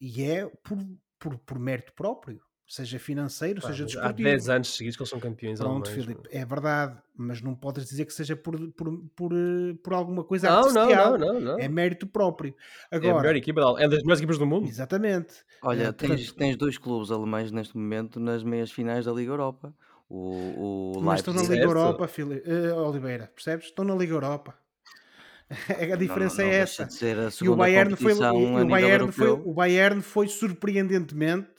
E 0.00 0.22
é 0.22 0.46
por, 0.62 0.78
por, 1.18 1.38
por 1.38 1.58
mérito 1.58 1.92
próprio, 1.92 2.40
seja 2.66 2.98
financeiro, 2.98 3.60
seja 3.60 3.84
desportivo. 3.84 4.28
Há 4.28 4.32
10 4.32 4.48
anos 4.48 4.76
seguidos 4.76 4.96
que 4.96 5.02
eles 5.02 5.10
são 5.10 5.18
campeões 5.18 5.58
Pronto, 5.58 5.88
alemães. 5.88 6.04
Filipe, 6.04 6.28
é 6.30 6.44
verdade, 6.44 7.00
mas 7.16 7.40
não 7.40 7.54
podes 7.54 7.88
dizer 7.88 8.04
que 8.04 8.12
seja 8.12 8.36
por, 8.36 8.56
por, 8.72 8.98
por, 9.16 9.32
por 9.82 9.92
alguma 9.92 10.22
coisa 10.22 10.48
não, 10.48 10.58
artificial. 10.58 11.18
Não, 11.18 11.34
não, 11.34 11.40
não, 11.40 11.58
É 11.58 11.68
mérito 11.68 12.06
próprio. 12.06 12.54
Agora, 12.90 13.08
é 13.08 13.10
a 13.10 13.20
melhor 13.20 13.36
equipa, 13.36 13.60
é 13.78 13.88
das 13.88 14.02
melhores 14.02 14.20
equipas 14.20 14.38
do 14.38 14.46
mundo. 14.46 14.68
Exatamente. 14.68 15.34
Olha, 15.62 15.84
é, 15.84 15.92
tens, 15.92 16.26
portanto, 16.26 16.36
tens 16.36 16.56
dois 16.56 16.78
clubes 16.78 17.10
alemães 17.10 17.50
neste 17.50 17.76
momento 17.76 18.20
nas 18.20 18.44
meias 18.44 18.70
finais 18.70 19.06
da 19.06 19.12
Liga 19.12 19.32
Europa. 19.32 19.74
O, 20.08 20.96
o 20.96 21.02
mas 21.02 21.20
estão 21.20 21.34
na 21.34 21.42
Liga 21.42 21.64
Europa, 21.64 22.08
Filipe, 22.08 22.48
uh, 22.48 22.76
Oliveira, 22.76 23.30
percebes? 23.34 23.66
Estão 23.66 23.84
na 23.84 23.94
Liga 23.94 24.14
Europa. 24.14 24.54
a 25.92 25.96
diferença 25.96 26.42
não, 26.42 26.50
não, 26.50 26.52
não 26.52 26.58
é 26.58 26.62
essa. 26.62 26.88
e 27.42 27.48
o 27.48 27.56
Bayern 27.56 27.96
foi, 27.96 28.12
e, 28.12 28.62
o 28.62 28.66
Bayern 28.66 29.12
foi, 29.12 29.30
o 29.30 29.54
Bayern 29.54 30.02
foi 30.02 30.28
surpreendentemente 30.28 31.58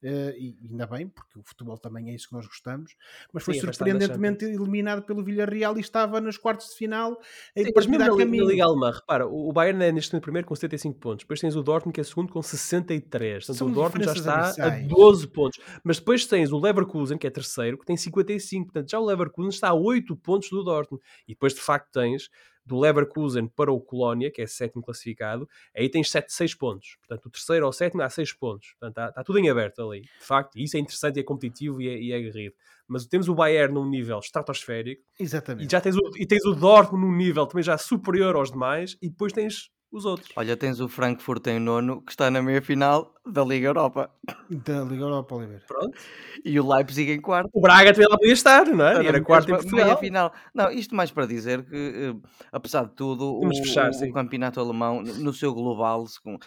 Uh, 0.00 0.30
e 0.38 0.56
ainda 0.70 0.86
bem, 0.86 1.08
porque 1.08 1.40
o 1.40 1.42
futebol 1.42 1.76
também 1.76 2.10
é 2.10 2.14
isso 2.14 2.28
que 2.28 2.34
nós 2.34 2.46
gostamos, 2.46 2.94
mas 3.32 3.42
foi 3.42 3.54
Sim, 3.54 3.62
surpreendentemente 3.62 4.44
eliminado 4.44 5.02
pelo 5.02 5.24
Villarreal 5.24 5.76
e 5.76 5.80
estava 5.80 6.20
nos 6.20 6.38
quartos 6.38 6.68
de 6.68 6.76
final 6.76 7.18
em 7.56 7.64
Sim, 7.64 7.72
mas 7.74 7.86
mesmo 7.86 8.16
na, 8.16 8.24
na 8.24 8.44
Liga 8.44 8.64
Alemã, 8.64 8.92
repara, 8.92 9.26
o 9.26 9.52
Bayern 9.52 9.82
é 9.82 9.90
neste 9.90 10.18
primeiro 10.20 10.46
com 10.46 10.54
75 10.54 11.00
pontos, 11.00 11.24
depois 11.24 11.40
tens 11.40 11.56
o 11.56 11.64
Dortmund 11.64 11.92
que 11.92 12.00
é 12.00 12.04
segundo 12.04 12.32
com 12.32 12.40
63, 12.40 13.44
portanto 13.44 13.56
São 13.58 13.66
o 13.66 13.72
Dortmund 13.72 14.04
já 14.04 14.12
está 14.12 14.66
a 14.66 14.68
12 14.86 15.26
pontos, 15.26 15.58
mas 15.82 15.98
depois 15.98 16.24
tens 16.26 16.52
o 16.52 16.60
Leverkusen 16.60 17.18
que 17.18 17.26
é 17.26 17.30
terceiro, 17.30 17.76
que 17.76 17.84
tem 17.84 17.96
55, 17.96 18.66
portanto 18.66 18.88
já 18.88 19.00
o 19.00 19.04
Leverkusen 19.04 19.48
está 19.48 19.70
a 19.70 19.74
8 19.74 20.14
pontos 20.14 20.48
do 20.48 20.62
Dortmund, 20.62 21.02
e 21.26 21.32
depois 21.32 21.54
de 21.54 21.60
facto 21.60 21.90
tens 21.90 22.30
do 22.68 22.78
Leverkusen 22.78 23.48
para 23.48 23.72
o 23.72 23.80
Colónia, 23.80 24.30
que 24.30 24.42
é 24.42 24.46
sétimo 24.46 24.82
classificado, 24.82 25.48
aí 25.74 25.88
tens 25.88 26.10
7, 26.10 26.32
6 26.32 26.54
pontos. 26.54 26.96
Portanto, 27.00 27.26
o 27.26 27.30
terceiro 27.30 27.64
ao 27.64 27.72
sétimo 27.72 28.02
há 28.02 28.10
6 28.10 28.34
pontos. 28.34 28.74
Portanto, 28.78 28.90
está, 28.90 29.08
está, 29.08 29.24
tudo 29.24 29.38
em 29.38 29.48
aberto 29.48 29.82
ali. 29.82 30.02
De 30.02 30.24
facto, 30.24 30.58
e 30.58 30.64
isso 30.64 30.76
é 30.76 30.80
interessante 30.80 31.18
é 31.18 31.22
competitivo 31.22 31.80
e 31.80 31.88
é, 31.88 31.98
e 31.98 32.12
é 32.12 32.16
aguerrido. 32.16 32.54
Mas 32.86 33.06
temos 33.06 33.28
o 33.28 33.34
Bayern 33.34 33.74
num 33.74 33.88
nível 33.88 34.18
estratosférico. 34.18 35.02
Exatamente. 35.18 35.66
E 35.66 35.70
já 35.70 35.80
tens 35.80 35.96
o, 35.96 36.00
e 36.16 36.26
tens 36.26 36.44
o 36.44 36.54
Dortmund 36.54 37.04
num 37.04 37.16
nível 37.16 37.46
também 37.46 37.64
já 37.64 37.78
superior 37.78 38.36
aos 38.36 38.50
demais. 38.50 38.96
E 39.00 39.08
depois 39.08 39.32
tens 39.32 39.70
os 39.90 40.04
outros. 40.04 40.30
Olha, 40.36 40.56
tens 40.56 40.80
o 40.80 40.88
Frankfurt 40.88 41.46
em 41.46 41.58
nono, 41.58 42.02
que 42.02 42.12
está 42.12 42.30
na 42.30 42.42
meia 42.42 42.60
final 42.60 43.14
da 43.26 43.44
Liga 43.44 43.68
Europa. 43.68 44.10
Da 44.50 44.82
Liga 44.82 45.02
Europa, 45.02 45.34
Oliver. 45.34 45.62
Pronto. 45.66 45.96
E 46.44 46.58
o 46.58 46.68
Leipzig 46.68 47.12
em 47.12 47.20
quarto. 47.20 47.50
O 47.52 47.60
Braga 47.60 47.92
também 47.92 48.08
lá 48.08 48.16
podia 48.16 48.32
estar, 48.32 48.66
não 48.66 48.86
é? 48.86 49.02
E 49.02 49.06
era 49.06 49.20
quarto 49.22 49.50
em 49.50 49.54
Portugal. 49.54 49.86
Meia 49.86 49.96
final. 49.96 50.32
Não, 50.54 50.70
isto 50.70 50.94
mais 50.94 51.10
para 51.10 51.26
dizer 51.26 51.64
que, 51.64 52.10
uh, 52.10 52.22
apesar 52.52 52.84
de 52.84 52.94
tudo, 52.94 53.38
o, 53.38 53.48
fechar, 53.48 53.90
o, 53.90 54.04
o, 54.04 54.12
campeonato 54.12 54.60
alemão, 54.60 55.02
no 55.02 55.32
seu 55.32 55.54
global, 55.54 56.04
com, 56.22 56.34
uh, 56.34 56.38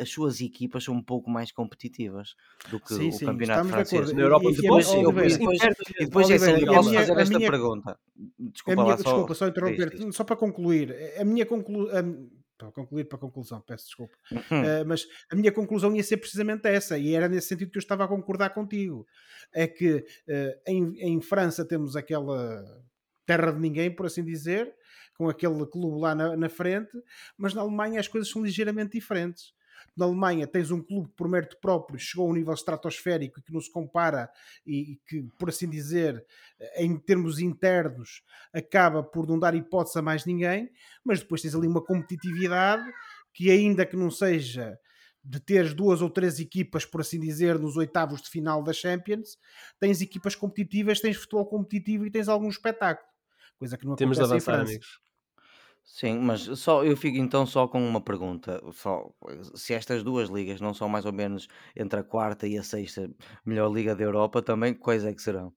as 0.00 0.10
suas 0.10 0.40
equipas 0.40 0.84
são 0.84 0.94
um 0.94 1.02
pouco 1.02 1.30
mais 1.30 1.52
competitivas 1.52 2.34
do 2.70 2.80
que 2.80 2.94
sim, 2.94 3.08
o 3.08 3.12
sim, 3.12 3.26
campeonato 3.26 3.68
francês. 3.68 4.12
Na 4.12 4.22
Europa, 4.22 4.50
e, 4.50 4.56
depois, 4.56 4.88
e, 4.92 4.96
depois, 4.96 5.34
e 5.36 6.04
depois 6.04 6.30
é 6.30 6.34
assim, 6.34 6.66
posso 6.66 6.92
fazer 6.92 7.18
esta 7.18 7.38
minha, 7.38 7.50
pergunta. 7.50 7.98
Desculpa, 8.38 8.82
minha, 8.82 8.94
lá, 8.94 8.96
desculpa 8.96 9.34
só, 9.34 9.44
só 9.44 9.48
interromper, 9.48 10.12
só 10.12 10.24
para 10.24 10.36
concluir. 10.36 10.96
A 11.18 11.24
minha 11.24 11.46
conclusão 11.46 11.92
para 12.62 12.70
concluir, 12.70 13.04
para 13.04 13.16
a 13.16 13.20
conclusão, 13.20 13.60
peço 13.60 13.86
desculpa. 13.86 14.16
Uhum. 14.30 14.38
Uh, 14.40 14.86
mas 14.86 15.06
a 15.30 15.34
minha 15.34 15.50
conclusão 15.50 15.94
ia 15.96 16.02
ser 16.02 16.18
precisamente 16.18 16.66
essa, 16.68 16.96
e 16.96 17.14
era 17.14 17.28
nesse 17.28 17.48
sentido 17.48 17.70
que 17.70 17.78
eu 17.78 17.82
estava 17.82 18.04
a 18.04 18.08
concordar 18.08 18.50
contigo. 18.50 19.06
É 19.52 19.66
que 19.66 19.96
uh, 19.96 20.60
em, 20.66 20.94
em 20.98 21.20
França 21.20 21.64
temos 21.64 21.96
aquela 21.96 22.62
terra 23.26 23.50
de 23.50 23.60
ninguém, 23.60 23.90
por 23.90 24.06
assim 24.06 24.24
dizer, 24.24 24.72
com 25.14 25.28
aquele 25.28 25.66
clube 25.66 26.00
lá 26.00 26.14
na, 26.14 26.36
na 26.36 26.48
frente, 26.48 26.92
mas 27.36 27.54
na 27.54 27.62
Alemanha 27.62 27.98
as 27.98 28.08
coisas 28.08 28.30
são 28.30 28.42
ligeiramente 28.44 28.92
diferentes. 28.92 29.52
Na 29.96 30.04
Alemanha 30.04 30.46
tens 30.46 30.70
um 30.70 30.82
clube 30.82 31.08
que 31.08 31.16
por 31.16 31.28
mérito 31.28 31.56
próprio 31.60 31.98
chegou 31.98 32.26
a 32.26 32.30
um 32.30 32.34
nível 32.34 32.54
estratosférico 32.54 33.38
e 33.38 33.42
que 33.42 33.52
não 33.52 33.60
se 33.60 33.70
compara 33.70 34.30
e, 34.66 34.92
e 34.92 34.96
que, 35.06 35.22
por 35.38 35.48
assim 35.48 35.68
dizer, 35.68 36.24
em 36.76 36.96
termos 36.96 37.38
internos, 37.38 38.22
acaba 38.52 39.02
por 39.02 39.26
não 39.26 39.38
dar 39.38 39.54
hipótese 39.54 39.98
a 39.98 40.02
mais 40.02 40.24
ninguém, 40.24 40.70
mas 41.04 41.20
depois 41.20 41.42
tens 41.42 41.54
ali 41.54 41.66
uma 41.66 41.82
competitividade 41.82 42.84
que 43.32 43.50
ainda 43.50 43.86
que 43.86 43.96
não 43.96 44.10
seja 44.10 44.78
de 45.24 45.38
teres 45.38 45.72
duas 45.72 46.02
ou 46.02 46.10
três 46.10 46.40
equipas, 46.40 46.84
por 46.84 47.00
assim 47.00 47.20
dizer, 47.20 47.58
nos 47.58 47.76
oitavos 47.76 48.20
de 48.20 48.28
final 48.28 48.62
da 48.62 48.72
Champions, 48.72 49.38
tens 49.78 50.00
equipas 50.00 50.34
competitivas, 50.34 51.00
tens 51.00 51.16
futebol 51.16 51.46
competitivo 51.46 52.04
e 52.06 52.10
tens 52.10 52.28
algum 52.28 52.48
espetáculo. 52.48 53.08
Coisa 53.56 53.78
que 53.78 53.86
não 53.86 53.94
Temos 53.94 54.18
acontece 54.18 54.44
de 54.44 54.50
avançar, 54.50 54.66
amigos. 54.66 55.00
Sim, 55.84 56.18
mas 56.18 56.42
só 56.58 56.84
eu 56.84 56.96
fico 56.96 57.18
então 57.18 57.44
só 57.44 57.68
com 57.68 57.86
uma 57.86 58.00
pergunta. 58.00 58.62
Só, 58.72 59.10
se 59.54 59.74
estas 59.74 60.02
duas 60.02 60.28
ligas 60.30 60.60
não 60.60 60.72
são 60.72 60.88
mais 60.88 61.04
ou 61.04 61.12
menos 61.12 61.48
entre 61.76 62.00
a 62.00 62.04
quarta 62.04 62.46
e 62.46 62.56
a 62.56 62.62
sexta 62.62 63.10
melhor 63.44 63.70
liga 63.72 63.94
da 63.94 64.02
Europa, 64.02 64.40
também 64.42 64.74
quais 64.74 65.04
é 65.04 65.12
que 65.12 65.20
serão? 65.20 65.52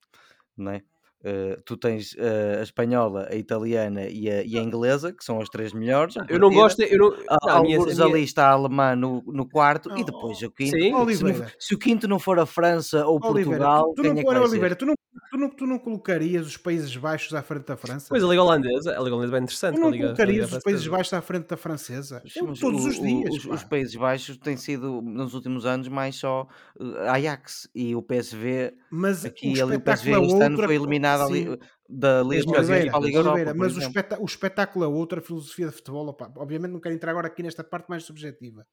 Não 0.58 0.72
é? 0.72 0.84
Uh, 1.26 1.60
tu 1.66 1.76
tens 1.76 2.14
uh, 2.14 2.60
a 2.60 2.62
espanhola, 2.62 3.28
a 3.32 3.36
italiana 3.36 4.08
e 4.08 4.30
a, 4.30 4.44
e 4.44 4.60
a, 4.60 4.62
inglesa, 4.62 5.12
que 5.12 5.24
são 5.24 5.42
as 5.42 5.50
três 5.50 5.74
melhores. 5.74 6.14
Eu 6.30 6.38
não 6.38 6.52
gosto. 6.52 6.84
Eu 6.84 7.00
não, 7.00 7.10
não, 7.10 7.38
Alguns 7.50 7.96
minha... 7.96 8.06
ali 8.06 8.24
está 8.24 8.50
a 8.50 8.52
alemã 8.52 8.96
no, 8.96 9.24
no 9.26 9.50
quarto 9.50 9.90
oh, 9.92 9.98
e 9.98 10.04
depois 10.04 10.40
o 10.44 10.52
quinto. 10.52 10.78
Sim, 10.78 10.94
se, 11.16 11.56
se, 11.68 11.74
o 11.74 11.80
quinto 11.80 12.08
não 12.08 12.20
for 12.20 12.38
a 12.38 12.46
França 12.46 13.08
ou 13.08 13.16
Oliveira, 13.16 13.66
Portugal, 13.66 13.94
tu, 13.96 14.04
tu 14.04 14.14
não, 14.14 14.34
é 14.34 14.40
Oliveira, 14.40 14.76
tu 14.76 14.86
não, 14.86 14.94
tu, 15.36 15.38
não, 15.38 15.50
tu 15.50 15.68
não 15.68 15.78
colocarias 15.78 16.48
os 16.48 16.58
Países 16.58 16.96
Baixos 16.96 17.34
à 17.34 17.42
frente 17.42 17.66
da 17.66 17.76
França? 17.76 18.08
Pois 18.10 18.24
a 18.24 18.28
Liga 18.28 18.42
Holandesa, 18.42 18.98
a 18.98 19.02
Liga 19.02 19.16
Holandesa 19.16 19.38
é 19.38 19.42
interessante. 19.42 19.76
Tu 19.76 19.82
não 19.82 19.90
Liga, 19.90 20.06
colocarias 20.06 20.54
os 20.54 20.64
Países 20.64 20.88
Baixos 20.88 21.14
à 21.14 21.22
frente 21.22 21.48
da 21.48 21.58
Francesa? 21.58 22.22
Mas, 22.24 22.60
todos 22.60 22.86
os 22.86 23.00
dias. 23.00 23.36
Os, 23.36 23.46
os, 23.46 23.64
Países 23.64 23.96
Baixos 23.96 24.38
têm 24.38 24.56
sido, 24.56 25.02
nos 25.02 25.34
últimos 25.34 25.66
anos, 25.66 25.88
mais 25.88 26.16
só 26.16 26.48
uh, 26.80 26.98
Ajax 27.10 27.70
e 27.76 27.96
o 27.96 28.02
PSV. 28.02 28.74
Mas 28.90 29.26
aqui 29.26 29.60
o, 29.60 29.64
ali, 29.64 29.76
o 29.76 29.82
PSV 29.82 30.12
é 30.12 30.22
este 30.22 30.42
ano 30.42 30.58
foi 30.64 30.76
eliminado 30.76 31.22
ali 31.24 31.60
da 31.88 32.24
Liga 32.24 32.50
Oliveira, 32.50 32.92
para 32.92 33.00
a 33.00 33.02
Liga 33.02 33.18
Europa, 33.20 33.54
mas 33.56 33.76
o, 33.76 33.80
espetá 33.80 34.18
o, 34.20 34.26
espetáculo 34.26 34.86
é 34.86 34.88
outra 34.88 35.22
filosofia 35.22 35.68
de 35.68 35.74
futebol. 35.74 36.08
Opa, 36.08 36.32
obviamente 36.38 36.72
não 36.72 36.80
quero 36.80 36.96
entrar 36.96 37.12
agora 37.12 37.28
aqui 37.28 37.44
nesta 37.44 37.64
parte 37.64 37.88
mais 37.90 38.04
subjetiva, 38.04 38.66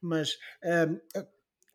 mas 0.00 0.34
uh, 0.64 1.00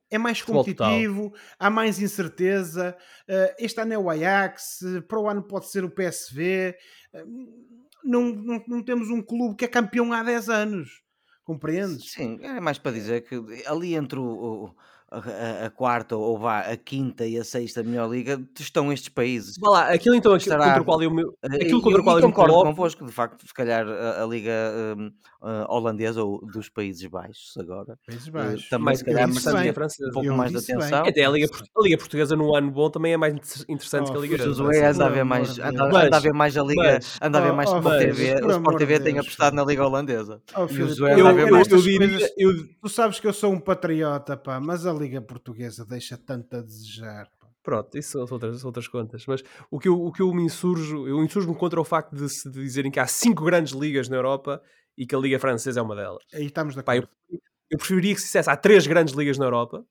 é 0.09 0.17
mais 0.17 0.41
competitivo, 0.41 1.33
há 1.59 1.69
mais 1.69 1.99
incerteza. 1.99 2.95
Uh, 3.27 3.55
este 3.59 3.79
ano 3.81 3.93
é 3.93 3.97
o 3.97 4.09
Ajax, 4.09 4.79
para 5.07 5.19
o 5.19 5.29
ano 5.29 5.43
pode 5.43 5.69
ser 5.69 5.83
o 5.83 5.89
PSV. 5.89 6.75
Uh, 7.13 7.75
não, 8.03 8.21
não, 8.31 8.63
não 8.67 8.83
temos 8.83 9.09
um 9.09 9.21
clube 9.21 9.55
que 9.55 9.65
é 9.65 9.67
campeão 9.67 10.13
há 10.13 10.21
10 10.23 10.49
anos. 10.49 11.01
Compreendes? 11.43 12.11
Sim, 12.11 12.39
é 12.41 12.59
mais 12.59 12.79
para 12.79 12.91
dizer 12.91 13.21
que 13.21 13.35
ali 13.67 13.93
entre 13.93 14.19
o, 14.19 14.75
a, 15.11 15.65
a, 15.65 15.69
quarta 15.69 16.15
ou 16.15 16.37
vá 16.37 16.61
a 16.61 16.75
quinta 16.75 17.25
e 17.25 17.37
a 17.37 17.43
sexta 17.43 17.83
melhor 17.83 18.09
liga 18.11 18.41
estão 18.59 18.91
estes 18.91 19.09
países. 19.09 19.55
Vá 19.59 19.69
lá, 19.69 19.93
aquilo 19.93 20.15
então 20.15 20.33
aquilo 20.33 20.57
contra 20.57 20.81
o 20.81 20.85
qual 20.85 21.03
eu, 21.03 21.37
eh, 21.43 21.55
aquilo 21.55 21.81
contra 21.81 22.01
o 22.01 22.03
qual 22.03 22.17
eu, 22.17 22.23
eu 22.23 22.27
concordo 22.29 22.53
coloco... 22.53 22.69
convosco, 22.69 23.05
de 23.05 23.11
facto, 23.11 23.47
se 23.47 23.53
calhar 23.53 23.87
a, 23.87 24.23
a 24.23 24.25
liga 24.25 24.51
um, 24.97 25.11
uh, 25.45 25.65
holandesa 25.69 26.23
ou 26.23 26.43
dos 26.45 26.69
Países 26.69 27.05
Baixos 27.07 27.55
agora. 27.57 27.97
Países 28.07 28.29
Baixos. 28.29 28.65
Uh, 28.65 28.69
também 28.69 28.95
se 28.95 29.05
calhar 29.05 29.27
merecia 29.27 30.07
um 30.07 30.11
pouco 30.11 30.33
mais 30.33 30.51
de 30.51 30.57
atenção. 30.57 31.05
Até 31.05 31.23
a 31.23 31.29
liga, 31.29 31.47
a 31.53 31.81
liga 31.81 31.97
portuguesa 31.97 32.35
no 32.35 32.55
ano 32.55 32.71
bom 32.71 32.89
também 32.89 33.13
é 33.13 33.17
mais 33.17 33.33
interessante 33.69 34.09
oh, 34.09 34.13
que 34.13 34.17
a 34.17 34.21
liga 34.21 34.37
portuguesa. 34.37 34.89
anda 34.89 35.05
a 35.05 35.09
ver 35.09 35.23
mais, 35.23 35.59
anda, 35.59 35.83
anda 35.83 36.17
a 36.17 36.19
ver 36.19 36.33
mais 36.33 36.57
a 36.57 36.63
liga, 36.63 36.99
anda 37.21 37.37
a 37.37 37.41
ver 37.41 37.53
mais 37.53 37.71
oh, 37.71 37.77
Sport 37.77 37.99
TV. 37.99 38.43
O 38.43 38.51
Sport 38.51 38.77
TV 38.77 38.99
tem 38.99 39.19
apostado 39.19 39.55
na 39.55 39.63
liga 39.63 39.85
holandesa. 39.85 40.41
Oh, 40.55 40.65
e 40.69 40.81
o 40.81 40.93
Joé 40.93 41.13
anda 41.13 41.29
a 41.29 41.33
ver 41.33 41.51
mais. 41.51 41.67
Tu 41.67 42.89
sabes 42.89 43.19
que 43.19 43.27
eu 43.27 43.33
sou 43.33 43.53
um 43.53 43.59
patriota, 43.59 44.35
pá, 44.35 44.59
mas 44.59 44.85
a 44.85 44.94
liga 44.97 45.21
portuguesa 45.21 45.85
deixa 45.85 46.17
tanto 46.17 46.55
a 46.55 46.61
desejar. 46.61 47.29
Pronto, 47.63 47.97
isso 47.97 48.11
são 48.11 48.21
outras, 48.21 48.63
outras 48.63 48.87
contas. 48.87 49.25
Mas 49.25 49.43
o 49.71 49.79
que 49.79 49.87
eu, 49.87 49.99
o 49.99 50.11
que 50.11 50.21
eu 50.21 50.33
me 50.33 50.43
insurjo, 50.43 51.07
eu 51.07 51.23
insurjo-me 51.23 51.55
contra 51.55 51.81
o 51.81 51.83
facto 51.83 52.15
de 52.15 52.29
se 52.29 52.49
dizerem 52.49 52.91
que 52.91 52.99
há 52.99 53.07
cinco 53.07 53.43
grandes 53.43 53.73
ligas 53.73 54.07
na 54.07 54.15
Europa 54.15 54.61
e 54.97 55.05
que 55.05 55.15
a 55.15 55.19
Liga 55.19 55.39
Francesa 55.39 55.79
é 55.79 55.83
uma 55.83 55.95
delas. 55.95 56.23
Aí 56.33 56.45
estamos 56.45 56.75
de 56.75 56.79
acordo. 56.79 57.07
Pá, 57.07 57.07
eu, 57.31 57.39
eu 57.69 57.77
preferiria 57.77 58.13
que 58.13 58.21
se 58.21 58.27
dissesse 58.27 58.49
há 58.49 58.55
três 58.55 58.85
grandes 58.85 59.13
ligas 59.15 59.37
na 59.37 59.45
Europa 59.45 59.85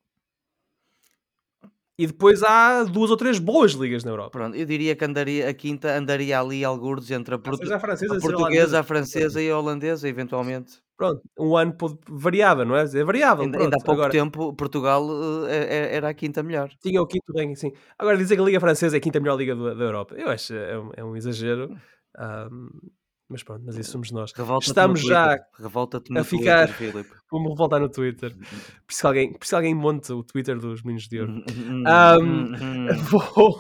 e 1.99 2.07
depois 2.07 2.43
há 2.43 2.83
duas 2.83 3.11
ou 3.11 3.17
três 3.17 3.39
boas 3.39 3.73
ligas 3.73 4.03
na 4.05 4.11
Europa. 4.11 4.31
Pronto, 4.31 4.57
eu 4.57 4.67
diria 4.67 4.97
que 4.97 5.05
andaria, 5.05 5.49
a 5.49 5.55
quinta 5.55 5.97
andaria 5.97 6.41
ali 6.41 6.65
alguns 6.65 7.11
entre 7.11 7.37
a, 7.37 7.39
portu 7.39 7.73
a, 7.73 7.79
francesa, 7.79 8.17
a 8.17 8.21
portuguesa, 8.21 8.81
a 8.81 8.83
francesa 8.83 9.43
e 9.43 9.49
a 9.49 9.59
holandesa, 9.59 10.09
eventualmente. 10.09 10.83
Pronto, 10.97 11.23
um 11.39 11.57
ano 11.57 11.77
variava, 12.09 12.65
não 12.65 12.77
é? 12.77 12.83
É 12.83 13.05
variável. 13.05 13.45
Ainda, 13.45 13.59
ainda 13.59 13.77
há 13.77 13.85
pouco 13.85 14.01
Agora, 14.01 14.11
tempo 14.13 14.53
Portugal 14.55 15.05
uh, 15.05 15.47
era 15.47 16.09
a 16.09 16.15
quinta 16.15 16.43
melhor. 16.43 16.71
Tinha 16.81 17.03
o 17.03 17.07
quinto 17.07 17.33
ranking, 17.37 17.57
sim. 17.57 17.73
Agora 17.99 18.17
dizer 18.17 18.37
que 18.37 18.43
a 18.43 18.45
Liga 18.45 18.61
Francesa 18.61 18.97
é 18.97 18.99
a 18.99 19.01
quinta 19.01 19.19
melhor 19.19 19.37
liga 19.37 19.57
do, 19.57 19.75
da 19.75 19.85
Europa, 19.85 20.15
eu 20.17 20.29
acho 20.29 20.55
é 20.55 20.79
um, 20.79 20.91
é 20.97 21.05
um 21.05 21.17
exagero. 21.17 21.77
Um, 22.17 22.69
mas 23.29 23.43
pronto, 23.43 23.65
mas 23.65 23.77
isso 23.77 23.93
somos 23.93 24.11
nós. 24.11 24.33
Estamos 24.69 25.01
já 25.01 25.39
a 26.15 26.25
ficar. 26.25 26.69
Twitter, 26.75 27.07
Vou-me 27.31 27.49
revoltar 27.49 27.81
no 27.81 27.89
Twitter. 27.89 28.37
Preciso 28.87 29.01
que, 29.01 29.07
alguém, 29.07 29.33
que 29.33 29.55
alguém 29.55 29.75
monte 29.75 30.13
o 30.13 30.23
Twitter 30.23 30.59
dos 30.59 30.83
Meninos 30.83 31.09
de 31.09 31.21
Ouro. 31.21 31.33
um, 32.23 32.53
vou, 33.11 33.59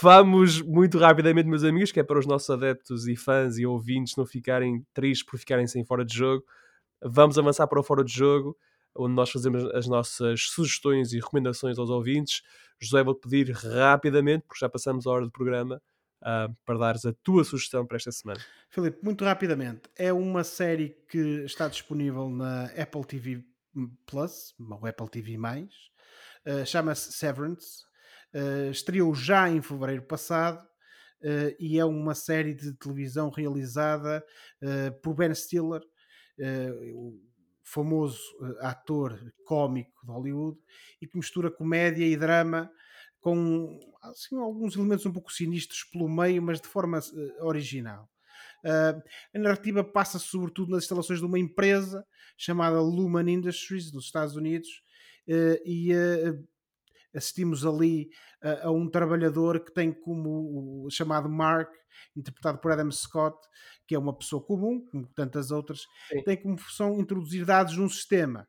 vamos 0.00 0.62
muito 0.62 0.98
rapidamente, 0.98 1.48
meus 1.48 1.64
amigos, 1.64 1.92
que 1.92 2.00
é 2.00 2.02
para 2.02 2.18
os 2.18 2.26
nossos 2.26 2.48
adeptos 2.48 3.06
e 3.06 3.14
fãs 3.14 3.58
e 3.58 3.66
ouvintes 3.66 4.16
não 4.16 4.24
ficarem 4.24 4.82
tristes 4.94 5.26
por 5.26 5.38
ficarem 5.38 5.66
sem 5.66 5.84
fora 5.84 6.04
de 6.04 6.16
jogo. 6.16 6.42
Vamos 7.02 7.38
avançar 7.38 7.66
para 7.66 7.78
o 7.78 7.82
fora 7.82 8.02
de 8.02 8.12
jogo, 8.12 8.56
onde 8.96 9.14
nós 9.14 9.30
fazemos 9.30 9.64
as 9.74 9.86
nossas 9.86 10.44
sugestões 10.48 11.12
e 11.12 11.20
recomendações 11.20 11.78
aos 11.78 11.90
ouvintes. 11.90 12.40
José, 12.80 13.04
vou-te 13.04 13.28
pedir 13.28 13.52
rapidamente, 13.52 14.46
porque 14.48 14.60
já 14.60 14.68
passamos 14.68 15.06
a 15.06 15.10
hora 15.10 15.24
do 15.26 15.30
programa 15.30 15.80
uh, 16.22 16.54
para 16.64 16.78
dares 16.78 17.04
a 17.04 17.12
tua 17.22 17.44
sugestão 17.44 17.86
para 17.86 17.96
esta 17.96 18.12
semana. 18.12 18.40
Filipe, 18.70 18.98
muito 19.02 19.24
rapidamente, 19.24 19.82
é 19.96 20.12
uma 20.12 20.44
série 20.44 20.96
que 21.08 21.44
está 21.44 21.68
disponível 21.68 22.28
na 22.28 22.64
Apple 22.66 23.04
TV 23.04 23.44
Plus, 24.06 24.54
ou 24.58 24.86
Apple 24.86 25.08
TV+, 25.08 25.36
uh, 25.36 26.66
chama-se 26.66 27.12
Severance, 27.12 27.84
uh, 28.34 28.70
estreou 28.70 29.14
já 29.14 29.48
em 29.48 29.62
fevereiro 29.62 30.02
passado, 30.02 30.68
Uh, 31.20 31.50
e 31.58 31.78
é 31.78 31.84
uma 31.84 32.14
série 32.14 32.54
de 32.54 32.72
televisão 32.74 33.28
realizada 33.28 34.24
uh, 34.62 35.00
por 35.00 35.14
Ben 35.14 35.34
Stiller, 35.34 35.82
uh, 35.82 36.96
o 36.96 37.20
famoso 37.64 38.20
ator 38.60 39.20
cómico 39.44 40.06
de 40.06 40.12
Hollywood, 40.12 40.58
e 41.02 41.06
que 41.06 41.18
mistura 41.18 41.50
comédia 41.50 42.06
e 42.06 42.16
drama 42.16 42.70
com 43.20 43.78
assim, 44.02 44.36
alguns 44.36 44.76
elementos 44.76 45.06
um 45.06 45.12
pouco 45.12 45.32
sinistros 45.32 45.84
pelo 45.84 46.08
meio, 46.08 46.42
mas 46.42 46.60
de 46.60 46.68
forma 46.68 46.98
uh, 46.98 47.44
original. 47.46 48.08
Uh, 48.64 49.02
a 49.34 49.38
narrativa 49.38 49.84
passa 49.84 50.18
sobretudo 50.18 50.70
nas 50.70 50.84
instalações 50.84 51.20
de 51.20 51.24
uma 51.24 51.38
empresa 51.38 52.04
chamada 52.36 52.80
Lumen 52.80 53.34
Industries 53.34 53.90
dos 53.90 54.06
Estados 54.06 54.36
Unidos 54.36 54.68
uh, 55.28 55.60
e 55.64 55.92
assistimos 57.14 57.64
ali 57.64 58.10
a 58.62 58.70
um 58.70 58.88
trabalhador 58.88 59.64
que 59.64 59.72
tem 59.72 59.92
como 59.92 60.84
o 60.84 60.90
chamado 60.90 61.28
Mark, 61.28 61.72
interpretado 62.14 62.58
por 62.58 62.70
Adam 62.70 62.90
Scott, 62.92 63.36
que 63.86 63.94
é 63.94 63.98
uma 63.98 64.16
pessoa 64.16 64.42
comum, 64.42 64.86
como 64.90 65.06
tantas 65.08 65.50
outras, 65.50 65.80
Sim. 66.08 66.22
tem 66.22 66.36
como 66.36 66.56
função 66.56 67.00
introduzir 67.00 67.44
dados 67.44 67.76
num 67.76 67.88
sistema. 67.88 68.46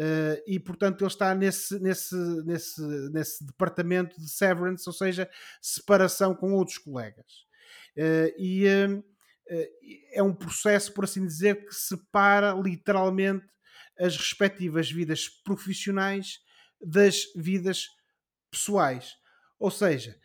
Uh, 0.00 0.40
e 0.46 0.58
portanto 0.58 1.02
ele 1.02 1.10
está 1.10 1.34
nesse, 1.34 1.78
nesse, 1.78 2.16
nesse, 2.46 2.80
nesse 3.12 3.44
departamento 3.44 4.18
de 4.18 4.30
severance, 4.30 4.88
ou 4.88 4.94
seja, 4.94 5.28
separação 5.60 6.34
com 6.34 6.54
outros 6.54 6.78
colegas. 6.78 7.44
Uh, 7.94 8.32
e 8.38 8.64
uh, 8.66 9.04
é 10.14 10.22
um 10.22 10.32
processo, 10.32 10.94
por 10.94 11.04
assim 11.04 11.26
dizer, 11.26 11.66
que 11.66 11.74
separa 11.74 12.54
literalmente 12.54 13.44
as 13.98 14.16
respectivas 14.16 14.90
vidas 14.90 15.28
profissionais 15.28 16.38
das 16.80 17.24
vidas 17.36 17.88
pessoais. 18.50 19.16
Ou 19.58 19.70
seja, 19.70 20.16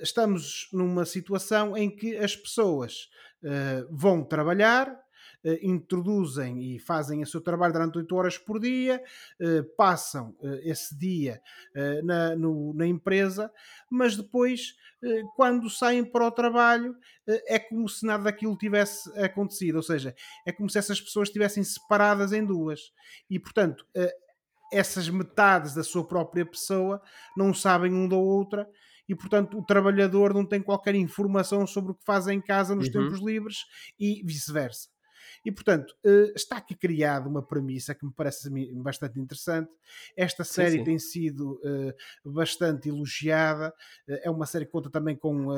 estamos 0.00 0.68
numa 0.72 1.04
situação 1.04 1.76
em 1.76 1.90
que 1.90 2.16
as 2.16 2.36
pessoas 2.36 3.08
vão 3.90 4.22
trabalhar, 4.22 4.94
introduzem 5.62 6.74
e 6.74 6.78
fazem 6.78 7.22
o 7.22 7.26
seu 7.26 7.40
trabalho 7.40 7.72
durante 7.72 7.98
8 7.98 8.16
horas 8.16 8.38
por 8.38 8.60
dia, 8.60 9.02
eh, 9.40 9.62
passam 9.76 10.36
eh, 10.42 10.60
esse 10.64 10.96
dia 10.96 11.40
na, 12.04 12.36
no, 12.36 12.74
na 12.74 12.86
empresa, 12.86 13.50
mas 13.90 14.16
depois, 14.16 14.74
quando 15.34 15.70
saem 15.70 16.04
para 16.04 16.26
o 16.26 16.30
trabalho, 16.30 16.94
é 17.26 17.58
como 17.58 17.88
se 17.88 18.04
nada 18.04 18.24
daquilo 18.24 18.56
tivesse 18.56 19.10
acontecido, 19.18 19.76
ou 19.76 19.82
seja, 19.82 20.14
é 20.46 20.52
como 20.52 20.68
se 20.68 20.78
essas 20.78 21.00
pessoas 21.00 21.28
estivessem 21.28 21.64
separadas 21.64 22.32
em 22.32 22.44
duas. 22.44 22.92
E, 23.28 23.38
portanto, 23.38 23.86
essas 24.72 25.08
metades 25.08 25.74
da 25.74 25.82
sua 25.82 26.06
própria 26.06 26.44
pessoa 26.44 27.00
não 27.36 27.54
sabem 27.54 27.92
um 27.92 28.08
da 28.08 28.16
outra 28.16 28.68
e, 29.10 29.14
portanto, 29.16 29.58
o 29.58 29.64
trabalhador 29.64 30.32
não 30.32 30.46
tem 30.46 30.62
qualquer 30.62 30.94
informação 30.94 31.66
sobre 31.66 31.90
o 31.90 31.94
que 31.96 32.04
faz 32.04 32.28
em 32.28 32.40
casa 32.40 32.76
nos 32.76 32.86
uhum. 32.86 32.92
tempos 32.92 33.20
livres 33.20 33.64
e 33.98 34.22
vice-versa. 34.24 34.88
E, 35.44 35.50
portanto, 35.50 35.94
eh, 36.04 36.32
está 36.36 36.58
aqui 36.58 36.74
criada 36.74 37.28
uma 37.28 37.42
premissa 37.42 37.94
que 37.94 38.04
me 38.04 38.12
parece 38.12 38.50
bastante 38.74 39.18
interessante. 39.18 39.70
Esta 40.16 40.44
série 40.44 40.72
sim, 40.72 40.78
sim. 40.78 40.84
tem 40.84 40.98
sido 40.98 41.60
eh, 41.64 41.94
bastante 42.24 42.88
elogiada. 42.88 43.74
Eh, 44.06 44.22
é 44.24 44.30
uma 44.30 44.46
série 44.46 44.66
que 44.66 44.72
conta 44.72 44.90
também 44.90 45.16
com 45.16 45.48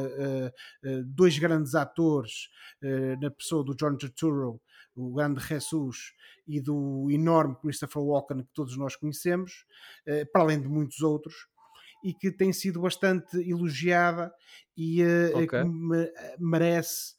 dois 1.07 1.39
grandes 1.39 1.74
atores, 1.74 2.49
na 3.20 3.30
pessoa 3.30 3.64
do 3.64 3.74
John 3.74 3.97
Turturro, 3.97 4.61
o 4.95 5.12
grande 5.14 5.41
Jesus, 5.41 6.12
e 6.47 6.61
do 6.61 7.09
enorme 7.11 7.57
Christopher 7.57 8.03
Walken, 8.03 8.43
que 8.43 8.53
todos 8.53 8.76
nós 8.76 8.97
conhecemos, 8.97 9.64
para 10.33 10.43
além 10.43 10.61
de 10.61 10.68
muitos 10.68 11.01
outros 11.01 11.49
e 12.03 12.12
que 12.12 12.30
tem 12.30 12.53
sido 12.53 12.80
bastante 12.80 13.39
elogiada 13.49 14.33
e 14.76 15.03
uh, 15.05 15.39
okay. 15.39 15.62
me, 15.62 16.12
merece 16.39 17.14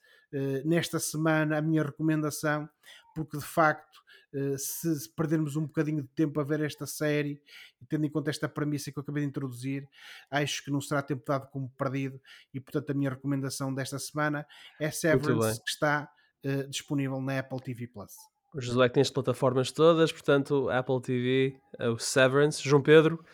nesta 0.65 0.99
semana 0.99 1.57
a 1.57 1.61
minha 1.61 1.83
recomendação, 1.83 2.67
porque 3.15 3.37
de 3.37 3.45
facto, 3.45 3.97
uh, 4.33 4.57
se 4.57 5.09
perdermos 5.15 5.55
um 5.55 5.63
bocadinho 5.63 6.01
de 6.01 6.09
tempo 6.09 6.39
a 6.39 6.43
ver 6.43 6.61
esta 6.61 6.85
série, 6.85 7.41
tendo 7.87 8.05
em 8.05 8.09
conta 8.09 8.29
esta 8.29 8.49
premissa 8.49 8.91
que 8.91 8.97
eu 8.97 9.01
acabei 9.01 9.23
de 9.23 9.29
introduzir, 9.29 9.87
acho 10.31 10.63
que 10.63 10.71
não 10.71 10.81
será 10.81 11.01
tempo 11.01 11.23
dado 11.25 11.49
como 11.49 11.69
perdido, 11.77 12.19
e 12.53 12.59
portanto 12.59 12.89
a 12.89 12.93
minha 12.93 13.11
recomendação 13.11 13.73
desta 13.73 13.99
semana 13.99 14.45
é 14.79 14.89
Severance, 14.89 15.61
que 15.63 15.69
está 15.69 16.09
uh, 16.45 16.67
disponível 16.67 17.21
na 17.21 17.39
Apple 17.39 17.59
TV 17.61 17.87
Plus. 17.87 18.13
O 18.53 18.61
Josué 18.61 18.87
tem 18.87 19.01
as 19.01 19.09
plataformas 19.09 19.71
todas, 19.71 20.11
portanto, 20.11 20.69
Apple 20.69 21.01
TV, 21.01 21.59
o 21.79 21.97
Severance. 21.97 22.61
João 22.61 22.83
Pedro, 22.83 23.25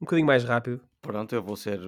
um 0.00 0.04
bocadinho 0.04 0.26
mais 0.26 0.44
rápido. 0.44 0.80
Pronto, 1.02 1.34
eu 1.34 1.42
vou 1.42 1.56
ser 1.56 1.78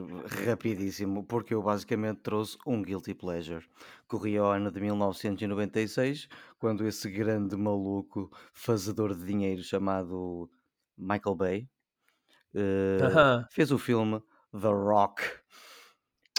rapidíssimo, 0.47 1.25
porque 1.25 1.55
eu 1.55 1.63
basicamente 1.63 2.21
trouxe 2.21 2.59
um 2.67 2.83
Guilty 2.83 3.15
Pleasure. 3.15 3.65
Corria 4.07 4.41
ao 4.41 4.53
ano 4.53 4.71
de 4.71 4.81
1996, 4.81 6.29
quando 6.59 6.87
esse 6.87 7.11
grande 7.11 7.57
maluco 7.57 8.31
fazedor 8.53 9.15
de 9.15 9.25
dinheiro 9.25 9.63
chamado 9.63 10.51
Michael 10.97 11.37
Bay 11.37 11.69
uh, 12.55 13.47
fez 13.51 13.71
o 13.71 13.79
filme 13.79 14.23
The 14.53 14.69
Rock. 14.69 15.23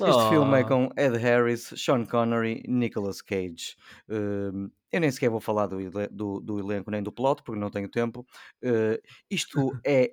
Este 0.01 0.11
oh. 0.11 0.29
filme 0.29 0.59
é 0.59 0.63
com 0.63 0.89
Ed 0.97 1.17
Harris, 1.17 1.73
Sean 1.75 2.05
Connery, 2.05 2.63
Nicolas 2.67 3.21
Cage. 3.21 3.75
Uh, 4.09 4.71
eu 4.91 4.99
nem 4.99 5.11
sequer 5.11 5.29
vou 5.29 5.39
falar 5.39 5.67
do, 5.67 5.77
do, 6.11 6.39
do, 6.39 6.59
elenco 6.59 6.89
nem 6.89 7.01
do 7.01 7.11
plot, 7.11 7.43
porque 7.43 7.59
não 7.59 7.69
tenho 7.69 7.89
tempo. 7.89 8.25
Uh, 8.63 9.01
isto 9.29 9.71
é 9.85 10.11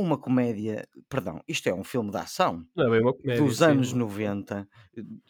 uma 0.00 0.18
comédia, 0.18 0.88
perdão, 1.08 1.42
isto 1.46 1.68
é 1.68 1.74
um 1.74 1.84
filme 1.84 2.10
de 2.10 2.16
ação 2.16 2.66
Não 2.74 2.94
é 2.94 3.00
comédia, 3.00 3.42
dos 3.42 3.58
sim. 3.58 3.64
anos 3.64 3.92
90 3.92 4.68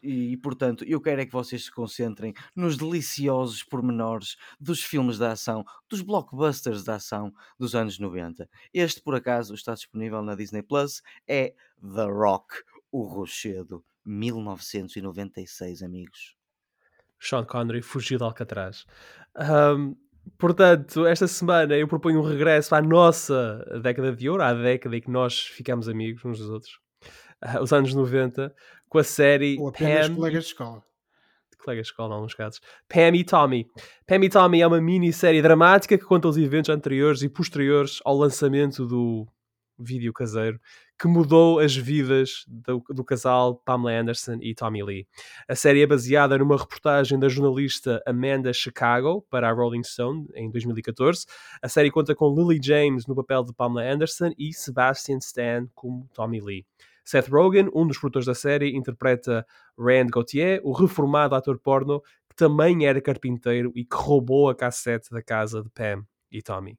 e, 0.02 0.32
e, 0.32 0.36
portanto, 0.36 0.84
eu 0.84 1.00
quero 1.00 1.20
é 1.20 1.26
que 1.26 1.32
vocês 1.32 1.64
se 1.64 1.70
concentrem 1.70 2.32
nos 2.54 2.76
deliciosos 2.76 3.62
pormenores 3.62 4.36
dos 4.58 4.82
filmes 4.82 5.18
de 5.18 5.24
ação, 5.24 5.64
dos 5.88 6.02
blockbusters 6.02 6.82
de 6.84 6.90
ação 6.90 7.32
dos 7.58 7.74
anos 7.74 7.98
90. 7.98 8.48
Este, 8.72 9.02
por 9.02 9.14
acaso, 9.14 9.54
está 9.54 9.74
disponível 9.74 10.22
na 10.22 10.34
Disney 10.34 10.62
Plus, 10.62 11.02
é 11.26 11.54
The 11.80 12.04
Rock, 12.04 12.54
o 12.90 13.02
Rochedo, 13.02 13.84
1996, 14.04 15.82
amigos. 15.82 16.36
Sean 17.18 17.44
Connery 17.44 17.82
fugiu 17.82 18.18
de 18.18 18.24
Alcatraz. 18.24 18.86
Um, 19.36 19.94
portanto, 20.38 21.06
esta 21.06 21.26
semana 21.26 21.76
eu 21.76 21.86
proponho 21.86 22.20
um 22.20 22.22
regresso 22.22 22.74
à 22.74 22.82
nossa 22.82 23.64
década 23.82 24.14
de 24.14 24.28
ouro, 24.28 24.42
à 24.42 24.52
década 24.52 24.96
em 24.96 25.00
que 25.00 25.10
nós 25.10 25.40
ficamos 25.40 25.88
amigos 25.88 26.24
uns 26.24 26.38
dos 26.38 26.48
outros, 26.48 26.72
uh, 27.44 27.62
os 27.62 27.72
anos 27.72 27.94
90, 27.94 28.54
com 28.88 28.98
a 28.98 29.04
série 29.04 29.58
Ou 29.58 29.68
apenas 29.68 30.08
Pam 30.08 30.14
colegas 30.16 30.44
de 30.44 30.50
escola. 30.50 30.82
colegas 31.62 31.86
de 31.86 31.92
escola, 31.92 32.10
em 32.10 32.16
alguns 32.16 32.34
casos. 32.34 32.60
Pam 32.88 33.14
e 33.14 33.24
Tommy. 33.24 33.66
Pam 34.06 34.24
e 34.24 34.28
Tommy 34.28 34.60
é 34.62 34.66
uma 34.66 34.80
minissérie 34.80 35.42
dramática 35.42 35.96
que 35.96 36.04
conta 36.04 36.28
os 36.28 36.36
eventos 36.36 36.70
anteriores 36.70 37.22
e 37.22 37.28
posteriores 37.28 38.00
ao 38.04 38.16
lançamento 38.16 38.86
do 38.86 39.26
vídeo 39.78 40.12
caseiro 40.12 40.60
que 41.00 41.08
mudou 41.08 41.58
as 41.58 41.74
vidas 41.74 42.44
do, 42.46 42.84
do, 42.90 43.02
casal 43.02 43.54
Pamela 43.64 43.98
Anderson 43.98 44.36
e 44.42 44.54
Tommy 44.54 44.82
Lee. 44.82 45.06
A 45.48 45.54
série 45.54 45.80
é 45.80 45.86
baseada 45.86 46.36
numa 46.36 46.58
reportagem 46.58 47.18
da 47.18 47.26
jornalista 47.26 48.02
Amanda 48.06 48.52
Chicago 48.52 49.24
para 49.30 49.48
a 49.48 49.52
Rolling 49.52 49.82
Stone 49.82 50.28
em 50.34 50.50
2014. 50.50 51.24
A 51.62 51.70
série 51.70 51.90
conta 51.90 52.14
com 52.14 52.34
Lily 52.34 52.60
James 52.62 53.06
no 53.06 53.16
papel 53.16 53.42
de 53.44 53.54
Pamela 53.54 53.90
Anderson 53.90 54.30
e 54.36 54.52
Sebastian 54.52 55.16
Stan 55.22 55.66
como 55.74 56.06
Tommy 56.12 56.38
Lee. 56.38 56.66
Seth 57.02 57.28
Rogen, 57.28 57.70
um 57.74 57.86
dos 57.86 57.98
produtores 57.98 58.26
da 58.26 58.34
série, 58.34 58.76
interpreta 58.76 59.46
Rand 59.78 60.08
Gauthier, 60.12 60.60
o 60.62 60.72
reformado 60.72 61.34
ator 61.34 61.58
porno 61.58 62.02
que 62.28 62.36
também 62.36 62.84
era 62.84 63.00
carpinteiro 63.00 63.72
e 63.74 63.86
que 63.86 63.96
roubou 63.96 64.50
a 64.50 64.54
cassete 64.54 65.10
da 65.10 65.22
casa 65.22 65.62
de 65.62 65.70
Pam 65.70 66.04
e 66.30 66.42
Tommy 66.42 66.78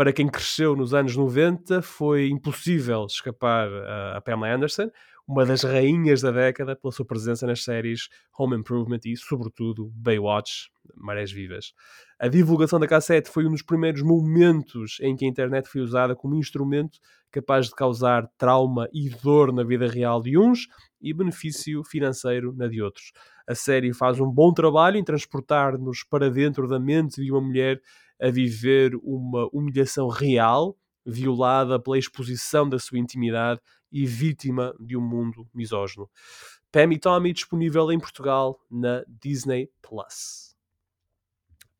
para 0.00 0.14
quem 0.14 0.28
cresceu 0.28 0.74
nos 0.74 0.94
anos 0.94 1.14
90, 1.14 1.82
foi 1.82 2.30
impossível 2.30 3.04
escapar 3.04 3.68
a, 3.68 4.16
a 4.16 4.20
Pamela 4.22 4.54
Anderson, 4.54 4.90
uma 5.28 5.44
das 5.44 5.62
rainhas 5.62 6.22
da 6.22 6.30
década, 6.30 6.74
pela 6.74 6.90
sua 6.90 7.04
presença 7.04 7.46
nas 7.46 7.62
séries 7.62 8.08
Home 8.38 8.56
Improvement 8.56 9.00
e, 9.04 9.14
sobretudo, 9.14 9.92
Baywatch, 9.94 10.70
Marés 10.96 11.30
Vivas. 11.30 11.74
A 12.18 12.28
divulgação 12.28 12.80
da 12.80 12.86
cassete 12.86 13.28
foi 13.28 13.46
um 13.46 13.50
dos 13.50 13.60
primeiros 13.60 14.00
momentos 14.00 14.96
em 15.02 15.14
que 15.14 15.26
a 15.26 15.28
internet 15.28 15.68
foi 15.68 15.82
usada 15.82 16.16
como 16.16 16.34
instrumento 16.34 16.98
capaz 17.30 17.66
de 17.66 17.74
causar 17.74 18.26
trauma 18.38 18.88
e 18.94 19.10
dor 19.22 19.52
na 19.52 19.62
vida 19.62 19.86
real 19.86 20.22
de 20.22 20.38
uns 20.38 20.66
e 20.98 21.12
benefício 21.12 21.84
financeiro 21.84 22.54
na 22.56 22.66
de 22.68 22.80
outros. 22.80 23.12
A 23.46 23.54
série 23.54 23.92
faz 23.92 24.18
um 24.18 24.30
bom 24.30 24.50
trabalho 24.54 24.96
em 24.96 25.04
transportar-nos 25.04 26.04
para 26.04 26.30
dentro 26.30 26.66
da 26.66 26.80
mente 26.80 27.22
de 27.22 27.30
uma 27.30 27.42
mulher 27.42 27.82
a 28.20 28.30
viver 28.30 28.94
uma 29.02 29.48
humilhação 29.52 30.08
real, 30.08 30.76
violada 31.04 31.80
pela 31.80 31.98
exposição 31.98 32.68
da 32.68 32.78
sua 32.78 32.98
intimidade 32.98 33.60
e 33.90 34.06
vítima 34.06 34.74
de 34.78 34.96
um 34.96 35.00
mundo 35.00 35.48
misógino. 35.54 36.08
Pam 36.70 36.92
e 36.92 36.98
Tommy 36.98 37.32
disponível 37.32 37.90
em 37.90 37.98
Portugal 37.98 38.60
na 38.70 39.02
Disney 39.08 39.68
Plus. 39.82 40.49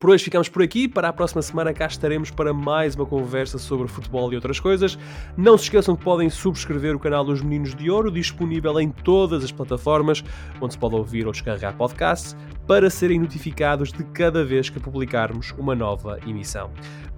Por 0.01 0.09
hoje 0.09 0.25
ficamos 0.25 0.49
por 0.49 0.63
aqui. 0.63 0.89
Para 0.89 1.11
a 1.11 1.13
próxima 1.13 1.43
semana 1.43 1.75
cá 1.75 1.85
estaremos 1.85 2.31
para 2.31 2.55
mais 2.55 2.95
uma 2.95 3.05
conversa 3.05 3.59
sobre 3.59 3.87
futebol 3.87 4.33
e 4.33 4.35
outras 4.35 4.59
coisas. 4.59 4.99
Não 5.37 5.59
se 5.59 5.65
esqueçam 5.65 5.95
que 5.95 6.03
podem 6.03 6.31
subscrever 6.31 6.97
o 6.97 6.99
canal 6.99 7.23
dos 7.23 7.43
Meninos 7.43 7.75
de 7.75 7.91
Ouro, 7.91 8.11
disponível 8.11 8.81
em 8.81 8.89
todas 8.89 9.45
as 9.45 9.53
plataformas 9.53 10.25
onde 10.59 10.73
se 10.73 10.79
pode 10.79 10.95
ouvir 10.95 11.27
ou 11.27 11.33
descarregar 11.33 11.77
podcasts, 11.77 12.35
para 12.67 12.89
serem 12.89 13.19
notificados 13.19 13.93
de 13.93 14.03
cada 14.05 14.43
vez 14.43 14.71
que 14.71 14.81
publicarmos 14.81 15.55
uma 15.59 15.75
nova 15.75 16.19
emissão. 16.27 16.71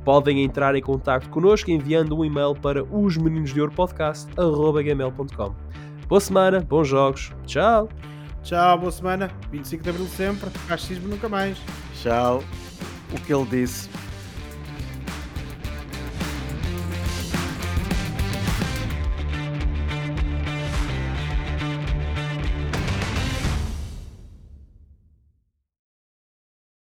Podem 0.04 0.42
entrar 0.42 0.74
em 0.74 0.82
contato 0.82 1.28
connosco 1.28 1.70
enviando 1.70 2.18
um 2.18 2.24
e-mail 2.24 2.52
para 2.52 2.82
osmeninosdeouropodcast.gmail.com 2.82 5.54
Boa 6.08 6.20
semana, 6.20 6.66
bons 6.68 6.88
jogos, 6.88 7.30
tchau! 7.46 7.88
Tchau, 8.42 8.76
boa 8.76 8.90
semana, 8.90 9.30
25 9.52 9.84
de 9.84 9.90
Abril 9.90 10.08
sempre, 10.08 10.50
racismo 10.68 11.06
nunca 11.06 11.28
mais. 11.28 11.56
Tchau 11.94 12.42
o 13.12 13.20
que 13.20 13.32
ele 13.32 13.44
disse 13.44 13.88